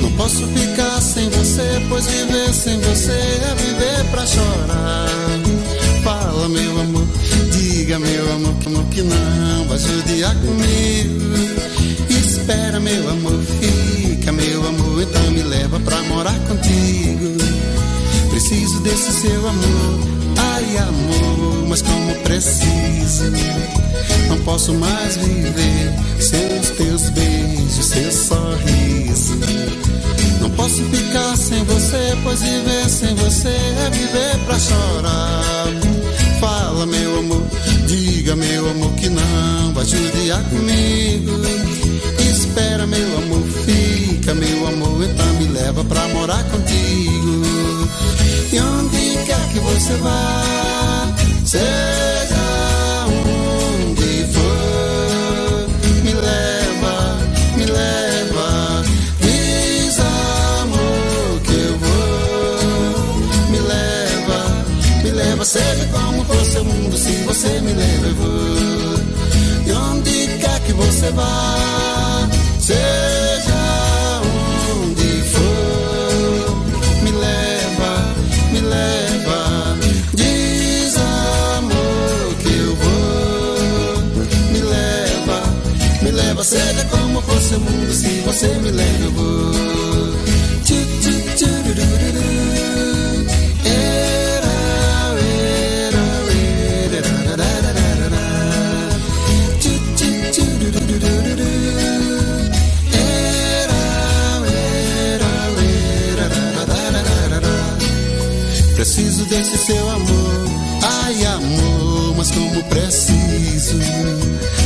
Não 0.00 0.10
posso 0.12 0.46
ficar 0.48 1.00
sem 1.00 1.28
você, 1.30 1.82
pois 1.88 2.06
viver 2.06 2.52
sem 2.52 2.80
você 2.80 3.12
é 3.12 3.54
viver 3.56 4.04
pra 4.10 4.26
chorar. 4.26 5.51
Posso 25.14 25.28
mais 25.28 25.41
você 71.02 71.10
vá, 71.10 72.28
seja 72.60 74.20
onde 74.80 75.22
for, 75.32 76.56
me 77.02 77.10
leva, 77.10 78.14
me 78.52 78.60
leva. 78.60 79.76
Diz 80.14 80.96
amor 80.96 82.34
que 82.40 82.56
eu 82.56 82.76
vou, 82.76 83.98
me 84.52 84.60
leva, 84.60 85.42
me 86.02 86.10
leva. 86.12 86.44
Seja 86.44 86.84
como 86.84 87.20
for 87.22 87.40
seu 87.40 87.58
mundo, 87.58 87.92
se 87.92 88.20
você 88.20 88.46
me 88.58 88.70
leva, 88.70 89.04
eu 89.04 89.10
vou. 89.10 89.81
Como 112.34 112.62
preciso. 112.64 113.78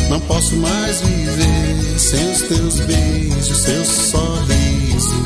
Não 0.08 0.20
posso 0.20 0.56
mais 0.56 1.00
viver 1.00 1.98
sem 1.98 2.30
os 2.32 2.42
teus 2.42 2.80
beijos, 2.80 3.58
seu 3.58 3.84
sorriso. 3.84 5.24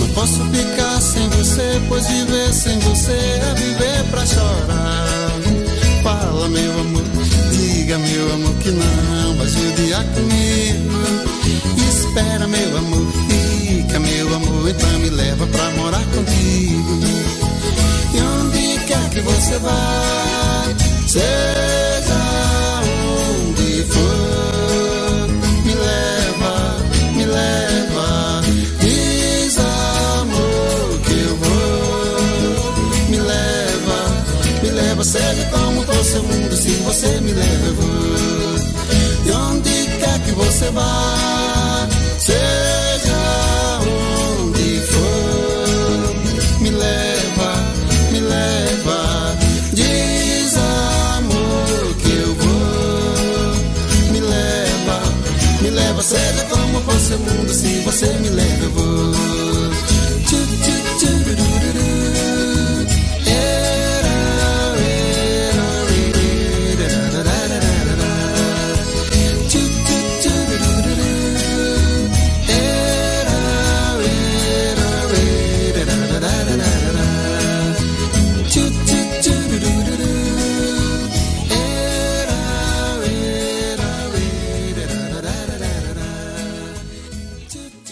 Não 0.00 0.08
posso 0.08 0.44
ficar 0.50 1.00
sem 1.00 1.28
você, 1.30 1.80
pois 1.88 2.06
viver 2.06 2.52
sem 2.52 2.78
você 2.80 3.12
é 3.12 3.54
viver 3.56 4.04
pra 4.10 4.26
chorar. 4.26 5.30
Fala, 6.02 6.48
meu 6.48 6.80
amor, 6.80 7.02
diga, 7.52 7.98
meu 7.98 8.32
amor, 8.34 8.54
que 8.56 8.70
não 8.70 9.36
vai 9.36 9.48
judiar 9.48 10.04
comigo. 10.04 11.36
Espera, 11.88 12.46
meu 12.46 12.76
amor, 12.78 13.06
fica, 13.28 13.98
meu 13.98 14.34
amor, 14.34 14.68
então 14.68 14.98
me 15.00 15.10
leva 15.10 15.46
pra 15.46 15.70
morar 15.72 16.04
contigo. 16.06 17.00
E 18.14 18.20
onde 18.20 18.84
quer 18.86 19.10
que 19.10 19.20
você 19.20 19.58
vá, 19.58 20.64
seja 21.16 22.20
onde 23.38 23.84
for, 23.84 25.28
me 25.64 25.74
leva, 25.74 26.54
me 27.16 27.24
leva. 27.24 28.40
Diz 28.80 29.56
amor 29.58 31.00
que 31.06 31.16
eu 31.28 31.36
vou, 31.36 33.08
me 33.08 33.18
leva, 33.18 33.98
me 34.62 34.70
leva. 34.70 35.04
Seja 35.04 35.44
como 35.50 35.82
for 35.84 36.04
seu 36.04 36.22
mundo, 36.22 36.56
se 36.56 36.70
você 36.84 37.20
me 37.20 37.32
leva, 37.32 37.66
eu 37.66 37.74
vou. 37.74 37.96
E 39.26 39.30
onde 39.32 39.86
quer 39.98 40.18
que 40.20 40.32
você 40.32 40.70
vá, 40.70 41.88
seja 42.18 42.95
seu 57.16 57.18
mundo, 57.18 57.48
se 57.52 57.80
você 57.80 58.06
me 58.18 58.28
leva, 58.28 58.64
eu 58.64 58.70
vou. 58.70 59.55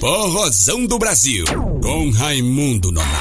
Forrozão 0.05 0.85
do 0.85 0.99
Brasil, 0.99 1.47
com 1.81 2.11
Raimundo 2.11 2.93
Nonato. 2.93 3.14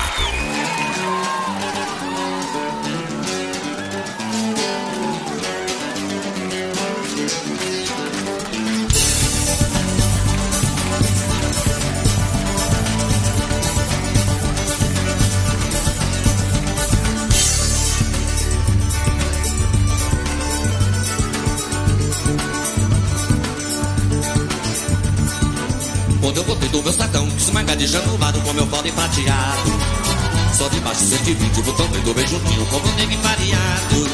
No 27.91 28.17
lado 28.17 28.39
com 28.41 28.53
meu 28.53 28.65
pau 28.67 28.81
prateado. 28.81 29.71
Só 30.57 30.69
debaixo 30.69 31.03
120, 31.03 31.61
botão 31.63 31.85
doido 31.87 32.13
bem 32.13 32.27
juntinho, 32.27 32.65
como 32.67 32.87
um 32.87 32.95
negro 32.95 33.17
variado. 33.21 34.07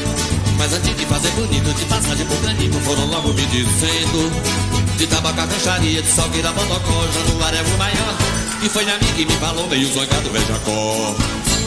Mas 0.58 0.72
antes 0.72 0.96
de 0.96 1.06
fazer 1.06 1.30
bonito, 1.30 1.72
de 1.74 1.84
passagem 1.84 2.26
por 2.26 2.36
granito, 2.38 2.80
foram 2.80 3.06
logo 3.06 3.32
me 3.32 3.46
dizendo: 3.46 4.96
De 4.96 5.06
tabaco 5.06 5.40
a 5.40 5.44
rancharia, 5.44 6.02
de 6.02 6.08
salgueira, 6.08 6.50
bodocó, 6.52 7.06
já 7.14 7.32
no 7.32 7.44
arego 7.44 7.78
maior. 7.78 8.18
E 8.62 8.68
foi 8.68 8.84
minha 8.84 8.96
amiga 8.96 9.12
que 9.12 9.24
me 9.24 9.32
falou, 9.34 9.68
meio 9.68 9.92
zangado, 9.92 10.30
veja 10.30 10.58
cor. 10.64 11.16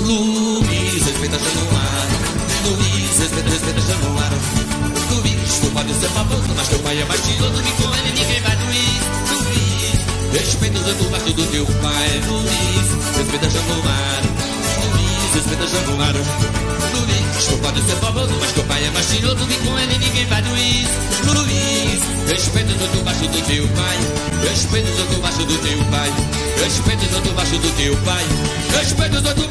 Luiz, 0.01 1.05
respeita 1.05 1.39
Januário. 1.39 2.19
Luiz, 2.65 3.19
respeita, 3.19 3.49
respeita 3.49 3.81
Januário. 3.81 4.37
Luiz, 5.09 5.59
tu 5.59 5.67
pode 5.71 5.93
ser 5.93 6.09
famoso, 6.09 6.53
mas 6.53 6.67
teu 6.67 6.79
pai 6.79 7.01
é 7.01 7.05
mais 7.05 7.21
tiroso, 7.21 7.61
e 7.61 7.81
com 7.81 7.95
ele 7.95 8.11
ninguém 8.11 8.41
vai 8.41 8.55
Luiz. 8.57 8.92
Respeita 10.33 10.79
oito 10.79 11.03
baixo 11.11 11.31
do 11.33 11.45
teu 11.45 11.65
pai. 11.65 12.21
Luiz, 12.27 13.17
respeita 13.17 13.49
Januário. 13.51 14.31
Luiz, 14.81 15.35
respeita 15.35 15.67
Januário. 15.67 16.21
Luiz, 16.95 17.45
tu 17.45 17.57
pode 17.57 17.81
ser 17.83 17.95
famoso, 17.97 18.33
mas 18.39 18.51
teu 18.51 18.63
pai 18.63 18.83
é 18.83 18.89
mais 18.89 19.07
tiroso, 19.11 19.47
e 19.47 19.55
com 19.65 19.79
ele 19.79 19.97
ninguém 19.99 20.25
vai 20.25 20.41
Luiz. 20.41 20.89
Luiz, 21.23 22.01
respeita 22.27 22.71
oito 22.71 23.03
baixo 23.03 23.27
do 23.27 23.41
teu 23.43 23.67
pai. 23.69 23.97
Respeita 24.49 24.89
oito 24.89 25.21
baixo 25.21 25.45
do 25.45 25.57
teu 25.59 25.85
pai. 25.85 26.13
Respeita 26.63 27.15
oito 27.15 27.33
baixo 27.33 27.57
do 27.59 27.69
teu 27.77 27.95
pai. 27.97 28.25
Respeita 28.79 29.17
os 29.19 29.25
oito 29.25 29.47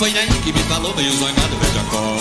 foi 0.00 0.16
aí 0.16 0.28
que 0.42 0.50
me 0.50 0.58
falou, 0.60 0.96
meio 0.96 1.12
zangado, 1.12 1.58
veja 1.60 1.84
cor. 1.90 2.16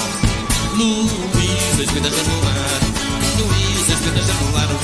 Luiz, 0.75 1.77
respeita 1.77 2.09
Januário. 2.11 2.91
Luiz, 3.39 3.87
respeita 3.87 4.21
Januário. 4.21 4.79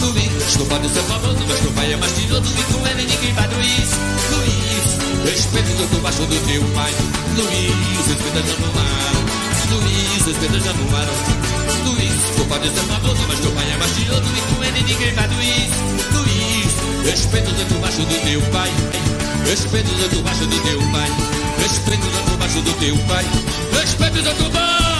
Luiz, 0.00 0.56
tu 0.56 0.64
pode 0.64 0.88
ser 0.88 1.02
famoso, 1.02 1.44
mas 1.46 1.60
teu 1.60 1.70
pai 1.72 1.92
é 1.92 1.96
mais 1.98 2.12
tiroso 2.12 2.50
e 2.58 2.72
com 2.72 2.86
ele 2.86 3.04
ninguém 3.04 3.34
vai 3.34 3.46
Luiz. 3.48 3.90
Luiz, 4.32 5.30
respeita 5.30 5.70
o 5.72 5.86
teu 5.88 6.00
baixo 6.00 6.22
do 6.24 6.46
teu 6.48 6.64
pai. 6.72 6.92
Luiz, 7.36 8.06
respeita 8.08 8.42
Januário. 8.48 9.22
Luiz, 9.70 10.26
respeita 10.26 10.60
Januário. 10.60 11.12
Luiz, 11.84 12.22
tu 12.34 12.44
pode 12.46 12.68
ser 12.70 12.80
famoso, 12.80 13.22
mas 13.28 13.40
teu 13.40 13.52
pai 13.52 13.70
é 13.70 13.76
mais 13.76 13.94
tiroso 13.94 14.24
e 14.24 14.54
com 14.54 14.64
ele 14.64 14.80
ninguém 14.80 15.12
vai 15.12 15.28
Luiz. 15.28 15.70
Luiz, 16.14 17.10
respeita 17.10 17.50
o 17.50 17.54
teu 17.54 17.78
baixo 17.78 18.00
do 18.00 18.24
teu 18.24 18.40
pai. 18.52 19.01
Respeita 19.46 19.90
o 19.90 20.08
teu 20.08 20.22
baixo 20.22 20.46
do 20.46 20.58
teu 20.60 20.78
pai. 20.92 21.08
Respeita 21.62 22.06
o 22.06 22.10
teu 22.10 22.36
baixo 22.38 22.60
do 22.62 22.72
teu 22.74 22.96
pai. 23.06 23.24
Respeita 23.78 24.18
o 24.18 24.34
teu 24.34 24.50
baixo. 24.50 24.91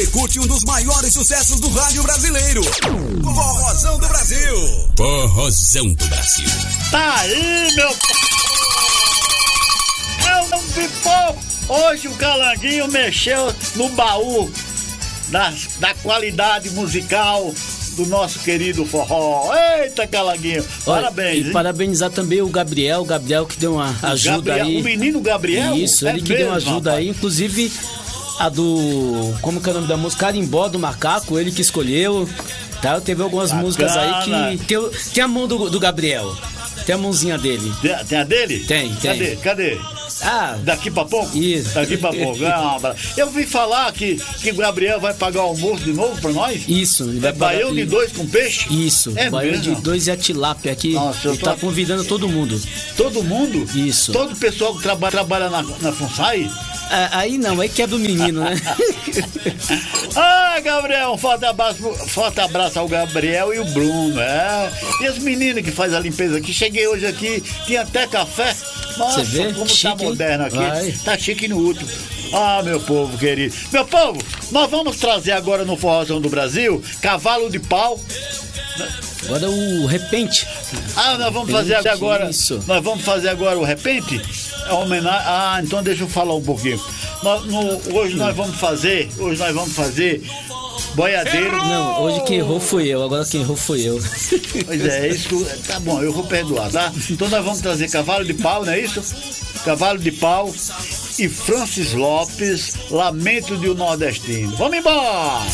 Você 0.00 0.06
curte 0.06 0.40
um 0.40 0.46
dos 0.46 0.64
maiores 0.64 1.12
sucessos 1.12 1.60
do 1.60 1.68
rádio 1.70 2.02
brasileiro. 2.02 2.62
Forrozão 3.22 3.98
do 3.98 4.08
Brasil. 4.08 4.88
Forrozão 4.96 5.92
do 5.92 6.06
Brasil. 6.06 6.48
Tá 6.90 7.16
aí, 7.18 7.74
meu. 7.74 7.88
Meu 10.24 10.58
pipô! 10.74 11.74
Hoje 11.74 12.08
o 12.08 12.14
Calanguinho 12.14 12.88
mexeu 12.88 13.54
no 13.76 13.88
baú 13.90 14.50
da, 15.28 15.52
da 15.78 15.92
qualidade 15.94 16.70
musical 16.70 17.52
do 17.96 18.06
nosso 18.06 18.38
querido 18.38 18.86
forró. 18.86 19.52
Eita, 19.82 20.06
Calanguinho! 20.06 20.64
Olha, 20.86 21.02
Parabéns, 21.02 21.36
E 21.44 21.46
hein? 21.48 21.52
parabenizar 21.52 22.08
também 22.10 22.40
o 22.40 22.48
Gabriel, 22.48 23.02
o 23.02 23.04
Gabriel 23.04 23.44
que 23.44 23.58
deu 23.58 23.74
uma 23.74 23.94
ajuda 24.02 24.36
Gabriel- 24.54 24.66
aí. 24.66 24.80
o 24.80 24.84
menino 24.84 25.20
Gabriel? 25.20 25.74
Isso, 25.76 26.06
É 26.06 26.10
ele 26.12 26.22
que 26.22 26.34
deu 26.34 26.46
uma 26.48 26.56
ajuda 26.56 26.90
rapaz. 26.90 26.96
aí, 26.98 27.08
inclusive 27.08 27.70
a 28.40 28.48
do. 28.48 29.34
Como 29.42 29.60
que 29.60 29.68
é 29.68 29.72
o 29.72 29.74
nome 29.76 29.86
da 29.86 29.96
música? 29.96 30.26
Carimbó 30.26 30.68
do 30.68 30.78
Macaco, 30.78 31.38
ele 31.38 31.52
que 31.52 31.60
escolheu. 31.62 32.28
Tá? 32.82 32.98
Teve 33.00 33.22
algumas 33.22 33.50
Bacana. 33.50 33.66
músicas 33.66 33.96
aí 33.96 34.56
que. 34.58 34.64
Tem, 34.64 34.90
tem 35.14 35.22
a 35.24 35.28
mão 35.28 35.46
do, 35.46 35.68
do 35.68 35.78
Gabriel. 35.78 36.34
Tem 36.86 36.94
a 36.94 36.98
mãozinha 36.98 37.36
dele. 37.36 37.70
Tem, 37.82 37.94
tem 38.06 38.18
a 38.18 38.24
dele? 38.24 38.60
Tem, 38.60 38.88
tem. 38.94 39.10
Cadê? 39.18 39.36
Cadê? 39.36 39.78
Ah, 40.22 40.56
daqui 40.64 40.90
pra 40.90 41.04
pouco? 41.04 41.36
Isso. 41.36 41.74
Daqui 41.74 41.96
pra 41.96 42.10
pouco. 42.12 42.44
Ah. 42.44 42.94
Eu 43.16 43.26
ouvi 43.26 43.46
falar 43.46 43.92
que, 43.92 44.16
que 44.40 44.50
o 44.50 44.54
Gabriel 44.54 44.98
vai 45.00 45.14
pagar 45.14 45.40
o 45.40 45.48
almoço 45.48 45.84
de 45.84 45.92
novo 45.92 46.18
pra 46.20 46.30
nós? 46.32 46.62
Isso, 46.68 47.04
ele 47.04 47.20
vai 47.20 47.30
É 47.30 47.32
baião 47.32 47.74
de 47.74 47.84
dois 47.84 48.12
com 48.12 48.26
peixe? 48.26 48.66
Isso, 48.70 49.12
É 49.16 49.30
baião 49.30 49.60
de 49.60 49.74
dois 49.76 50.06
e 50.08 50.10
a 50.10 50.16
tilápia 50.16 50.72
aqui. 50.72 50.94
Nossa, 50.94 51.28
ele 51.28 51.36
tô- 51.38 51.46
tá 51.46 51.56
convidando 51.56 52.04
todo 52.04 52.28
mundo. 52.28 52.60
Todo 52.96 53.22
mundo? 53.22 53.66
Isso. 53.74 54.12
Todo 54.12 54.34
pessoal 54.36 54.74
que 54.74 54.82
traba, 54.82 55.10
trabalha 55.10 55.48
na, 55.48 55.62
na 55.62 55.92
FUNSAI? 55.92 56.50
É, 56.90 57.08
aí 57.12 57.38
não, 57.38 57.60
aí 57.60 57.68
quebra 57.68 57.96
o 57.96 57.98
menino, 57.98 58.40
né? 58.42 58.56
Ah, 60.16 60.58
Gabriel, 60.60 61.12
um 61.12 61.18
forte 61.18 61.44
abraço, 61.44 61.82
forte 62.08 62.40
abraço 62.40 62.78
ao 62.80 62.88
Gabriel 62.88 63.54
e 63.54 63.60
o 63.60 63.64
Bruno, 63.66 64.20
é. 64.20 64.70
E 65.00 65.06
as 65.06 65.18
meninas 65.18 65.62
que 65.62 65.70
faz 65.70 65.94
a 65.94 66.00
limpeza 66.00 66.38
aqui, 66.38 66.52
cheguei 66.52 66.86
hoje 66.88 67.06
aqui, 67.06 67.40
tinha 67.64 67.82
até 67.82 68.06
café. 68.08 68.54
Nossa, 68.96 69.22
como 69.54 69.68
Chique, 69.68 69.82
tá 69.82 70.04
moderno 70.04 70.44
aqui. 70.46 70.56
Vai. 70.56 70.92
Tá 71.04 71.16
chique 71.16 71.46
no 71.46 71.58
último. 71.58 71.88
Ah, 72.32 72.60
meu 72.64 72.80
povo 72.80 73.16
querido. 73.18 73.54
Meu 73.72 73.84
povo, 73.84 74.20
nós 74.50 74.68
vamos 74.70 74.96
trazer 74.96 75.32
agora 75.32 75.64
no 75.64 75.76
Forrozão 75.76 76.20
do 76.20 76.28
Brasil, 76.28 76.82
cavalo 77.00 77.48
de 77.48 77.60
pau. 77.60 77.98
Agora 79.24 79.48
o 79.48 79.86
repente. 79.86 80.46
Ah, 80.96 81.16
nós 81.18 81.32
vamos 81.32 81.50
fazer 81.50 81.76
Repente, 81.76 81.88
agora. 81.92 82.30
isso. 82.30 82.62
Nós 82.66 82.82
vamos 82.82 83.04
fazer 83.04 83.28
agora 83.28 83.58
o 83.58 83.64
repente? 83.64 84.20
É 84.70 84.74
homenagem. 84.74 85.26
Ah, 85.26 85.60
então 85.62 85.82
deixa 85.82 86.04
eu 86.04 86.08
falar 86.08 86.34
um 86.34 86.42
pouquinho. 86.42 86.80
Nós- 87.22 87.44
no- 87.46 87.96
hoje 87.98 88.14
nós 88.16 88.34
vamos 88.36 88.56
fazer. 88.56 89.10
Hoje 89.18 89.38
nós 89.40 89.54
vamos 89.54 89.72
fazer 89.74 90.22
boiadeiro. 90.94 91.56
Não, 91.66 92.02
hoje 92.02 92.20
quem 92.24 92.38
errou 92.38 92.60
fui 92.60 92.88
eu, 92.88 93.02
agora 93.02 93.24
quem 93.24 93.40
errou 93.42 93.56
fui 93.56 93.82
eu. 93.86 94.00
Pois 94.66 94.84
é, 94.86 95.08
isso. 95.08 95.28
que- 95.28 95.58
Tá 95.66 95.78
bom, 95.80 96.02
eu 96.02 96.12
vou 96.12 96.24
perdoar, 96.24 96.70
tá? 96.70 96.92
Então 97.10 97.28
nós 97.28 97.44
vamos 97.44 97.60
trazer 97.60 97.90
cavalo 97.90 98.24
de 98.24 98.34
pau, 98.34 98.64
não 98.64 98.72
é 98.72 98.80
isso? 98.80 99.02
Cavalo 99.64 99.98
de 99.98 100.10
pau 100.12 100.52
e 101.18 101.28
Francis 101.28 101.92
Lopes, 101.92 102.74
Lamento 102.90 103.56
de 103.56 103.68
um 103.68 103.74
Nordestino. 103.74 104.56
Vamos 104.56 104.78
embora! 104.78 105.46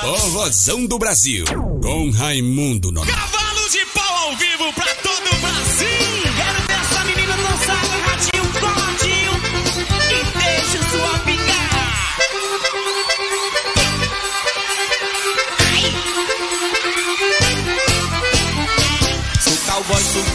Forrozão 0.00 0.86
do 0.86 0.98
Brasil, 0.98 1.44
com 1.82 2.10
Raimundo 2.10 2.92
Nonato. 2.92 3.12
Cavalo 3.16 3.68
de 3.70 3.86
pau 3.86 4.16
ao 4.28 4.36
vivo 4.36 4.72
pra 4.74 4.94
todo 4.96 5.26
o 5.26 5.40
Brasil. 5.40 6.09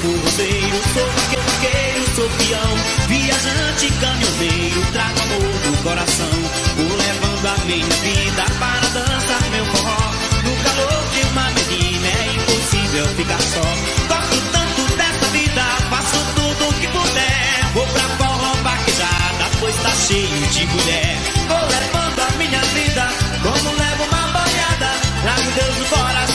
Cowboy, 0.05 0.81
sou 0.93 1.07
vaqueiro, 1.31 2.15
sou 2.15 2.29
peão, 2.29 2.73
viajante, 3.07 3.91
caminhoneiro, 3.99 4.81
trago 4.91 5.19
amor 5.21 5.53
do 5.59 5.83
coração. 5.83 6.29
Vou 6.77 6.97
levando 6.97 7.45
a 7.47 7.65
minha 7.65 7.85
vida 7.85 8.45
para 8.59 8.87
dançar 8.89 9.49
meu 9.51 9.65
forró. 9.65 10.11
No 10.43 10.55
calor 10.63 11.03
de 11.13 11.21
uma 11.27 11.49
menina 11.49 12.07
é 12.07 12.33
impossível 12.35 13.05
ficar 13.15 13.41
só. 13.41 13.67
Gosto 14.07 14.37
tanto 14.51 14.97
dessa 14.97 15.25
vida, 15.31 15.63
faço 15.89 16.17
tudo 16.35 16.69
o 16.69 16.73
que 16.73 16.87
puder. 16.87 17.71
Vou 17.73 17.87
pra 17.87 18.09
forró 18.17 18.53
vaquejada, 18.63 19.45
pois 19.59 19.75
tá 19.75 19.91
cheio 20.07 20.47
de 20.47 20.65
mulher. 20.67 21.17
Vou 21.47 21.67
levando 21.67 22.19
a 22.19 22.37
minha 22.37 22.61
vida, 22.61 23.07
como 23.41 23.75
levo 23.75 24.03
uma 24.03 24.27
boiada. 24.27 24.91
Trago 25.23 25.51
Deus 25.55 25.77
no 25.77 25.85
coração 25.85 26.34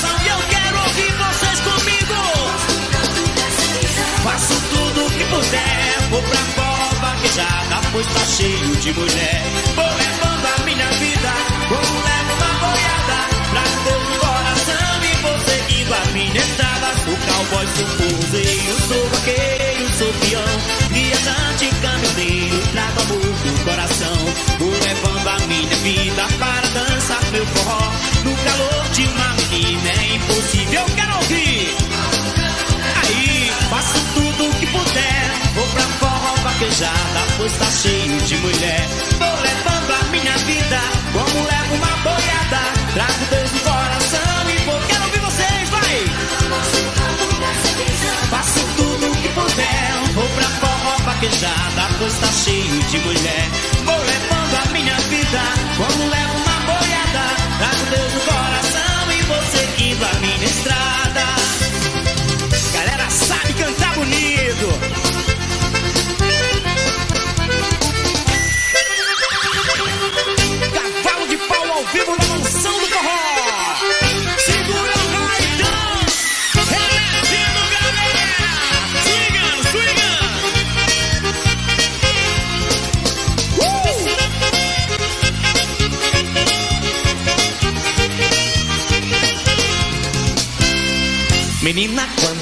pois 8.00 8.14
tá 8.14 8.24
cheio 8.26 8.76
de 8.76 8.92
mulher. 8.94 9.42
Vou 9.76 9.84
levando 9.84 10.46
a 10.46 10.64
minha 10.64 10.86
vida, 10.86 11.32
como 11.68 12.00
levo 12.00 12.32
uma 12.38 12.52
boiada. 12.60 13.18
Trago 13.50 13.84
Deus 13.84 14.02
no 14.08 14.18
coração 14.18 15.04
e 15.04 15.22
vou 15.22 15.38
seguindo 15.40 15.92
a 15.92 16.04
minha 16.12 16.40
estrada. 16.40 16.86
Sou 17.04 17.16
cowboy, 17.26 17.66
sou 17.76 17.86
forrozeiro, 17.86 18.76
sou 18.88 19.08
vaqueiro, 19.08 19.88
sou 19.98 20.12
peão. 20.14 20.52
Viajante, 20.90 21.70
caminhoneiro, 21.82 22.58
trago 22.72 23.00
amor 23.02 23.20
do 23.20 23.64
coração. 23.64 24.18
Vou 24.58 24.70
levando 24.70 25.28
a 25.28 25.46
minha 25.46 25.76
vida 25.76 26.28
para 26.38 26.68
dançar 26.68 27.24
meu 27.32 27.46
forró. 27.46 27.92
No 28.24 28.34
calor 28.44 28.88
de 28.92 29.02
uma 29.04 29.34
menina 29.34 29.90
é 29.90 30.14
impossível, 30.14 30.84
quero 30.96 31.16
ouvir. 31.16 31.76
Aí, 33.02 33.52
faço 33.68 34.00
tudo 34.14 34.48
o 34.48 34.54
que 34.54 34.66
puder. 34.66 35.30
Vou 35.54 35.66
pra 35.66 35.82
forró 35.82 36.09
vaquejada, 36.60 37.20
pois 37.38 37.52
tá 37.54 37.70
cheio 37.70 38.20
de 38.20 38.36
mulher. 38.36 38.86
Vou 39.18 39.40
levando 39.40 39.92
a 39.92 40.04
minha 40.10 40.36
vida, 40.38 40.80
como 41.12 41.46
levo 41.46 41.74
uma 41.74 41.96
boiada. 42.02 42.60
Trago 42.92 43.24
Deus 43.30 43.52
no 43.52 43.60
coração 43.60 44.50
e 44.50 44.64
vou. 44.66 44.80
Quero 44.88 45.04
ouvir 45.04 45.20
vocês, 45.20 45.70
vai! 45.70 46.04
Faço 48.28 48.60
tudo 48.76 49.10
o 49.10 49.16
que 49.16 49.28
puder. 49.28 50.12
Vou 50.14 50.28
pra 50.28 50.48
forró 50.60 50.96
vaquejada, 51.04 51.88
pois 51.98 52.12
tá 52.18 52.26
cheio 52.26 52.82
de 52.84 52.98
mulher. 52.98 53.50
Vou 53.86 54.09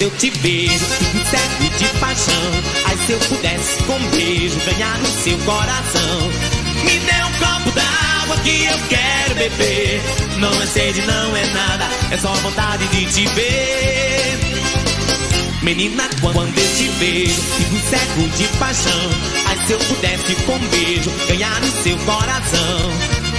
eu 0.08 0.16
te 0.16 0.30
vejo, 0.30 0.86
fico 0.86 1.18
cego 1.26 1.78
de 1.78 1.98
paixão. 2.00 2.52
Ai, 2.86 2.96
se 3.04 3.12
eu 3.12 3.18
pudesse 3.18 3.82
com 3.84 3.94
um 3.94 4.10
beijo 4.10 4.58
ganhar 4.60 4.98
no 4.98 5.06
seu 5.06 5.38
coração. 5.38 6.30
Me 6.84 6.98
dê 6.98 7.24
um 7.24 7.32
copo 7.38 7.70
d'água 7.72 8.36
que 8.42 8.64
eu 8.64 8.78
quero 8.88 9.34
beber. 9.34 10.00
Não 10.38 10.62
é 10.62 10.66
sede, 10.66 11.02
não 11.02 11.36
é 11.36 11.46
nada, 11.46 11.88
é 12.10 12.16
só 12.16 12.32
vontade 12.34 12.86
de 12.88 13.04
te 13.06 13.26
ver. 13.34 14.38
Menina, 15.62 16.08
quando 16.20 16.58
eu 16.58 16.76
te 16.76 16.88
vejo, 16.98 17.42
fico 17.42 17.78
cego 17.90 18.28
de 18.36 18.44
paixão. 18.58 19.10
Ai, 19.46 19.66
se 19.66 19.72
eu 19.72 19.78
pudesse 19.78 20.34
com 20.46 20.54
um 20.54 20.68
beijo 20.68 21.10
ganhar 21.28 21.60
no 21.60 21.82
seu 21.82 21.98
coração. 21.98 22.90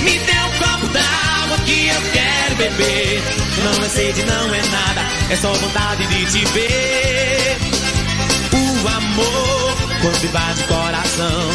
Me 0.02 0.20
dê 0.20 0.34
um 0.34 0.58
copo 0.60 0.88
d'água 0.88 1.58
que 1.66 1.88
eu 1.88 2.12
quero 2.14 2.29
beber. 2.60 3.24
Não 3.64 3.86
é 3.86 3.90
sede, 3.90 4.24
não 4.24 4.54
é 4.54 4.62
nada, 4.62 5.02
é 5.32 5.36
só 5.38 5.52
vontade 5.54 6.06
de 6.08 6.26
te 6.26 6.46
ver. 6.52 7.58
O 8.52 8.88
amor, 8.88 9.78
quando 10.02 10.24
invade 10.26 10.62
o 10.62 10.68
coração, 10.68 11.50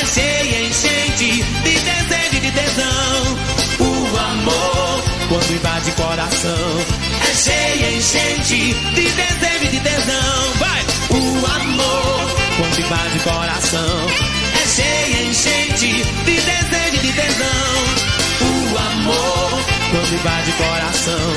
é 0.00 0.06
cheio, 0.06 0.66
enchente 0.66 1.44
de 1.62 1.78
desejo 1.78 2.36
e 2.36 2.40
de 2.40 2.50
tesão. 2.52 3.36
O 3.80 4.16
amor, 4.16 5.04
quando 5.28 5.50
invade 5.52 5.90
o 5.90 5.94
coração, 5.94 6.84
é 7.30 7.34
cheio, 7.34 7.98
enchente 7.98 8.74
de 8.94 9.02
desejo 9.02 9.64
e 9.64 9.68
de 9.68 9.80
tesão. 9.80 10.52
Vai! 10.58 10.82
O 11.10 11.46
amor, 11.60 12.30
quando 12.56 12.78
invade 12.80 13.18
o 13.18 13.20
coração, 13.20 14.06
é 14.54 14.66
cheio, 14.66 15.28
enchente 15.30 16.02
de 16.24 16.40
desejo 16.40 16.94
e 16.94 16.98
de 16.98 17.12
tesão. 17.12 18.16
O 18.40 18.78
amor, 18.78 19.75
invade 19.94 20.50
o 20.50 20.54
coração, 20.54 21.32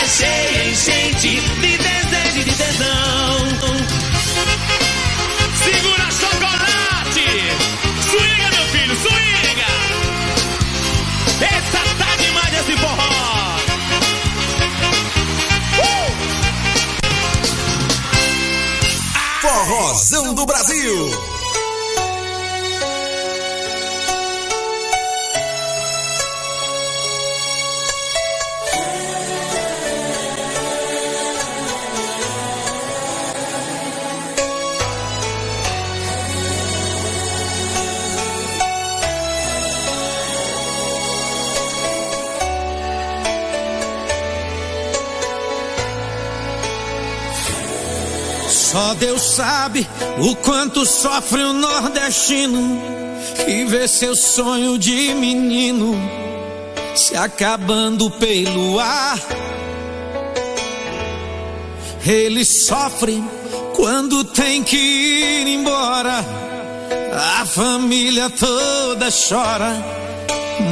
é 0.00 0.06
cheio, 0.06 0.70
enchente 0.70 1.40
de 1.40 1.78
desejo 1.78 2.38
e 2.38 2.44
de 2.44 2.54
tesão. 2.54 3.48
Segura 5.64 6.10
chocolate! 6.12 7.28
Swinga, 8.08 8.50
meu 8.50 8.66
filho, 8.68 8.96
swinga! 8.96 9.70
Essa 11.40 11.80
tá 11.98 12.16
demais 12.16 12.54
esse 12.60 12.76
forró! 12.78 13.58
Forrozão 19.40 20.34
do 20.34 20.46
Brasil. 20.46 21.37
Deus 48.98 49.22
sabe 49.22 49.86
o 50.18 50.34
quanto 50.36 50.84
sofre 50.84 51.40
o 51.42 51.52
nordestino 51.52 52.80
que 53.44 53.64
vê 53.64 53.86
seu 53.86 54.16
sonho 54.16 54.78
de 54.78 55.14
menino 55.14 55.94
se 56.94 57.16
acabando 57.16 58.10
pelo 58.10 58.80
ar. 58.80 59.18
Ele 62.04 62.44
sofre 62.44 63.22
quando 63.74 64.24
tem 64.24 64.62
que 64.62 64.76
ir 64.76 65.46
embora. 65.46 66.24
A 67.40 67.46
família 67.46 68.28
toda 68.30 69.08
chora, 69.10 69.72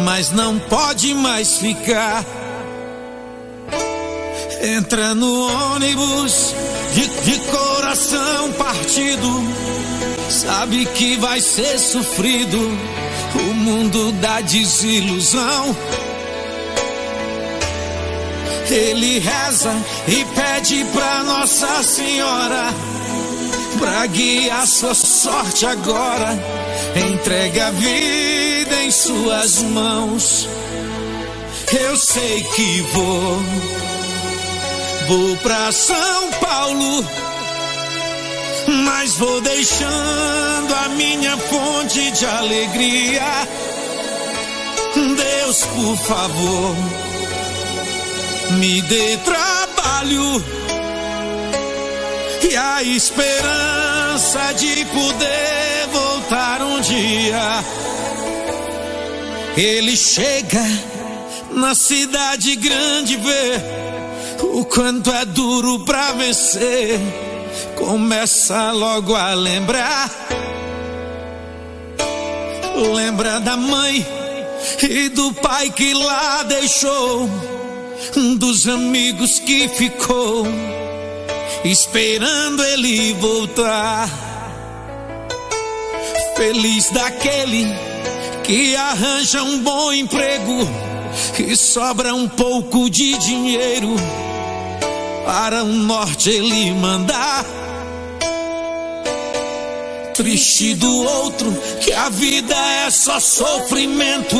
mas 0.04 0.30
não 0.30 0.58
pode 0.58 1.14
mais 1.14 1.58
ficar. 1.58 2.24
Entra 4.62 5.14
no 5.14 5.74
ônibus 5.74 6.54
de, 6.96 7.06
de 7.08 7.38
coração 7.50 8.52
partido, 8.52 9.28
sabe 10.30 10.86
que 10.86 11.16
vai 11.18 11.40
ser 11.42 11.78
sofrido 11.78 12.58
o 12.58 13.54
mundo 13.54 14.12
da 14.12 14.40
desilusão. 14.40 15.76
Ele 18.70 19.18
reza 19.18 19.72
e 20.08 20.24
pede 20.34 20.84
pra 20.92 21.22
Nossa 21.22 21.82
Senhora 21.82 22.74
pra 23.78 24.06
guiar 24.06 24.66
sua 24.66 24.94
sorte 24.94 25.66
agora. 25.66 26.34
Entrega 27.12 27.66
a 27.66 27.70
vida 27.72 28.82
em 28.82 28.90
suas 28.90 29.62
mãos. 29.62 30.48
Eu 31.78 31.96
sei 31.96 32.42
que 32.54 32.80
vou, 32.92 33.42
vou 35.08 35.36
pra 35.38 35.72
São 35.72 36.30
Paulo, 36.40 37.06
mas 38.84 39.14
vou 39.16 39.40
deixando 39.40 40.74
a 40.84 40.88
minha 40.90 41.36
fonte 41.36 42.10
de 42.10 42.26
alegria. 42.26 43.48
Deus, 44.94 45.64
por 45.66 45.96
favor 45.98 46.76
me 48.52 48.80
dê 48.82 49.16
trabalho 49.18 50.44
e 52.48 52.56
a 52.56 52.82
esperança 52.82 54.52
de 54.56 54.84
poder 54.86 55.88
voltar 55.92 56.62
um 56.62 56.80
dia. 56.80 57.64
Ele 59.56 59.96
chega 59.96 60.62
na 61.50 61.74
cidade 61.74 62.54
grande 62.56 63.16
ver 63.16 63.85
o 64.42 64.64
quanto 64.64 65.10
é 65.10 65.24
duro 65.24 65.80
pra 65.84 66.12
vencer. 66.12 66.98
Começa 67.76 68.72
logo 68.72 69.14
a 69.14 69.34
lembrar. 69.34 70.10
Lembra 72.94 73.40
da 73.40 73.56
mãe 73.56 74.06
e 74.82 75.08
do 75.08 75.32
pai 75.34 75.70
que 75.70 75.94
lá 75.94 76.42
deixou 76.42 77.28
dos 78.38 78.68
amigos 78.68 79.38
que 79.38 79.68
ficou 79.68 80.46
esperando 81.64 82.62
ele 82.64 83.14
voltar. 83.14 84.08
Feliz 86.36 86.90
daquele 86.90 87.66
que 88.44 88.76
arranja 88.76 89.42
um 89.42 89.60
bom 89.60 89.92
emprego 89.92 90.68
e 91.38 91.56
sobra 91.56 92.14
um 92.14 92.28
pouco 92.28 92.90
de 92.90 93.16
dinheiro 93.18 93.96
para 95.26 95.64
o 95.64 95.66
norte 95.66 96.30
ele 96.30 96.70
mandar. 96.74 97.44
Triste 100.14 100.74
do 100.76 101.02
outro 101.02 101.52
que 101.82 101.92
a 101.92 102.08
vida 102.08 102.54
é 102.54 102.90
só 102.90 103.18
sofrimento. 103.18 104.36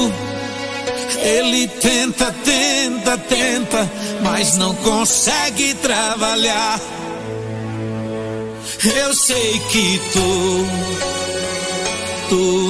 Ele 1.19 1.67
tenta, 1.67 2.33
tenta, 2.45 3.19
tenta, 3.19 3.91
mas 4.23 4.57
não 4.57 4.77
consegue 4.77 5.75
trabalhar. 5.75 6.81
Eu 8.85 9.13
sei 9.13 9.61
que 9.71 10.01
tô, 10.13 10.67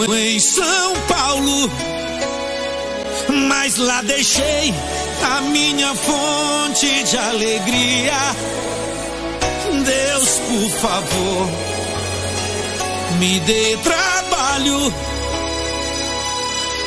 tô 0.06 0.14
em 0.14 0.40
São 0.40 0.96
Paulo, 1.06 1.70
mas 3.28 3.76
lá 3.76 4.00
deixei 4.00 4.72
a 5.22 5.40
minha 5.42 5.94
fonte 5.94 7.04
de 7.04 7.16
alegria. 7.16 8.12
Deus, 9.84 10.28
por 10.48 10.70
favor, 10.80 11.48
me 13.18 13.40
dê 13.40 13.76
trabalho 13.82 14.94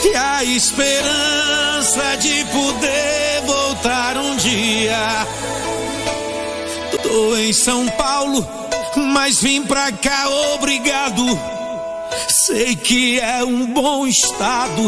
e 0.03 0.15
a 0.15 0.43
esperança 0.43 2.17
de 2.19 2.45
poder 2.45 3.41
voltar 3.45 4.17
um 4.17 4.35
dia. 4.37 5.27
Tô 7.03 7.35
em 7.37 7.53
São 7.53 7.87
Paulo, 7.89 8.47
mas 9.13 9.41
vim 9.41 9.63
pra 9.63 9.91
cá 9.91 10.29
obrigado. 10.55 11.58
Sei 12.45 12.73
que 12.73 13.19
é 13.19 13.43
um 13.43 13.65
bom 13.65 14.07
estado 14.07 14.81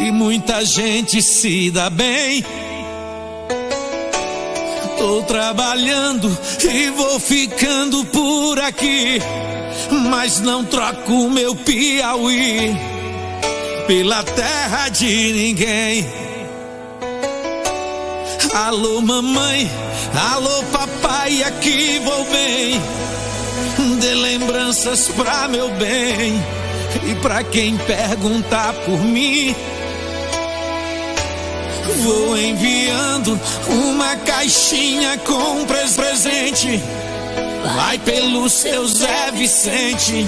e 0.00 0.10
muita 0.10 0.64
gente 0.64 1.20
se 1.20 1.70
dá 1.70 1.90
bem. 1.90 2.42
Tô 4.96 5.22
trabalhando 5.24 6.36
e 6.64 6.88
vou 6.90 7.20
ficando 7.20 8.02
por 8.06 8.58
aqui, 8.60 9.20
mas 10.08 10.40
não 10.40 10.64
troco 10.64 11.28
meu 11.28 11.54
Piauí 11.54 12.74
pela 13.86 14.22
terra 14.22 14.88
de 14.88 15.32
ninguém. 15.34 16.06
Alô, 18.54 19.02
mamãe, 19.02 19.70
alô, 20.32 20.62
papai, 20.72 21.42
aqui 21.42 22.00
vou 22.02 22.24
bem. 22.24 22.80
Dê 24.00 24.14
lembranças 24.14 25.08
pra 25.08 25.46
meu 25.46 25.68
bem 25.74 26.59
e 27.04 27.14
pra 27.16 27.42
quem 27.44 27.76
perguntar 27.76 28.72
por 28.84 28.98
mim. 29.00 29.54
Vou 32.02 32.36
enviando 32.36 33.38
uma 33.68 34.16
caixinha 34.16 35.18
com 35.18 35.64
presente. 35.66 36.80
Vai 37.76 37.98
pelo 37.98 38.48
seu 38.48 38.86
Zé 38.86 39.30
Vicente, 39.32 40.26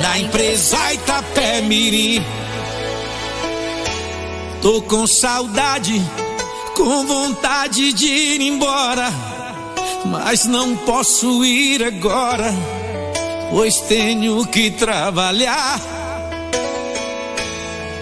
da 0.00 0.18
empresa 0.18 0.92
Itapé 0.92 1.60
Mirim. 1.60 2.24
Tô 4.62 4.82
com 4.82 5.06
saudade, 5.06 6.00
com 6.74 7.06
vontade 7.06 7.92
de 7.92 8.06
ir 8.06 8.40
embora, 8.40 9.12
mas 10.06 10.46
não 10.46 10.76
posso 10.76 11.44
ir 11.44 11.82
agora, 11.84 12.52
pois 13.50 13.80
tenho 13.80 14.46
que 14.46 14.70
trabalhar. 14.70 15.80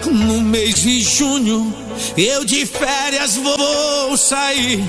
No 0.05 0.41
mês 0.41 0.75
de 0.75 1.01
junho, 1.01 1.73
eu 2.15 2.45
de 2.45 2.65
férias 2.65 3.35
vou 3.37 4.17
sair. 4.17 4.83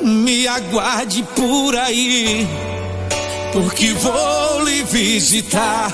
Me 0.00 0.46
aguarde 0.46 1.22
por 1.34 1.76
aí, 1.76 2.46
porque 3.52 3.92
vou 3.92 4.64
lhe 4.64 4.82
visitar. 4.82 5.92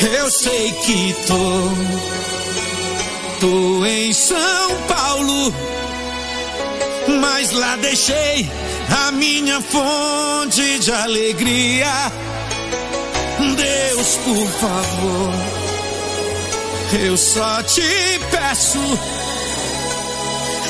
Eu 0.00 0.30
sei 0.30 0.72
que 0.84 1.14
tô 1.26 2.12
Tô 3.42 3.84
em 3.84 4.12
São 4.12 4.70
Paulo, 4.86 5.52
mas 7.20 7.50
lá 7.50 7.74
deixei 7.74 8.48
a 8.90 9.12
minha 9.12 9.60
fonte 9.60 10.78
de 10.78 10.92
alegria. 10.92 12.12
Deus, 13.56 14.16
por 14.24 14.46
favor, 14.46 15.32
eu 17.04 17.16
só 17.16 17.62
te 17.62 18.20
peço 18.30 18.78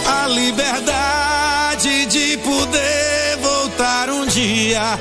a 0.07 0.29
liberdade 0.29 2.07
de 2.07 2.37
poder 2.39 3.37
voltar 3.41 4.11
um 4.11 4.27
dia. 4.27 4.99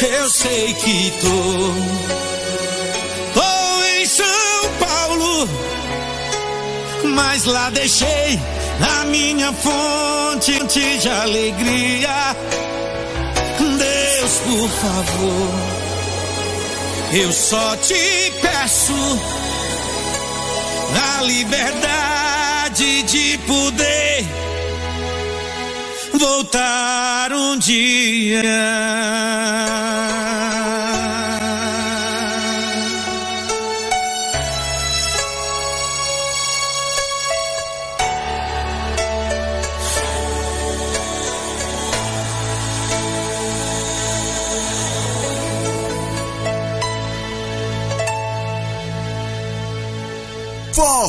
Eu 0.00 0.30
sei 0.30 0.74
que 0.74 1.12
tô, 1.20 1.74
tô 3.34 3.84
em 3.84 4.06
São 4.06 4.26
Paulo 4.80 5.48
mas 7.04 7.44
lá 7.44 7.70
deixei 7.70 8.38
a 8.82 9.04
minha 9.04 9.52
fonte 9.52 10.52
de 10.66 11.08
alegria. 11.08 12.36
Deus, 13.78 14.32
por 14.44 14.68
favor, 14.68 15.50
eu 17.12 17.32
só 17.32 17.76
te 17.76 18.32
peço 18.40 18.94
a 21.18 21.22
liberdade 21.22 23.02
de 23.02 23.38
poder 23.38 24.24
voltar 26.14 27.32
um 27.32 27.58
dia. 27.58 28.42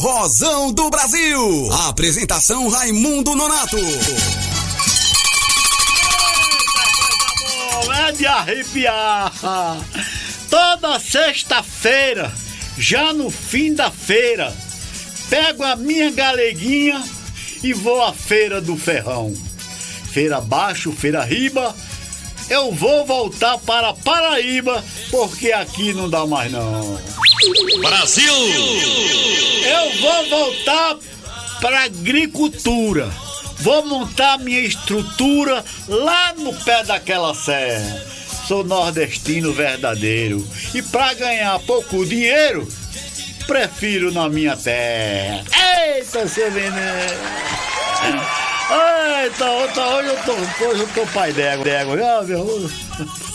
Forrozão 0.03 0.73
do 0.73 0.89
Brasil. 0.89 1.71
Apresentação 1.87 2.67
Raimundo 2.67 3.33
Nonato. 3.35 3.77
Bom, 7.85 7.93
é 7.93 8.11
de 8.11 8.27
arrepiar. 8.27 9.31
Toda 10.49 10.99
sexta-feira, 10.99 12.33
já 12.77 13.13
no 13.13 13.31
fim 13.31 13.73
da 13.73 13.89
feira, 13.89 14.53
pego 15.29 15.63
a 15.63 15.77
minha 15.77 16.11
galeguinha 16.11 17.01
e 17.63 17.71
vou 17.71 18.03
à 18.03 18.11
feira 18.11 18.59
do 18.59 18.75
ferrão. 18.75 19.33
Feira 20.11 20.39
abaixo, 20.39 20.91
feira 20.91 21.23
riba. 21.23 21.73
Eu 22.49 22.73
vou 22.73 23.05
voltar 23.05 23.57
para 23.59 23.93
Paraíba, 23.93 24.83
porque 25.09 25.53
aqui 25.53 25.93
não 25.93 26.09
dá 26.09 26.27
mais 26.27 26.51
não. 26.51 26.99
Brasil! 27.81 28.33
Eu 29.65 30.01
vou 30.01 30.29
voltar 30.29 30.95
para 31.59 31.83
agricultura. 31.83 33.11
Vou 33.59 33.85
montar 33.85 34.39
minha 34.39 34.61
estrutura 34.61 35.63
lá 35.87 36.33
no 36.37 36.53
pé 36.53 36.83
daquela 36.83 37.33
serra. 37.33 38.01
Sou 38.47 38.63
nordestino 38.63 39.51
verdadeiro 39.53 40.45
e 40.73 40.81
para 40.81 41.13
ganhar 41.13 41.59
pouco 41.59 42.05
dinheiro, 42.05 42.67
prefiro 43.45 44.11
na 44.11 44.29
minha 44.29 44.55
terra. 44.55 45.43
Eita, 45.95 46.27
seu! 46.27 46.45
Eita, 49.23 49.45
outra, 49.45 49.87
hoje 49.87 50.09
eu 50.09 50.17
tô, 50.23 50.31
hoje 50.65 50.81
eu 50.81 50.87
tô 50.87 51.05
pai 51.07 51.31
d'égua, 51.33 51.63
d'égua, 51.63 51.95
meu? 51.95 52.71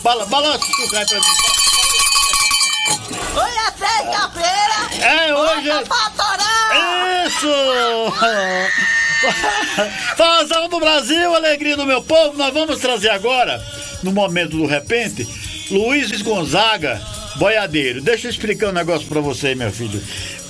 Bala, 0.03 0.27
balança 0.27 0.65
o 0.65 0.91
cai 0.91 1.07
pra 1.07 1.17
mim. 1.17 1.58
Hoje 3.39 3.57
é 3.57 3.71
sexta-feira. 3.87 5.07
É, 5.07 5.35
hoje 5.35 5.71
é- 5.71 5.83
Pra. 5.85 5.99
Isso! 7.27 7.49
Fazão 10.17 10.69
do 10.69 10.79
Brasil, 10.81 11.35
alegria 11.35 11.77
do 11.77 11.87
meu 11.87 12.03
povo, 12.03 12.37
nós 12.37 12.53
vamos 12.53 12.79
trazer 12.81 13.11
agora, 13.11 13.63
no 14.03 14.13
momento 14.13 14.57
do 14.57 14.67
repente, 14.67 15.27
Luiz 15.71 16.11
Gonzaga, 16.23 17.01
boiadeiro. 17.37 18.01
Deixa 18.01 18.27
eu 18.27 18.31
explicar 18.31 18.69
um 18.69 18.73
negócio 18.73 19.07
pra 19.07 19.21
você, 19.21 19.55
meu 19.55 19.71
filho. 19.73 20.03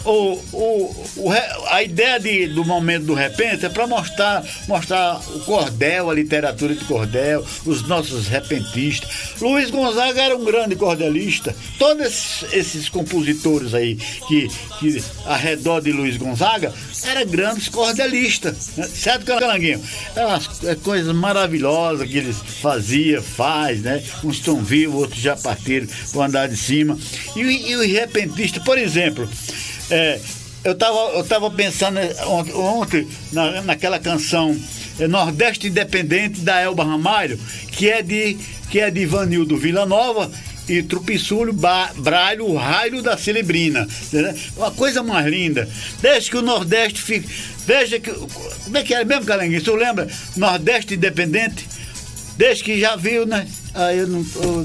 O, 0.04 0.34
o, 0.52 1.06
o 1.16 1.32
a 1.70 1.82
ideia 1.82 2.18
de, 2.18 2.48
do 2.48 2.64
momento 2.64 3.06
do 3.06 3.14
repente 3.14 3.66
é 3.66 3.68
para 3.68 3.86
mostrar, 3.86 4.44
mostrar 4.66 5.20
o 5.34 5.40
cordel, 5.40 6.10
a 6.10 6.14
literatura 6.14 6.74
de 6.74 6.84
cordel, 6.84 7.44
os 7.66 7.86
nossos 7.86 8.26
repentistas. 8.28 9.08
Luiz 9.40 9.70
Gonzaga 9.70 10.22
era 10.22 10.36
um 10.36 10.44
grande 10.44 10.76
cordelista. 10.76 11.54
Todos 11.78 12.06
esses, 12.06 12.52
esses 12.52 12.88
compositores 12.88 13.74
aí 13.74 13.96
que, 14.26 14.48
que 14.78 15.02
ao 15.24 15.36
redor 15.36 15.80
de 15.80 15.92
Luiz 15.92 16.16
Gonzaga 16.16 16.72
eram 17.04 17.26
grandes 17.26 17.68
cordelistas. 17.68 18.70
né? 18.76 18.86
Certo, 18.86 19.24
Calanguinho? 19.24 19.82
É 20.16 20.24
umas 20.24 20.64
é 20.64 20.74
coisas 20.74 21.14
maravilhosas 21.14 22.08
que 22.08 22.18
eles 22.18 22.36
faziam, 22.60 23.22
faz, 23.22 23.82
né? 23.82 24.02
Uns 24.24 24.36
estão 24.36 24.62
vivos, 24.62 25.02
outros 25.02 25.20
já 25.20 25.36
partiram 25.36 25.86
para 26.12 26.26
andar 26.26 26.48
de 26.48 26.56
cima. 26.56 26.98
E, 27.36 27.40
e 27.40 27.76
os 27.76 27.86
repentistas, 27.86 28.62
por 28.62 28.78
exemplo, 28.78 29.28
é, 29.90 30.20
eu 30.64 30.72
estava 30.72 30.98
eu 31.16 31.24
tava 31.24 31.50
pensando 31.50 31.94
né, 31.94 32.10
ont- 32.26 32.54
ontem 32.54 33.06
na, 33.32 33.62
naquela 33.62 33.98
canção 33.98 34.56
é, 34.98 35.06
Nordeste 35.06 35.68
Independente 35.68 36.40
da 36.40 36.60
Elba 36.60 36.84
Ramalho, 36.84 37.38
que 37.72 37.88
é 37.88 38.02
de, 38.02 38.36
que 38.70 38.80
é 38.80 38.90
de 38.90 39.00
Ivanildo 39.00 39.56
Villanova 39.56 40.30
e 40.68 40.82
Trupiçulho 40.82 41.52
Ba- 41.52 41.92
Braille, 41.96 42.42
o 42.42 42.54
raio 42.54 43.00
da 43.00 43.16
Celebrina. 43.16 43.88
entendeu? 44.06 44.34
Uma 44.56 44.70
coisa 44.70 45.02
mais 45.02 45.26
linda. 45.26 45.66
Desde 46.02 46.30
que 46.30 46.36
o 46.36 46.42
Nordeste 46.42 47.00
fique. 47.00 47.26
Veja 47.66 47.98
que. 47.98 48.10
Como 48.10 48.76
é 48.76 48.82
que 48.82 48.92
é 48.94 49.02
mesmo, 49.04 49.24
Calanguinho? 49.24 49.64
Você 49.64 49.70
lembra? 49.70 50.06
Nordeste 50.36 50.94
Independente? 50.94 51.66
Desde 52.36 52.62
que 52.64 52.78
já 52.78 52.96
viu, 52.96 53.24
né? 53.26 53.46
Aí 53.74 53.98
eu 53.98 54.06
não 54.06 54.24
tô, 54.24 54.64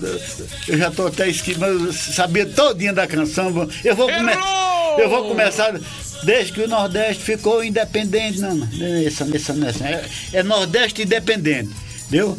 Eu 0.67 0.77
já 0.77 0.89
tô 0.91 1.07
até 1.07 1.25
mas 1.25 1.81
eu 1.81 1.93
sabia 1.93 2.45
todinha 2.45 2.93
da 2.93 3.07
canção. 3.07 3.69
Eu 3.83 3.95
vou 3.95 4.09
começar. 4.09 4.95
Eu 4.97 5.09
vou 5.09 5.27
começar. 5.27 5.79
Desde 6.23 6.53
que 6.53 6.61
o 6.61 6.67
Nordeste 6.67 7.21
ficou 7.23 7.63
independente, 7.63 8.39
não, 8.39 8.55
não, 8.55 8.67
nessa, 8.67 9.25
nessa, 9.25 9.53
nessa. 9.53 9.85
É, 9.85 10.05
é 10.33 10.43
Nordeste 10.43 11.01
independente. 11.01 11.71
Entendeu? 12.13 12.37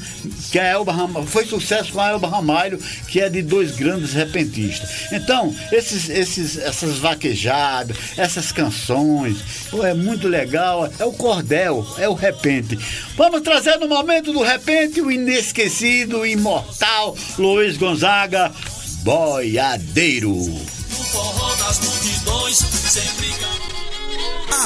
Que 0.52 0.58
a 0.60 0.66
Elba 0.66 0.92
Ramalho, 0.92 1.26
foi 1.26 1.44
sucesso 1.44 1.92
com 1.92 2.00
a 2.00 2.10
Elba 2.10 2.28
Ramalho, 2.28 2.78
que 3.08 3.20
é 3.20 3.28
de 3.28 3.42
dois 3.42 3.72
grandes 3.72 4.12
repentistas. 4.12 5.12
Então, 5.12 5.52
esses, 5.72 6.08
esses, 6.08 6.56
essas 6.58 6.98
vaquejadas, 6.98 7.96
essas 8.16 8.52
canções, 8.52 9.36
é 9.82 9.92
muito 9.92 10.28
legal. 10.28 10.88
É 10.96 11.04
o 11.04 11.12
cordel, 11.12 11.84
é 11.98 12.08
o 12.08 12.14
repente. 12.14 12.78
Vamos 13.16 13.40
trazer 13.40 13.76
no 13.78 13.88
momento 13.88 14.32
do 14.32 14.42
repente 14.42 15.00
o 15.00 15.10
inesquecido, 15.10 16.20
o 16.20 16.26
imortal 16.26 17.16
Luiz 17.36 17.76
Gonzaga, 17.76 18.52
boiadeiro. 19.02 20.32
forró 21.10 21.52
das 21.56 21.80
multidões, 21.80 22.58
sempre 22.58 23.34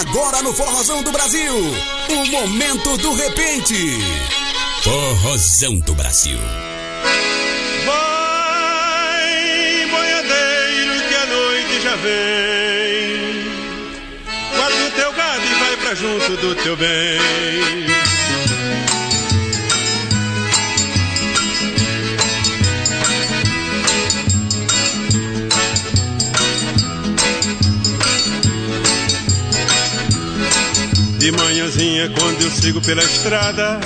Agora 0.00 0.42
no 0.42 0.52
Forrozão 0.52 1.02
do 1.02 1.10
Brasil, 1.10 1.54
o 2.08 2.26
momento 2.26 2.96
do 2.98 3.14
repente. 3.14 3.98
Forrozão 4.82 5.78
do 5.80 5.94
Brasil. 5.94 6.38
Vai, 7.84 9.26
boiadeiro, 9.90 11.08
que 11.08 11.14
a 11.14 11.26
noite 11.26 11.80
já 11.82 11.96
vem. 11.96 13.48
Guarda 14.56 14.86
o 14.86 14.90
teu 14.92 15.12
gado 15.12 15.44
e 15.44 15.54
vai 15.54 15.76
pra 15.76 15.94
junto 15.94 16.36
do 16.36 16.54
teu 16.54 16.76
bem. 16.76 18.07
De 31.28 31.32
manhãzinha, 31.36 32.08
quando 32.18 32.40
eu 32.40 32.50
sigo 32.50 32.80
pela 32.80 33.04
estrada, 33.04 33.78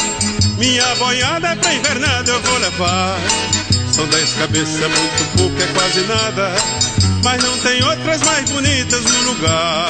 minha 0.58 0.94
boiada 0.94 1.56
pra 1.56 1.74
invernada 1.74 2.30
eu 2.30 2.40
vou 2.40 2.58
levar. 2.58 3.18
São 3.90 4.06
dez 4.06 4.32
cabeças, 4.34 4.78
muito 4.78 5.36
pouco, 5.36 5.60
é 5.60 5.66
quase 5.74 6.02
nada. 6.02 6.52
Mas 7.24 7.42
não 7.42 7.58
tem 7.58 7.82
outras 7.82 8.22
mais 8.22 8.48
bonitas 8.48 9.02
no 9.02 9.22
lugar. 9.22 9.88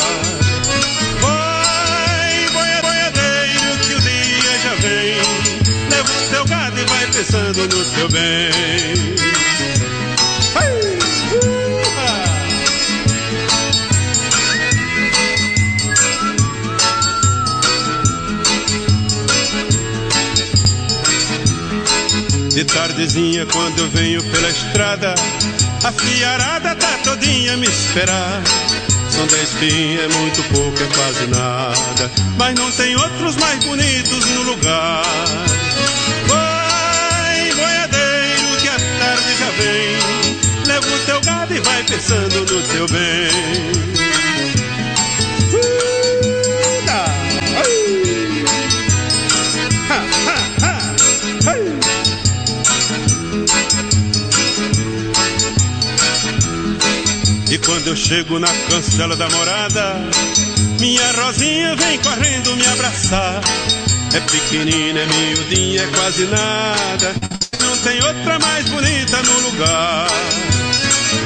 Vai, 1.21 2.49
boia- 2.55 2.81
boiadeiro, 2.81 3.79
que 3.87 3.95
o 3.97 4.01
dia 4.01 4.59
já 4.65 4.75
vem. 4.77 5.91
Leva 5.91 6.11
o 6.11 6.31
teu 6.31 6.45
gado 6.47 6.81
e 6.81 6.85
vai 6.87 7.07
pensando 7.09 7.69
no 7.69 7.85
teu 7.85 8.09
bem. 8.09 9.32
De 22.55 22.65
tardezinha, 22.65 23.47
quando 23.47 23.79
eu 23.79 23.89
venho 23.89 24.23
pela 24.25 24.51
estrada, 24.51 25.15
a 25.85 25.91
fiarada 25.91 26.75
tá 26.75 26.99
todinha 27.03 27.57
me 27.57 27.67
esperar. 27.67 28.43
São 29.09 29.27
dez 29.27 29.49
é 29.63 30.09
muito 30.19 30.43
pouco, 30.53 30.83
é 30.83 30.87
quase 30.95 31.27
nada. 31.29 32.11
Mas 32.37 32.55
não 32.55 32.71
tem 32.73 32.95
outros 32.95 33.37
mais 33.37 33.65
bonitos 33.65 34.27
no 34.27 34.43
lugar. 34.43 35.03
Vai, 36.27 37.53
boiadeiro, 37.55 38.57
que 38.61 38.69
a 38.69 38.79
tarde 38.99 39.37
já 39.39 39.51
vem. 39.57 40.67
Leva 40.67 40.87
o 40.87 40.99
teu 41.07 41.21
gado 41.23 41.55
e 41.55 41.61
vai 41.61 41.83
pensando 41.85 42.41
no 42.41 42.63
teu 42.69 42.87
bem. 42.89 44.32
Quando 57.83 57.89
eu 57.89 57.97
chego 57.97 58.39
na 58.39 58.47
cancela 58.71 59.17
da 59.17 59.29
morada, 59.31 59.97
minha 60.79 61.13
Rosinha 61.21 61.75
vem 61.75 61.99
correndo 61.99 62.55
me 62.55 62.65
abraçar. 62.65 63.41
É 64.15 64.21
pequenina, 64.21 65.01
é 65.01 65.07
miudinha, 65.07 65.83
é 65.83 65.87
quase 65.89 66.25
nada. 66.27 67.13
Não 67.61 67.77
tem 67.79 68.01
outra 68.05 68.39
mais 68.39 68.69
bonita 68.69 69.21
no 69.23 69.41
lugar. 69.51 70.07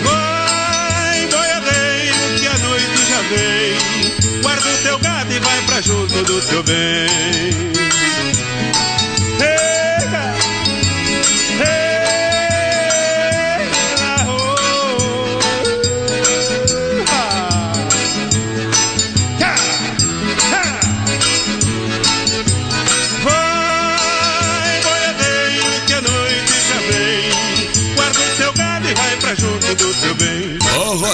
Vai, 0.03 1.27
boiadeiro, 1.27 2.41
que 2.41 2.47
a 2.47 2.59
noite 2.67 3.05
já 3.07 3.21
vem. 3.29 4.41
Guarda 4.41 4.67
o 4.67 4.83
teu 4.83 4.99
gado 4.99 5.33
e 5.35 5.39
vai 5.39 5.61
pra 5.67 5.81
junto 5.83 6.23
do 6.23 6.41
teu 6.41 6.63
bem. 6.63 7.86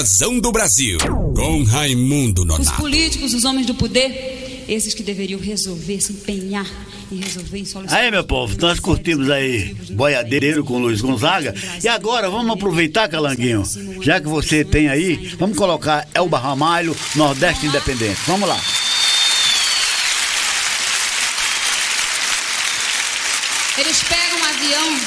Forrozão 0.03 0.41
do 0.41 0.51
Brasil, 0.51 0.99
com 1.37 1.62
Raimundo 1.62 2.43
Os 2.43 2.49
Nonato. 2.49 2.77
políticos, 2.77 3.33
os 3.35 3.45
homens 3.45 3.66
do 3.69 3.74
poder, 3.74 4.65
esses 4.69 4.95
que 4.95 5.03
deveriam 5.03 5.39
resolver, 5.39 6.01
se 6.01 6.12
empenhar 6.12 6.66
em 7.11 7.20
resolver 7.20 7.59
em 7.59 7.65
soluções. 7.65 7.93
Aí, 7.93 8.11
meu 8.11 8.24
povo, 8.24 8.57
nós 8.61 8.81
curtimos 8.81 9.31
aí 9.31 9.77
Boiadeiro 9.91 10.65
com 10.65 10.79
Luiz 10.79 11.01
Gonzaga. 11.01 11.55
E 11.81 11.87
agora 11.87 12.29
vamos 12.29 12.53
aproveitar, 12.53 13.09
Calanguinho, 13.09 13.62
já 14.01 14.20
que 14.20 14.27
você 14.27 14.65
tem 14.65 14.89
aí, 14.89 15.37
vamos 15.39 15.57
colocar 15.57 16.09
Elba 16.12 16.39
Ramalho, 16.39 16.97
Nordeste 17.15 17.66
Independente. 17.66 18.19
Vamos 18.27 18.49
lá. 18.49 18.61
Eles 23.79 24.03
pegam 24.03 24.39
um 24.41 24.45
avião, 24.45 25.01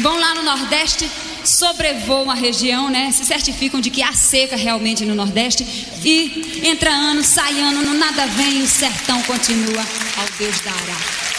vão 0.00 0.18
lá 0.18 0.34
no 0.34 0.42
Nordeste, 0.42 1.08
sobrevoam 1.56 2.30
a 2.30 2.34
região, 2.34 2.90
né? 2.90 3.12
Se 3.12 3.24
certificam 3.24 3.80
de 3.80 3.90
que 3.90 4.02
há 4.02 4.12
seca 4.12 4.56
realmente 4.56 5.04
no 5.04 5.14
Nordeste 5.14 5.64
e 6.04 6.62
entra 6.64 6.90
ano, 6.90 7.22
sai 7.22 7.60
ano, 7.60 7.82
no 7.82 7.94
nada 7.94 8.26
vem 8.26 8.60
e 8.60 8.62
o 8.62 8.68
sertão 8.68 9.22
continua 9.22 9.84
ao 10.16 10.26
Deus 10.38 10.60
dará. 10.60 11.30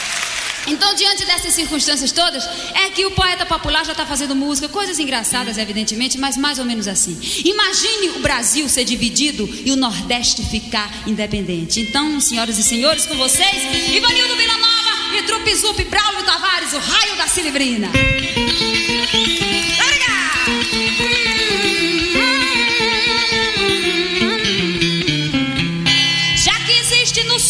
Então, 0.68 0.94
diante 0.94 1.26
dessas 1.26 1.54
circunstâncias 1.54 2.12
todas, 2.12 2.48
é 2.76 2.90
que 2.92 3.06
o 3.06 3.12
poeta 3.12 3.46
popular 3.46 3.84
já 3.84 3.94
está 3.94 4.06
fazendo 4.06 4.36
música, 4.36 4.70
coisas 4.70 5.00
engraçadas, 5.00 5.58
evidentemente, 5.58 6.20
mas 6.20 6.38
mais 6.38 6.60
ou 6.60 6.66
menos 6.66 6.88
assim. 6.88 7.20
Imagine 7.44 8.10
o 8.10 8.20
Brasil 8.20 8.70
ser 8.70 8.84
dividido 8.84 9.50
e 9.66 9.72
o 9.72 9.76
Nordeste 9.76 10.44
ficar 10.44 11.08
independente. 11.08 11.80
Então, 11.80 12.20
senhoras 12.20 12.60
e 12.60 12.64
senhores, 12.64 13.06
com 13.06 13.16
vocês, 13.16 13.92
Ivanildo 13.92 14.36
Villanova 14.36 15.18
e 15.18 15.24
Trupe 15.24 15.56
Zup, 15.56 15.84
Braulio 15.86 16.24
Tavares, 16.24 16.74
o 16.74 16.78
raio 16.78 17.16
da 17.18 17.28
Cilibrina. 17.28 17.92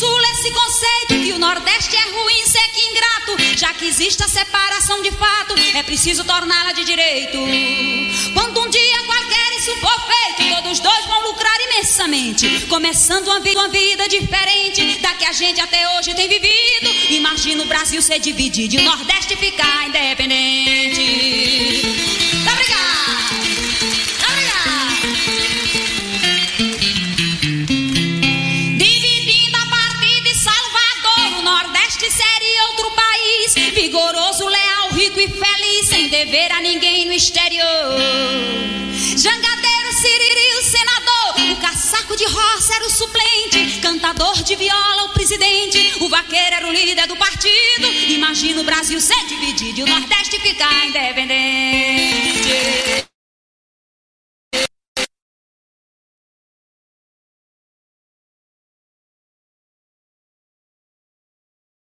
Sul 0.01 0.21
esse 0.33 0.49
conceito 0.49 1.13
que 1.23 1.31
o 1.33 1.37
Nordeste 1.37 1.95
é 1.95 2.01
ruim, 2.09 2.43
seco 2.47 2.75
e 2.75 2.89
ingrato, 2.89 3.37
já 3.55 3.71
que 3.71 3.85
existe 3.85 4.23
a 4.23 4.27
separação 4.27 4.99
de 5.03 5.11
fato, 5.11 5.53
é 5.75 5.83
preciso 5.83 6.23
torná-la 6.23 6.71
de 6.71 6.83
direito. 6.83 7.37
Quando 8.33 8.61
um 8.61 8.69
dia 8.69 9.03
qualquer 9.05 9.53
isso 9.59 9.75
for 9.75 10.01
feito, 10.11 10.55
todos 10.55 10.79
dois 10.79 11.05
vão 11.05 11.21
lucrar 11.27 11.55
imensamente, 11.61 12.65
começando 12.67 13.27
uma 13.27 13.39
vida, 13.41 13.59
uma 13.59 13.69
vida 13.69 14.09
diferente 14.09 14.99
da 15.01 15.13
que 15.13 15.25
a 15.25 15.33
gente 15.33 15.61
até 15.61 15.87
hoje 15.95 16.15
tem 16.15 16.27
vivido. 16.27 16.89
Imagina 17.11 17.61
o 17.61 17.67
Brasil 17.67 18.01
ser 18.01 18.17
dividido 18.17 18.73
e 18.73 18.79
o 18.79 18.83
Nordeste 18.83 19.35
ficar 19.35 19.87
independente. 19.87 21.01
Rico 35.11 35.19
e 35.19 35.27
feliz, 35.27 35.87
sem 35.87 36.07
dever 36.07 36.51
a 36.51 36.61
ninguém 36.61 37.05
no 37.05 37.13
exterior. 37.13 37.65
Jangadeiro, 39.17 39.93
siriri, 39.93 40.55
o 40.57 40.63
senador. 40.63 41.51
O 41.51 41.55
caçaco 41.57 42.15
de 42.15 42.25
roça 42.25 42.75
era 42.75 42.85
o 42.85 42.89
suplente. 42.89 43.79
Cantador 43.81 44.41
de 44.43 44.55
viola, 44.55 45.03
o 45.05 45.09
presidente. 45.09 45.95
O 45.99 46.09
vaqueiro 46.09 46.55
era 46.55 46.67
o 46.67 46.71
líder 46.71 47.07
do 47.07 47.17
partido. 47.17 47.87
Imagina 48.09 48.61
o 48.61 48.63
Brasil 48.63 48.99
ser 49.01 49.25
dividido 49.27 49.81
e 49.81 49.83
o 49.83 49.87
Nordeste 49.87 50.39
ficar 50.39 50.87
independente. 50.87 52.41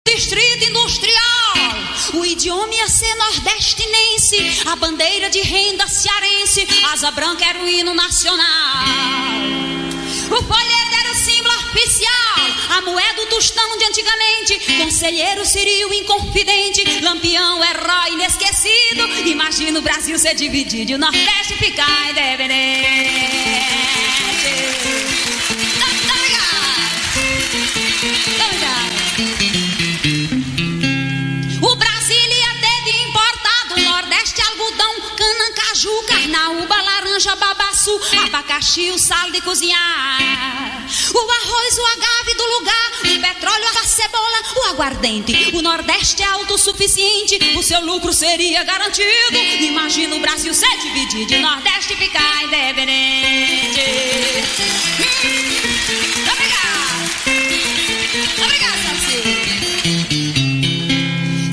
Distrito 0.07 0.65
Industrial, 0.65 1.38
o 2.13 2.25
idioma 2.25 2.73
ia 2.73 2.87
ser 2.87 3.13
nordestinense, 3.15 4.63
a 4.65 4.75
bandeira 4.75 5.29
de 5.29 5.41
renda 5.41 5.87
cearense, 5.87 6.67
asa 6.91 7.11
branca 7.11 7.45
era 7.45 7.63
o 7.63 7.67
hino 7.67 7.93
nacional. 7.93 8.83
O 10.31 10.43
folheto 10.43 10.95
era 10.99 11.11
o 11.11 11.15
símbolo 11.15 11.55
oficial, 11.55 12.77
a 12.77 12.81
moeda 12.81 13.21
o 13.21 13.25
tostão 13.27 13.77
de 13.77 13.85
antigamente, 13.85 14.59
conselheiro 14.77 15.45
Cirio 15.45 15.93
inconfidente, 15.93 17.01
lampião 17.01 17.63
herói 17.63 18.13
inesquecido. 18.13 19.07
Imagina 19.25 19.79
o 19.79 19.81
Brasil 19.81 20.17
ser 20.19 20.35
dividido 20.35 20.91
e 20.91 20.95
o 20.95 20.99
Nordeste 20.99 21.55
ficar 21.55 22.09
independente. 22.11 23.19
Babaçu, 37.97 38.25
abacaxi, 38.25 38.91
o 38.91 38.99
sal 38.99 39.31
de 39.31 39.41
cozinhar. 39.41 40.85
O 41.13 41.31
arroz, 41.31 41.77
o 41.77 41.85
agave 41.85 42.33
do 42.35 42.45
lugar, 42.45 42.91
o 42.99 43.21
petróleo, 43.21 43.67
a 43.67 43.87
cebola, 43.87 44.41
o 44.55 44.63
aguardente. 44.69 45.55
O 45.55 45.61
Nordeste 45.61 46.21
é 46.21 46.25
autossuficiente, 46.25 47.39
o 47.57 47.63
seu 47.63 47.81
lucro 47.81 48.13
seria 48.13 48.63
garantido. 48.63 49.37
Imagina 49.61 50.15
o 50.15 50.19
Brasil 50.19 50.53
ser 50.53 50.77
dividido 50.79 51.33
e 51.33 51.37
o 51.37 51.41
Nordeste 51.41 51.95
ficar 51.95 52.43
independente. 52.43 53.81
Hum, 54.99 55.39
Obrigado. 56.31 56.69
Obrigado. 58.43 58.69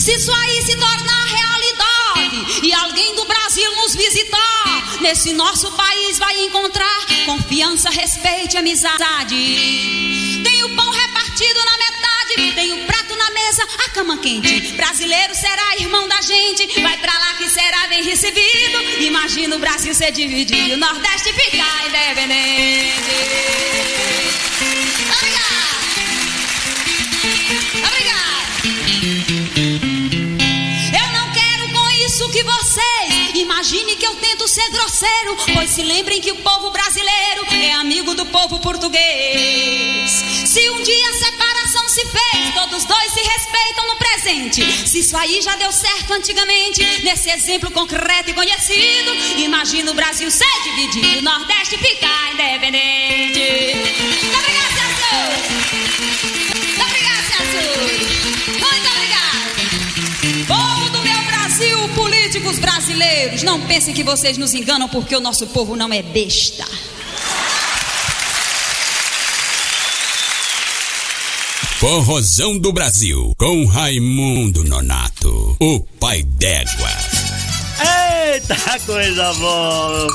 Se 0.01 0.13
isso 0.15 0.33
aí 0.33 0.63
se 0.63 0.77
tornar 0.77 1.25
realidade 1.27 2.67
e 2.67 2.73
alguém 2.73 3.15
do 3.15 3.25
Brasil 3.25 3.75
nos 3.77 3.95
visitar, 3.95 4.67
nesse 5.01 5.33
nosso 5.33 5.71
país 5.73 6.06
vai 6.19 6.39
encontrar 6.45 7.07
confiança, 7.25 7.91
respeito 7.91 8.55
e 8.55 8.59
amizade. 8.59 10.41
Tem 10.43 10.63
o 10.65 10.75
pão 10.75 10.91
repartido 10.91 11.61
na 11.65 11.79
metade, 11.79 12.53
tem 12.55 12.73
o 12.73 12.87
prato 12.87 13.17
na 13.17 13.31
mesa, 13.31 13.67
a 13.87 13.91
cama 13.91 14.17
quente. 14.19 14.73
Brasileiro 14.73 15.35
será 15.35 15.77
irmão 15.79 16.09
da 16.09 16.21
gente, 16.21 16.81
vai 16.81 16.97
pra 16.99 17.13
lá 17.13 17.35
que 17.35 17.49
será 17.49 17.87
bem 17.89 18.03
recebido. 18.05 19.01
Imagina 19.01 19.57
o 19.57 19.59
Brasil 19.59 19.95
ser 19.95 20.13
dividido 20.13 20.75
o 20.75 20.77
Nordeste 20.77 21.33
ficar 21.33 21.87
independente. 21.89 23.01
Obrigado. 25.17 25.67
Obrigado. 27.89 28.37
Eu 30.93 31.13
não 31.13 31.33
quero 31.33 31.69
com 31.73 31.91
isso 32.07 32.29
que 32.31 32.43
vocês 32.43 33.16
imaginem 33.57 33.97
que 33.97 34.07
eu 34.07 34.15
tento 34.17 34.47
ser 34.47 34.69
grosseiro, 34.69 35.35
pois 35.55 35.71
se 35.71 35.83
lembrem 35.83 36.21
que 36.21 36.31
o 36.31 36.37
povo 36.37 36.71
brasileiro 36.71 37.47
é 37.53 37.73
amigo 37.73 38.15
do 38.15 38.27
povo 38.27 38.59
português. 38.59 40.11
Se 40.45 40.69
um 40.69 40.83
dia 40.83 41.09
a 41.09 41.13
separação 41.15 41.89
se 41.89 42.05
fez, 42.05 42.55
todos 42.55 42.85
dois 42.85 43.13
se 43.15 43.21
respeitam 43.23 43.87
no 43.87 43.97
presente. 43.97 44.87
Se 44.87 44.99
isso 44.99 45.17
aí 45.17 45.41
já 45.41 45.57
deu 45.57 45.73
certo 45.73 46.13
antigamente, 46.13 46.85
nesse 47.03 47.31
exemplo 47.31 47.71
concreto 47.71 48.29
e 48.29 48.35
conhecido, 48.35 49.15
imagina 49.39 49.91
o 49.91 49.95
Brasil 49.95 50.31
ser 50.31 50.63
dividido, 50.63 51.21
o 51.21 51.23
Nordeste 51.23 51.79
ficar 51.79 52.35
independente. 52.35 53.37
Políticos 61.97 62.59
brasileiros, 62.59 63.43
não 63.43 63.61
pensem 63.63 63.93
que 63.93 64.05
vocês 64.05 64.39
nos 64.39 64.55
enganam 64.55 64.89
porque 64.89 65.17
o 65.17 65.21
nosso 65.21 65.47
povo 65.49 65.75
não 65.75 65.93
é 65.93 66.03
besta. 66.03 66.65
Forrozão 71.81 72.59
do 72.59 72.73
Brasil, 72.73 73.35
com 73.39 73.65
Raimundo 73.67 74.65
Nonato, 74.65 75.57
o 75.61 75.81
pai 75.99 76.23
d'égua. 76.23 76.91
Eita 78.33 78.57
coisa 78.87 79.35
boa, 79.35 80.07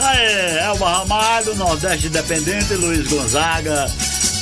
Aê, 0.00 0.58
Elba 0.60 0.98
Ramalho, 0.98 1.54
Nordeste 1.56 2.06
Independente, 2.06 2.74
Luiz 2.74 3.06
Gonzaga, 3.06 3.92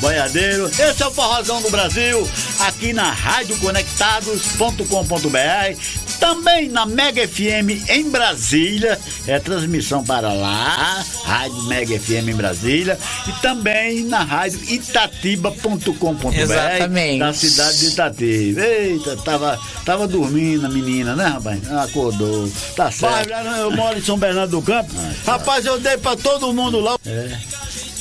Boiadeiro. 0.00 0.66
Esse 0.66 1.02
é 1.02 1.06
o 1.06 1.10
Forrozão 1.10 1.62
do 1.62 1.70
Brasil, 1.70 2.28
aqui 2.60 2.92
na 2.92 3.10
radioconectados.com.br. 3.10 5.78
Também 6.18 6.68
na 6.68 6.84
Mega 6.84 7.26
FM 7.28 7.88
em 7.88 8.10
Brasília, 8.10 8.98
é 9.26 9.38
transmissão 9.38 10.04
para 10.04 10.32
lá, 10.32 11.04
Rádio 11.24 11.62
Mega 11.64 11.98
FM 11.98 12.28
em 12.28 12.34
Brasília, 12.34 12.98
e 13.26 13.32
também 13.40 14.04
na 14.04 14.24
rádio 14.24 14.60
itatiba.com.br, 14.68 16.34
Exatamente. 16.34 17.20
da 17.20 17.32
cidade 17.32 17.78
de 17.78 17.86
Itatiba. 17.86 18.60
Eita, 18.60 19.16
tava, 19.18 19.58
tava 19.84 20.08
dormindo 20.08 20.66
a 20.66 20.68
menina, 20.68 21.14
né, 21.14 21.26
rapaz? 21.26 21.60
Acordou, 21.70 22.50
tá 22.74 22.90
certo. 22.90 23.30
eu 23.30 23.70
moro 23.70 23.96
em 23.96 24.02
São 24.02 24.18
Bernardo 24.18 24.50
do 24.50 24.62
Campo. 24.62 24.92
Rapaz, 25.24 25.64
eu 25.66 25.78
dei 25.78 25.96
pra 25.98 26.16
todo 26.16 26.52
mundo 26.52 26.80
lá. 26.80 26.96
É, 27.06 27.28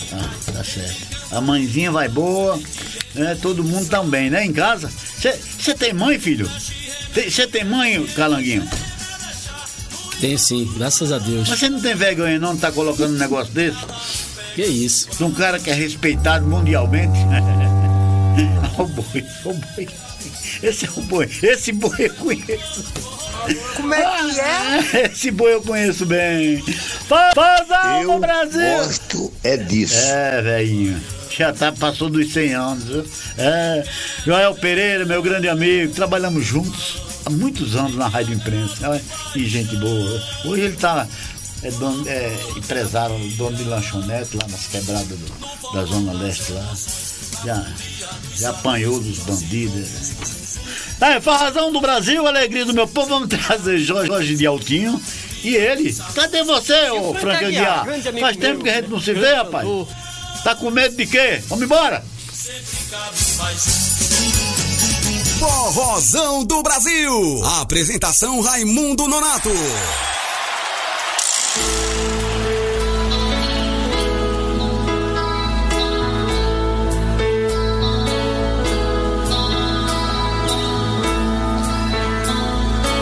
tá, 0.10 0.30
tá 0.53 0.64
certo. 0.64 1.16
A 1.32 1.41
mãezinha 1.41 1.91
vai 1.91 2.08
boa, 2.08 2.60
né? 3.14 3.38
Todo 3.41 3.64
mundo 3.64 3.90
também, 3.90 4.30
né? 4.30 4.45
Em 4.45 4.54
casa. 4.54 4.90
Você 4.90 5.74
tem 5.74 5.94
mãe, 5.94 6.20
filho? 6.20 6.49
Você 7.14 7.48
tem 7.48 7.64
mãe, 7.64 8.06
Calanguinho? 8.16 8.68
Tem 10.20 10.38
sim, 10.38 10.72
graças 10.78 11.12
a 11.12 11.20
Deus. 11.20 11.48
Mas 11.48 11.60
você 11.60 11.70
não 11.70 11.80
tem 11.80 11.94
vergonha 11.95 12.40
não 12.40 12.56
de 12.56 12.62
tá 12.62 12.72
colocando 12.72 13.14
um 13.14 13.18
negócio 13.18 13.54
desse? 13.54 13.78
Que 14.56 14.66
isso? 14.66 15.10
De 15.16 15.24
um 15.24 15.32
cara 15.32 15.60
que 15.60 15.70
é 15.70 15.74
respeitado 15.74 16.45
mundialmente. 16.48 17.18
o 18.78 18.86
boi, 18.86 19.26
o 19.45 19.54
boi. 19.54 19.88
Esse 20.64 20.86
é 20.86 20.90
o 20.95 21.02
boi. 21.04 21.30
Esse 21.44 21.72
boi 21.72 21.95
eu 21.99 22.14
conheço. 22.16 22.84
Como 23.76 23.94
é 23.94 24.04
que 24.04 24.40
é? 24.40 25.06
Esse 25.06 25.32
boi 25.32 25.54
eu 25.54 25.62
conheço 25.62 26.06
bem. 26.06 26.64
Eu 28.02 28.14
no 28.14 28.20
Brasil! 28.20 28.78
gosto 28.78 29.34
é 29.44 29.58
disso. 29.58 29.95
É, 29.95 30.41
velhinho. 30.41 31.16
Já 31.38 31.53
tá, 31.53 31.72
passou 31.72 32.09
dos 32.09 32.34
100 32.34 32.53
anos, 32.53 32.84
viu? 32.85 33.05
É. 33.38 33.84
Joel 34.26 34.55
Pereira, 34.55 35.05
meu 35.05 35.22
grande 35.22 35.47
amigo, 35.47 35.93
trabalhamos 35.93 36.43
juntos 36.45 37.01
há 37.26 37.30
muitos 37.30 37.76
anos 37.76 37.95
na 37.95 38.07
Rádio 38.07 38.34
Imprensa. 38.34 39.01
Que 39.34 39.47
gente 39.47 39.76
boa. 39.76 40.23
Hoje 40.45 40.61
ele 40.64 40.76
tá 40.77 41.07
é, 41.64 41.72
dono, 41.72 42.07
é, 42.07 42.35
empresário, 42.55 43.18
dono 43.38 43.55
de 43.55 43.64
lanchonete 43.65 44.35
lá 44.38 44.47
nas 44.49 44.68
quebradas 44.68 45.07
do- 45.07 45.73
da 45.73 45.84
Zona 45.85 46.14
Leste 46.14 46.51
lá. 46.53 46.73
Já, 47.45 47.65
já 48.35 48.49
apanhou 48.49 48.99
dos 48.99 49.19
bandidos. 49.19 49.88
É, 50.99 51.22
Farrazão 51.22 51.72
do 51.72 51.80
Brasil, 51.80 52.26
alegria 52.26 52.65
do 52.65 52.73
meu 52.73 52.88
povo, 52.88 53.09
vamos 53.09 53.30
trazer 53.30 53.77
Jorge, 53.77 54.07
Jorge 54.07 54.35
de 54.35 54.45
Altinho. 54.47 54.99
E 55.43 55.55
ele? 55.55 55.95
Cadê 56.15 56.43
você, 56.43 56.89
ô 56.89 57.14
Frank 57.14 57.45
Aguiar, 57.45 57.85
Faz 58.19 58.38
tempo 58.38 58.55
meu, 58.55 58.64
que 58.64 58.69
a 58.72 58.76
gente 58.77 58.89
não 58.89 58.99
se 58.99 59.14
vê, 59.14 59.35
rapaz. 59.35 59.68
Tá 60.43 60.55
com 60.55 60.72
medo 60.72 60.95
de 60.95 61.05
quê? 61.05 61.41
Vamos 61.47 61.65
embora? 61.65 62.03
Forrozão 65.39 66.43
do 66.43 66.64
Brasil. 66.64 67.43
Apresentação 67.61 68.41
Raimundo 68.41 69.07
Nonato. 69.07 69.49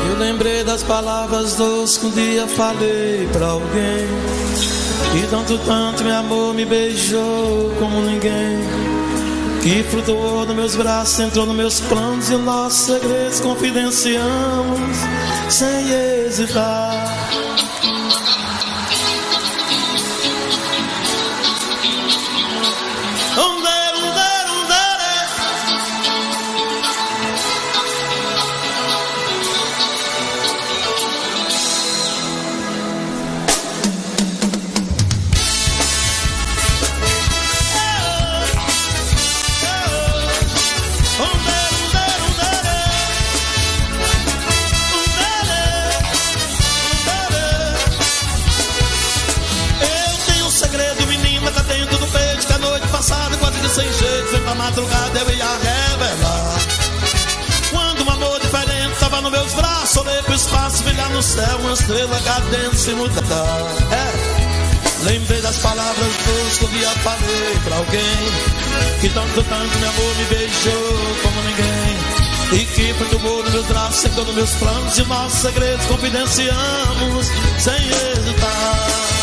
Eu 0.10 0.20
lembrei 0.20 0.64
das 0.64 0.84
palavras 0.84 1.56
doces 1.56 1.98
que 1.98 2.06
um 2.06 2.12
dia 2.12 2.48
falei 2.48 3.28
pra 3.32 3.48
alguém. 3.48 4.75
E 5.16 5.28
tanto, 5.28 5.58
tanto 5.60 6.04
meu 6.04 6.16
amor 6.16 6.54
me 6.54 6.66
beijou 6.66 7.72
como 7.80 8.02
ninguém. 8.02 8.60
Que 9.64 9.84
flutuou 9.84 10.46
nos 10.46 10.56
meus 10.56 10.76
braços, 10.76 11.20
entrou 11.20 11.46
nos 11.46 11.56
meus 11.56 11.80
planos 11.82 12.30
e 12.30 12.36
nossos 12.36 12.86
segredos 12.86 13.40
confidenciamos 13.40 14.98
sem 15.50 15.90
hesitar. 15.92 17.26
Espaço, 60.36 60.84
brilhar 60.84 61.10
no 61.10 61.24
céu, 61.24 61.58
uma 61.60 61.74
estrela 61.74 62.20
cadente 62.22 62.78
se 62.78 62.92
mudar. 62.92 63.24
É. 63.92 64.46
Lembrei 65.04 65.40
das 65.42 65.58
palavras 65.58 66.14
doces 66.26 66.58
que 66.58 66.66
eu 66.66 66.70
dia 66.70 66.90
falei 66.90 67.60
pra 67.64 67.76
alguém 67.76 69.02
Que 69.02 69.10
tanto, 69.10 69.44
tanto 69.44 69.78
meu 69.78 69.90
amor 69.90 70.16
me 70.16 70.26
beijou 70.26 70.98
como 71.22 71.42
ninguém 71.44 72.62
E 72.62 72.66
que 72.66 72.94
perturbou 72.96 73.44
nos 73.44 73.54
meus 73.54 73.66
braços, 73.68 73.98
secou 73.98 74.26
nos 74.26 74.34
meus 74.34 74.50
planos 74.56 74.98
E 74.98 75.04
nossos 75.04 75.40
segredos 75.42 75.86
confidenciamos 75.86 77.28
sem 77.60 77.76
hesitar 77.76 79.15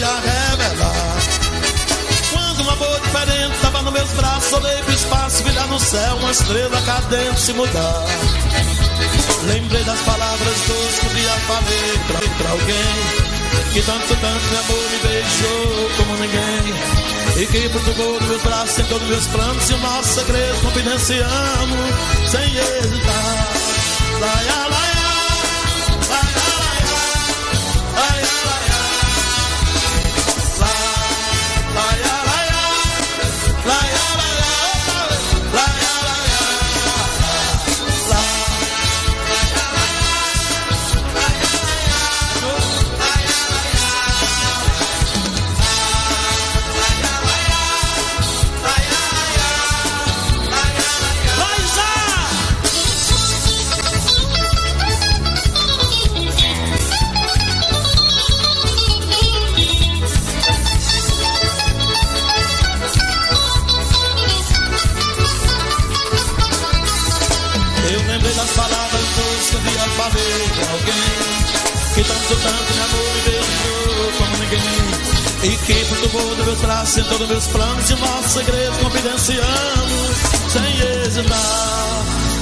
ia 0.00 0.06
revelar. 0.06 1.16
Quando 2.32 2.62
um 2.62 2.70
amor 2.70 3.00
diferente 3.00 3.58
tava 3.60 3.82
nos 3.82 3.92
meus 3.92 4.10
braços 4.12 4.52
Olhei 4.52 4.82
pro 4.82 4.94
espaço, 4.94 5.42
virar 5.42 5.66
no 5.66 5.78
céu 5.80 6.16
Uma 6.16 6.30
estrela 6.30 6.82
cadente 6.82 7.40
se 7.40 7.52
mudar. 7.52 8.04
Lembrei 9.44 9.84
das 9.84 10.00
palavras 10.00 10.60
doces 10.66 10.98
que 11.00 11.06
um 11.06 11.14
dia 11.14 11.32
falei 11.46 12.00
pra, 12.06 12.18
pra 12.38 12.50
alguém 12.50 13.72
Que 13.72 13.82
tanto, 13.82 14.06
tanto 14.08 14.44
meu 14.50 14.60
amor 14.60 14.90
me 14.90 14.98
beijou 15.08 15.90
como 15.96 16.16
ninguém 16.16 17.10
e 17.36 17.46
que 17.46 17.68
perturbou 17.68 18.20
nos 18.20 18.28
meus 18.28 18.42
braços, 18.42 18.70
sentou 18.70 18.98
nos 18.98 19.08
meus 19.08 19.26
planos 19.28 19.70
E 19.70 19.74
o 19.74 19.78
nosso 19.78 20.14
segredo 20.14 20.60
confidenciamos 20.62 22.28
sem 22.28 22.56
hesitar 22.56 23.50
laia, 24.20 24.69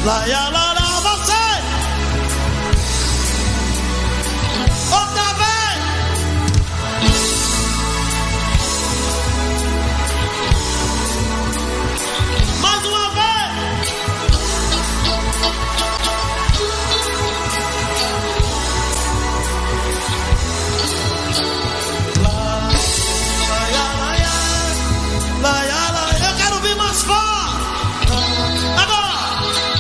hesitar. 0.09 0.29
Lá, 0.29 0.49
lá, 0.49 0.58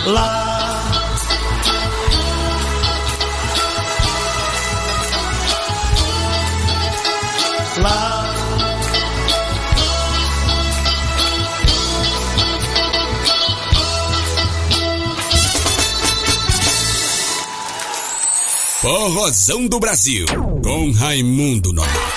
Lá. 0.08 0.82
Lá. 7.82 8.24
Forrozão 18.80 19.66
do 19.66 19.78
Brasil, 19.78 20.24
com 20.62 20.90
Raimundo 20.92 21.74
Nonato. 21.74 22.07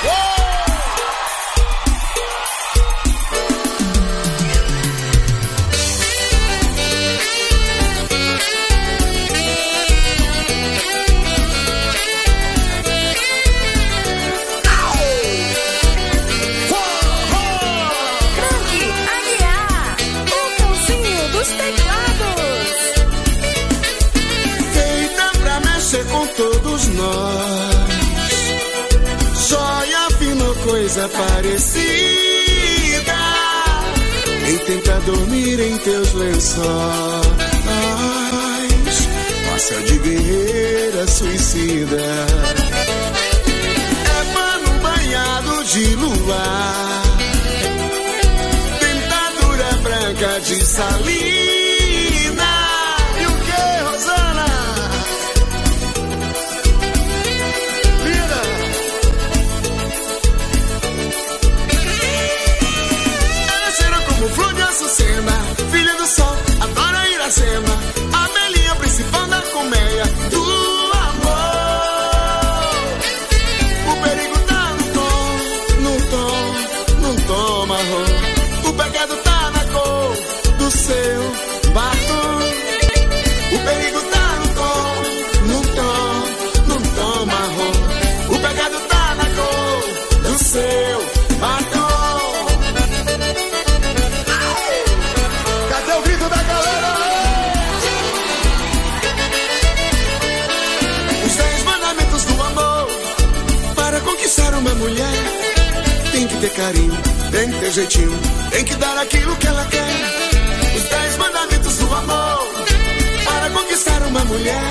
Tenta 34.72 35.00
dormir 35.02 35.60
em 35.60 35.78
teus 35.80 36.14
lençóis. 36.14 36.62
Passa 39.50 39.82
de 39.82 39.98
guerreira 40.00 41.08
suicida. 41.08 42.02
É 44.08 44.34
pano 44.34 44.80
banhado 44.80 45.64
de 45.66 45.96
luar. 45.96 47.04
Dentadura 48.80 49.72
branca 49.84 50.40
de 50.40 50.64
salina. 50.64 51.61
Iracema. 67.32 68.11
Ter 107.72 107.74
jeitinho, 107.74 108.20
tem 108.50 108.66
que 108.66 108.76
dar 108.76 108.98
aquilo 108.98 109.36
que 109.38 109.48
ela 109.48 109.66
quer. 109.66 110.76
Os 110.76 110.84
dez 110.84 111.18
mandamentos 111.18 111.78
do 111.78 111.94
amor 111.94 112.48
para 113.24 113.50
conquistar 113.50 114.02
uma 114.04 114.26
mulher. 114.26 114.64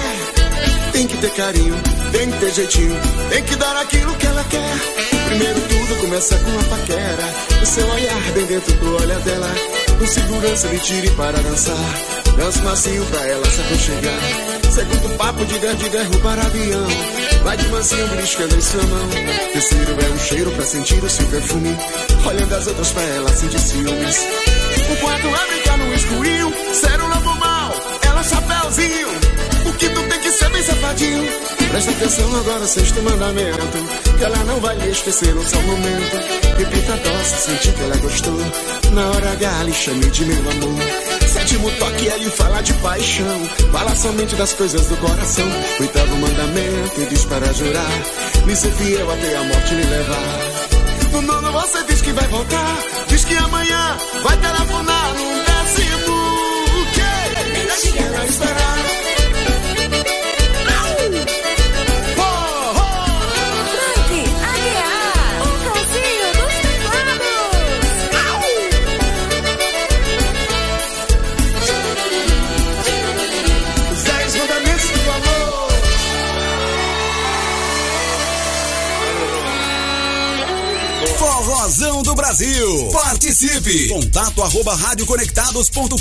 Tem 0.92 1.06
que 1.06 1.16
ter 1.16 1.30
carinho, 1.30 1.74
tem 2.12 2.30
que 2.30 2.38
ter 2.38 2.52
jeitinho, 2.52 3.00
tem 3.30 3.42
que 3.44 3.56
dar 3.56 3.76
aquilo 3.76 4.14
que 4.14 4.26
ela 4.26 4.44
quer. 4.44 4.74
Primeiro 5.28 5.60
tudo 5.60 6.00
começa 6.00 6.36
com 6.38 6.58
a 6.58 6.76
paquera. 6.76 7.34
O 7.62 7.66
seu 7.66 7.88
olhar 7.88 8.32
bem 8.34 8.46
dentro 8.46 8.72
do 8.74 8.96
olhar 8.96 9.20
dela. 9.20 9.50
Com 9.98 10.06
segurança 10.06 10.68
lhe 10.68 10.78
tire 10.78 11.10
para 11.10 11.38
dançar. 11.40 11.94
Dança 12.36 12.62
macio 12.62 13.04
pra 13.06 13.26
ela 13.26 13.50
se 13.50 13.60
aconchegar. 13.60 14.59
Segundo 14.70 15.16
papo 15.16 15.44
de 15.44 15.58
der 15.58 15.74
de 15.74 15.88
derrubar 15.88 16.38
avião. 16.38 16.86
Vai 17.42 17.56
de 17.56 17.68
mansinho 17.68 18.06
beliscando 18.08 18.54
em 18.54 18.60
sua 18.60 18.82
mão. 18.84 19.08
Terceiro 19.52 19.96
é 20.00 20.08
o 20.08 20.18
cheiro 20.18 20.50
pra 20.52 20.64
sentir 20.64 21.02
o 21.02 21.10
seu 21.10 21.26
perfume. 21.26 21.76
Olhando 22.26 22.54
as 22.54 22.66
outras 22.68 22.90
pra 22.92 23.02
ela 23.02 23.28
sentir 23.36 23.58
ciúmes. 23.58 24.16
O 24.90 24.96
quarto 24.96 25.26
é 25.26 25.46
brincar 25.52 25.78
no 25.78 25.94
escurinho. 25.94 26.48
Um 26.48 27.08
lobo 27.08 27.34
mal, 27.40 27.72
ela 28.02 28.22
chapéuzinho. 28.22 29.08
O 29.66 29.72
quinto 29.72 30.02
tem 30.02 30.20
que 30.20 30.30
ser 30.30 30.50
bem 30.50 30.62
safadinho. 30.62 31.28
Presta 31.70 31.90
atenção 31.90 32.36
agora, 32.36 32.66
sexto 32.66 33.02
mandamento. 33.02 34.16
Que 34.18 34.24
ela 34.24 34.44
não 34.44 34.60
vai 34.60 34.76
esquecer 34.88 35.34
no 35.34 35.46
seu 35.46 35.62
momento. 35.62 36.16
Repita 36.58 36.92
a 36.92 36.96
dose, 36.96 37.36
sentir 37.36 37.72
que 37.72 37.82
ela 37.82 37.96
gostou. 37.96 38.38
Na 38.92 39.10
hora 39.10 39.32
H, 39.32 39.62
lhe 39.64 39.72
chame 39.72 40.06
de 40.10 40.24
meu 40.26 40.50
amor. 40.50 41.09
Sétimo 41.50 41.68
toque 41.80 42.08
é 42.08 42.16
lhe 42.16 42.30
falar 42.30 42.62
de 42.62 42.72
paixão. 42.74 43.44
Fala 43.72 43.96
somente 43.96 44.36
das 44.36 44.52
coisas 44.52 44.86
do 44.86 44.96
coração. 44.98 45.48
Oitavo 45.80 46.16
mandamento, 46.18 47.06
diz 47.10 47.24
para 47.24 47.52
jurar. 47.52 47.90
Me 48.46 48.54
ser 48.54 48.70
fiel 48.70 49.10
até 49.10 49.36
a 49.36 49.42
morte 49.42 49.74
me 49.74 49.82
levar. 49.82 51.10
No 51.10 51.22
nono 51.22 51.50
você 51.50 51.82
diz 51.88 52.02
que 52.02 52.12
vai 52.12 52.28
voltar. 52.28 52.78
Diz 53.08 53.24
que 53.24 53.34
amanhã 53.34 53.98
vai 54.22 54.36
telefonar 54.36 55.14
num 55.14 55.42
décimo. 55.42 56.16
Quê? 56.94 57.66
Deixe 57.66 57.98
ela 57.98 58.24
esperar. 58.26 59.09
Forrozão 81.70 82.02
do 82.02 82.16
Brasil. 82.16 82.88
Participe. 82.90 83.86
Contato 83.88 84.42
arroba 84.42 84.74
radioconectados.com.br. 84.74 85.94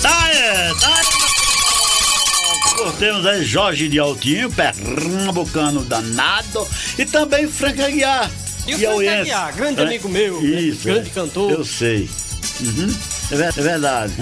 Tá, 0.00 0.30
é, 0.30 0.72
tá. 0.80 1.02
Temos 2.98 3.26
aí 3.26 3.44
Jorge 3.44 3.90
de 3.90 3.98
Altinho, 3.98 4.50
pernambucano 4.50 5.84
danado, 5.84 6.66
e 6.96 7.04
também 7.04 7.46
Frank 7.46 7.82
Aguiar. 7.82 8.30
E 8.66 8.74
o 8.74 8.78
piauiense. 8.78 9.14
Frank 9.14 9.20
Aguiar, 9.20 9.54
grande 9.56 9.82
amigo 9.82 10.08
meu, 10.08 10.42
Isso, 10.42 10.84
grande 10.84 11.10
é. 11.10 11.12
cantor. 11.12 11.52
Eu 11.52 11.66
sei. 11.66 12.08
Uhum, 12.60 12.96
é, 13.30 13.34
é 13.34 13.62
verdade. 13.62 14.14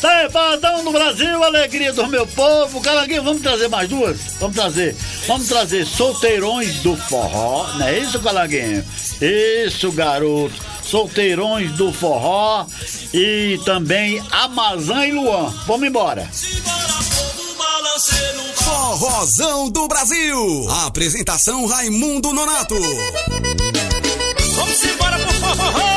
Tá 0.00 0.10
aí, 0.10 0.30
Paladão 0.30 0.84
do 0.84 0.92
Brasil, 0.92 1.42
alegria 1.42 1.92
do 1.92 2.06
meu 2.06 2.26
povo. 2.26 2.80
Caraguinho, 2.80 3.22
vamos 3.22 3.42
trazer 3.42 3.68
mais 3.68 3.88
duas? 3.88 4.18
Vamos 4.38 4.56
trazer. 4.56 4.94
Vamos 5.26 5.48
trazer 5.48 5.86
Solteirões 5.86 6.76
do 6.76 6.96
Forró, 6.96 7.66
não 7.78 7.86
é 7.86 7.98
isso, 7.98 8.20
Calaguinho? 8.20 8.84
Isso, 9.20 9.90
garoto. 9.92 10.54
Solteirões 10.82 11.72
do 11.72 11.92
Forró 11.92 12.66
e 13.12 13.58
também 13.64 14.22
Amazã 14.30 15.06
e 15.06 15.12
Luan. 15.12 15.52
Vamos 15.66 15.88
embora. 15.88 16.28
No 18.36 18.54
Forrozão 18.54 19.70
do 19.70 19.88
Brasil. 19.88 20.68
Apresentação 20.86 21.66
Raimundo 21.66 22.32
Nonato. 22.32 22.76
Vamos 24.54 24.84
embora 24.84 25.18
pro 25.18 25.34
forró, 25.34 25.95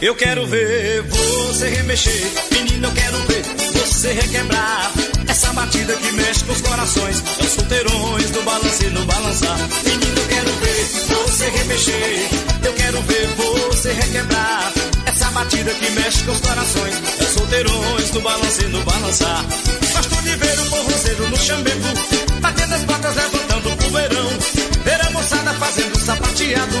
Eu 0.00 0.14
quero 0.14 0.46
ver 0.46 1.02
você 1.02 1.68
remexer, 1.70 2.30
menino, 2.52 2.86
eu 2.86 2.92
quero 2.92 3.18
ver 3.22 3.42
você 3.72 4.12
requebrar. 4.12 4.92
Essa 5.26 5.52
batida 5.52 5.92
que 5.96 6.12
mexe 6.12 6.44
com 6.44 6.52
os 6.52 6.60
corações, 6.60 7.22
os 7.40 7.48
solteirões 7.50 8.30
do 8.30 8.42
balance 8.42 8.86
no 8.90 9.04
balançar. 9.04 9.58
Menino, 9.84 10.18
eu 10.20 10.28
quero 10.28 10.52
ver 10.52 10.84
você 10.84 11.48
remexer, 11.50 12.28
eu 12.64 12.72
quero 12.74 13.02
ver 13.02 13.26
você 13.26 13.92
requebrar. 13.92 14.72
Essa 15.04 15.30
batida 15.32 15.74
que 15.74 15.90
mexe 15.90 16.22
com 16.22 16.30
os 16.30 16.40
corações, 16.42 16.94
os 17.20 17.34
solteirões 17.34 18.10
do 18.10 18.20
balance 18.20 18.64
no 18.66 18.84
balançar. 18.84 19.44
Gosto 19.92 20.22
de 20.22 20.36
ver 20.36 20.60
o 20.60 20.64
forrozeiro 20.66 21.28
no 21.28 21.36
chambeco, 21.38 22.40
batendo 22.40 22.74
as 22.74 22.84
botas, 22.84 23.16
levantando 23.16 23.76
pro 23.76 23.90
verão. 23.90 24.67
Ver 24.88 25.06
a 25.06 25.10
moçada 25.10 25.52
fazendo 25.52 25.98
sapateado, 25.98 26.78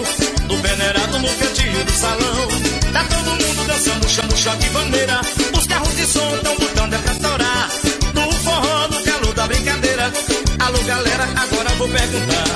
do 0.48 0.56
venerado 0.62 1.18
no 1.18 1.28
cantinho 1.28 1.84
do 1.84 1.92
salão. 1.92 2.48
Tá 2.90 3.04
todo 3.04 3.30
mundo 3.32 3.66
dançando, 3.66 4.08
chão 4.08 4.24
no 4.24 4.34
chão 4.34 4.56
de 4.56 4.70
bandeira. 4.70 5.20
Os 5.52 5.66
carros 5.66 5.94
de 5.94 6.06
som 6.06 6.38
tão 6.42 6.56
botando 6.56 6.94
é 6.94 6.98
pra 7.00 7.14
torar. 7.16 7.68
No 8.14 8.32
forró, 8.32 8.88
no 8.88 9.02
calor 9.02 9.34
da 9.34 9.46
brincadeira. 9.46 10.10
Alô, 10.58 10.82
galera, 10.84 11.24
agora 11.36 11.68
vou 11.76 11.88
perguntar. 11.90 12.48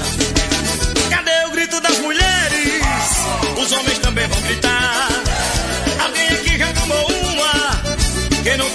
Cadê 1.10 1.44
o 1.46 1.50
grito 1.50 1.80
das 1.82 1.98
mulheres? 1.98 2.82
Os 3.62 3.72
homens 3.72 3.98
também 3.98 4.26
vão 4.28 4.40
gritar. 4.40 5.08
Alguém 6.02 6.28
aqui 6.28 6.56
já 6.56 6.72
tomou 6.72 7.06
uma? 7.12 8.42
Quem 8.42 8.56
não 8.56 8.70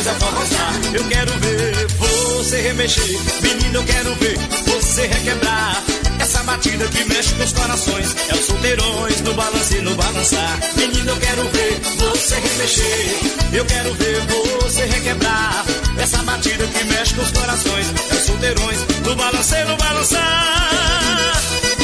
Com 0.00 0.04
solteirões 0.04 0.06
a 0.06 0.14
forrosar. 0.14 0.80
Eu 0.94 1.04
quero 1.08 1.32
ver 1.40 1.86
você 1.98 2.60
remexer. 2.62 3.18
Menino, 3.42 3.74
eu 3.74 3.84
quero 3.84 4.14
ver 4.14 4.38
você 4.66 5.06
requebrar. 5.06 5.82
Essa 6.18 6.42
batida 6.42 6.88
que 6.88 7.04
mexe 7.04 7.34
com 7.34 7.44
os 7.44 7.52
corações. 7.52 8.16
É 8.28 8.34
os 8.34 8.46
solteirões 8.46 9.20
no 9.20 9.34
balance 9.34 9.76
e 9.76 9.80
no 9.82 9.94
balançar 9.94 10.58
Menino, 10.76 11.10
eu 11.10 11.16
quero 11.16 11.42
ver 11.50 11.80
você 11.98 12.34
remexer. 12.34 13.20
Eu 13.52 13.64
quero 13.66 13.94
ver 13.94 14.20
você 14.62 14.84
requebrar. 14.86 15.64
Essa 15.98 16.22
batida 16.22 16.66
que 16.66 16.84
mexe 16.84 17.14
com 17.14 17.22
os 17.22 17.30
corações. 17.32 17.86
É 18.10 18.14
os 18.14 18.24
solteirões 18.24 18.78
no 19.04 19.16
balance 19.16 19.54
e 19.54 19.64
no 19.64 19.76
balançar 19.76 21.42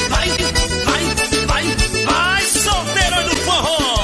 Vai, 0.08 0.28
vai, 0.84 1.04
vai, 1.46 1.64
vai 2.04 2.42
Solteirões 2.46 3.28
do 3.28 3.36
forró 3.36 3.95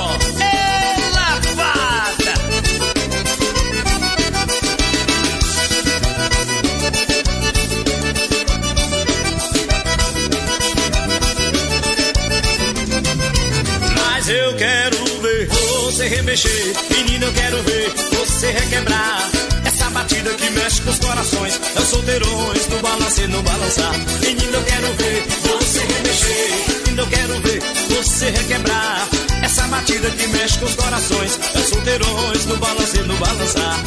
você 16.32 16.48
remexer. 16.48 16.74
Menino, 16.90 17.26
eu 17.26 17.32
quero 17.32 17.62
ver 17.62 17.92
você 18.10 18.50
requebrar. 18.52 19.30
Essa 19.64 19.90
batida 19.90 20.30
que 20.30 20.50
mexe 20.50 20.82
com 20.82 20.90
os 20.90 20.98
corações. 20.98 21.60
É 21.76 21.80
solteirões 21.80 22.68
no 22.68 22.78
balance 22.80 23.20
e 23.20 23.26
no 23.26 23.42
balançar. 23.42 23.92
Menino, 24.20 24.52
eu 24.54 24.64
quero 24.64 24.92
ver 24.94 25.26
você 25.42 25.78
remexer. 25.80 26.84
Menino, 26.84 27.02
eu 27.02 27.06
quero 27.06 27.40
ver 27.40 27.62
você 27.90 28.30
requebrar. 28.30 29.08
Essa 29.42 29.66
batida 29.68 30.10
que 30.10 30.26
mexe 30.28 30.58
com 30.58 30.66
os 30.66 30.74
corações. 30.74 31.38
É 31.54 31.58
solteirões 31.60 32.46
no 32.46 32.56
balance 32.56 32.98
e 32.98 33.02
no 33.02 33.16
balançar. 33.16 33.82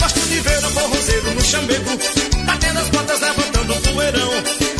Gosto 0.00 0.20
de 0.20 0.40
ver 0.40 0.58
o 0.58 0.70
forrozeiro 0.70 1.34
no 1.34 1.44
chamego. 1.44 1.90
Batendo 2.46 2.78
as 2.78 2.88
botas, 2.88 3.20
levantando 3.20 3.74
o 3.74 3.80
poeirão. 3.80 4.30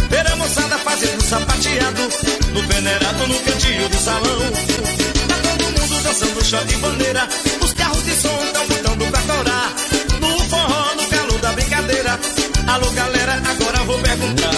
Ver 0.08 0.26
a 0.26 0.36
moçada 0.36 0.78
fazendo 0.78 1.22
sapateado. 1.22 2.02
No 2.54 2.62
venerado, 2.62 3.26
no 3.26 3.38
cantinho 3.40 3.88
do 3.88 3.96
salão. 3.98 5.09
Dançando 6.02 6.44
chão 6.44 6.64
de 6.66 6.76
bandeira. 6.76 7.28
Os 7.62 7.72
carros 7.74 8.02
de 8.04 8.14
som 8.16 8.38
tão 8.52 8.66
botando 8.66 9.10
pra 9.10 9.20
torar. 9.22 9.74
No 10.20 10.38
forró, 10.48 10.94
no 10.96 11.06
calor 11.08 11.38
da 11.40 11.52
brincadeira. 11.52 12.18
Alô, 12.66 12.90
galera, 12.90 13.42
agora 13.48 13.78
vou 13.84 13.98
perguntar. 13.98 14.50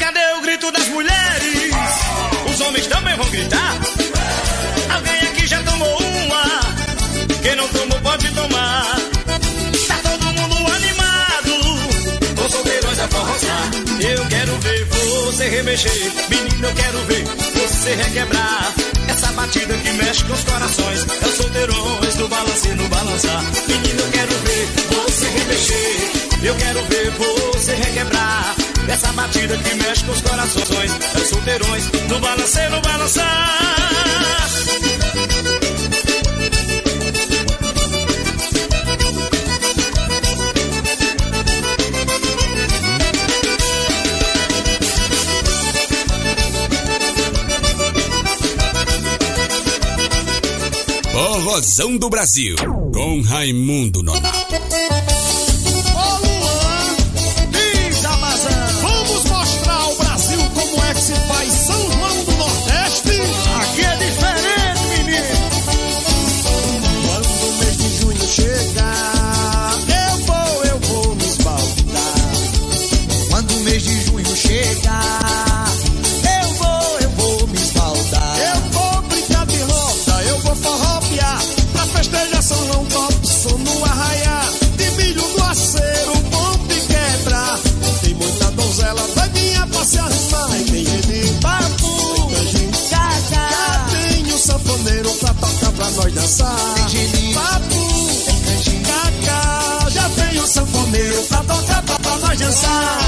Cadê 0.00 0.32
o 0.38 0.42
grito 0.42 0.70
das 0.72 0.88
mulheres? 0.88 1.74
Os 2.50 2.60
homens 2.60 2.86
também 2.86 3.16
vão 3.16 3.26
gritar? 3.30 3.74
Alguém 4.94 5.20
aqui 5.28 5.46
já 5.46 5.62
tomou 5.62 5.98
uma? 5.98 6.60
Quem 7.42 7.56
não 7.56 7.68
tomou 7.68 8.00
pode 8.00 8.28
tomar. 8.30 8.96
Tá 9.88 9.98
todo 10.02 10.24
mundo 10.32 10.72
animado. 10.72 12.42
Com 12.42 12.48
solteirões 12.50 12.98
a 12.98 13.08
forrosar. 13.08 13.70
Eu 14.00 14.26
quero 14.26 14.58
ver 14.58 14.84
você 14.86 15.48
remexer. 15.48 16.12
Menino, 16.28 16.68
eu 16.68 16.74
quero 16.74 16.98
ver 17.04 17.24
você 17.54 17.94
requebrar. 17.94 18.85
Batida 19.36 19.76
que 19.76 19.92
mexe 19.92 20.24
com 20.24 20.32
os 20.32 20.44
corações. 20.44 21.06
É 21.22 21.26
os 21.26 21.34
solteirões 21.34 22.14
do 22.16 22.28
balance 22.28 22.68
no 22.70 22.88
balançar. 22.88 23.44
Menino, 23.68 24.00
eu 24.00 24.10
quero 24.10 24.34
ver 24.38 24.68
você 24.88 25.28
remexer. 25.28 26.10
Eu 26.42 26.54
quero 26.56 26.82
ver 26.86 27.10
você 27.10 27.74
requebrar. 27.74 28.56
Essa 28.88 29.12
batida 29.12 29.56
que 29.58 29.74
mexe 29.74 30.04
com 30.04 30.12
os 30.12 30.20
corações. 30.22 30.92
É 31.14 31.18
os 31.18 31.28
solteirões 31.28 31.84
no 32.08 32.18
balance 32.18 32.68
no 32.70 32.80
balançar. 32.80 33.56
Forrozão 51.46 51.96
do 51.96 52.10
Brasil. 52.10 52.56
Com 52.92 53.20
Raimundo 53.20 54.02
Nonato. 54.02 54.35
Gente 96.88 97.32
papo, 97.32 97.86
caca. 98.84 99.90
Já 99.90 100.08
tem 100.10 100.38
o 100.38 100.46
sanfoneiro 100.46 101.22
pra 101.22 101.38
tocar 101.38 101.82
pra, 101.82 101.98
pra 101.98 102.18
nós 102.18 102.38
dançar. 102.38 102.98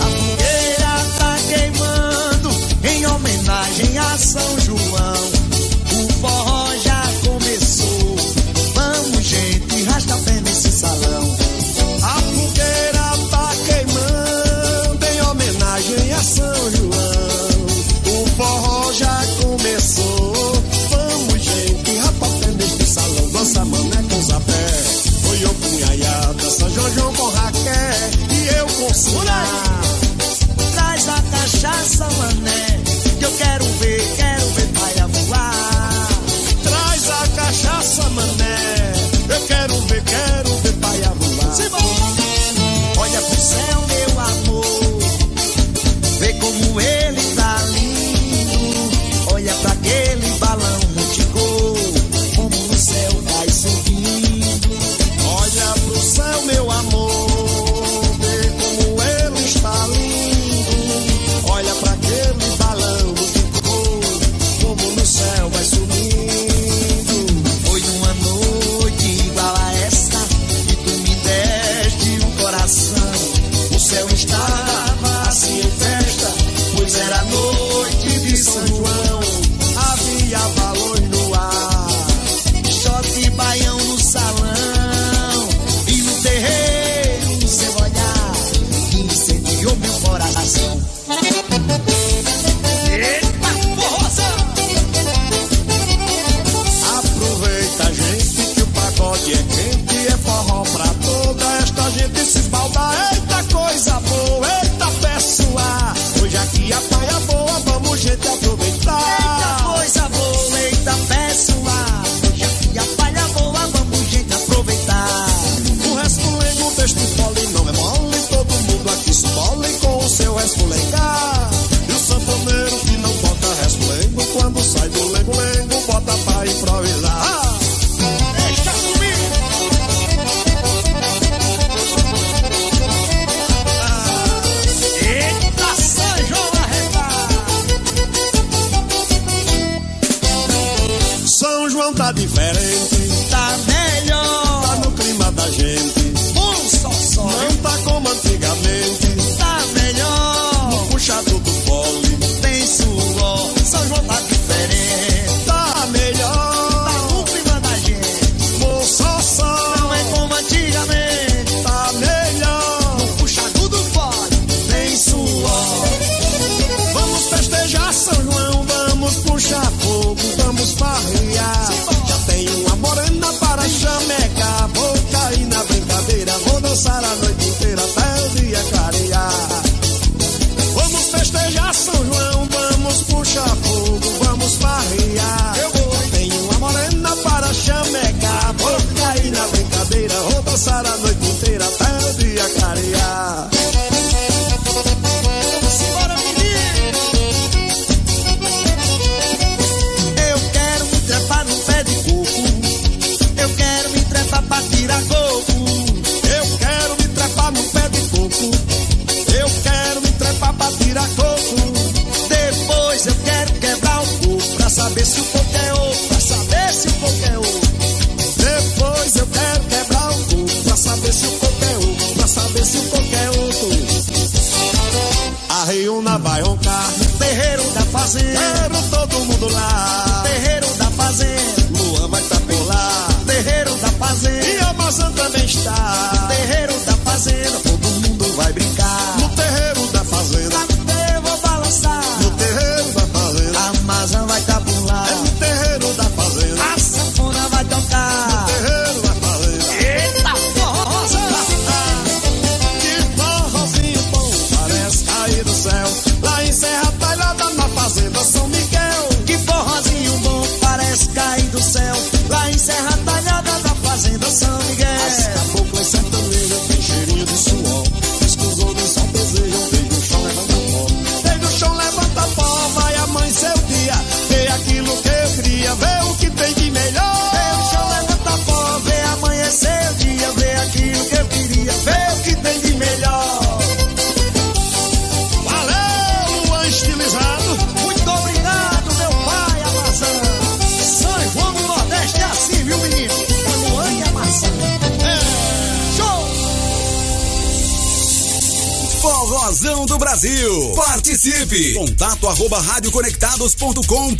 A 0.00 0.04
fogueira 0.04 0.94
tá 1.18 1.36
queimando 1.48 2.50
em 2.84 3.06
homenagem 3.06 3.98
a 3.98 4.18
São 4.18 4.60
João. 4.60 4.89
cachaça, 31.60 32.08
mano. 32.18 32.39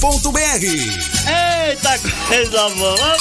www.radiocidade.com.br 0.01 0.41
Eita 1.69 1.99
coisa 2.27 2.71
boa! 2.71 3.17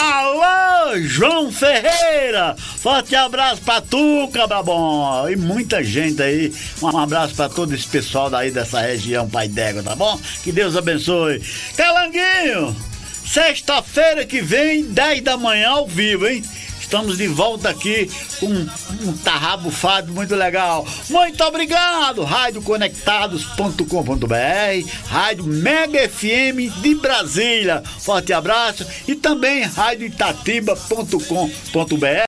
Alô, 0.00 0.98
João 1.02 1.52
Ferreira! 1.52 2.56
Forte 2.56 3.14
abraço 3.14 3.60
pra 3.60 3.82
tu, 3.82 4.28
Cabrabom! 4.32 5.28
E 5.28 5.36
muita 5.36 5.84
gente 5.84 6.22
aí. 6.22 6.54
Um 6.82 6.96
abraço 6.96 7.34
pra 7.34 7.48
todo 7.50 7.74
esse 7.74 7.86
pessoal 7.86 8.30
daí 8.30 8.50
dessa 8.50 8.80
região, 8.80 9.28
Pai 9.28 9.46
Dégua, 9.46 9.82
tá 9.82 9.94
bom? 9.94 10.18
Que 10.42 10.50
Deus 10.50 10.74
abençoe. 10.74 11.42
Calanguinho! 11.76 12.74
Sexta-feira 13.26 14.24
que 14.24 14.40
vem, 14.40 14.84
10 14.84 15.22
da 15.22 15.36
manhã 15.36 15.68
ao 15.68 15.86
vivo, 15.86 16.26
hein? 16.26 16.42
Estamos 16.80 17.18
de 17.18 17.26
volta 17.26 17.68
aqui 17.68 18.10
com 18.40 18.66
Fábio, 19.70 20.12
muito 20.12 20.34
legal. 20.34 20.84
Muito 21.08 21.44
obrigado, 21.44 22.24
radioconectados.com.br, 22.24 24.90
Rádio 25.06 25.44
Mega 25.44 26.08
FM 26.08 26.82
de 26.82 26.94
Brasília. 26.94 27.82
Forte 28.00 28.32
abraço 28.32 28.86
e 29.06 29.14
também 29.14 29.64
radioitatiba.com.br 29.64 32.08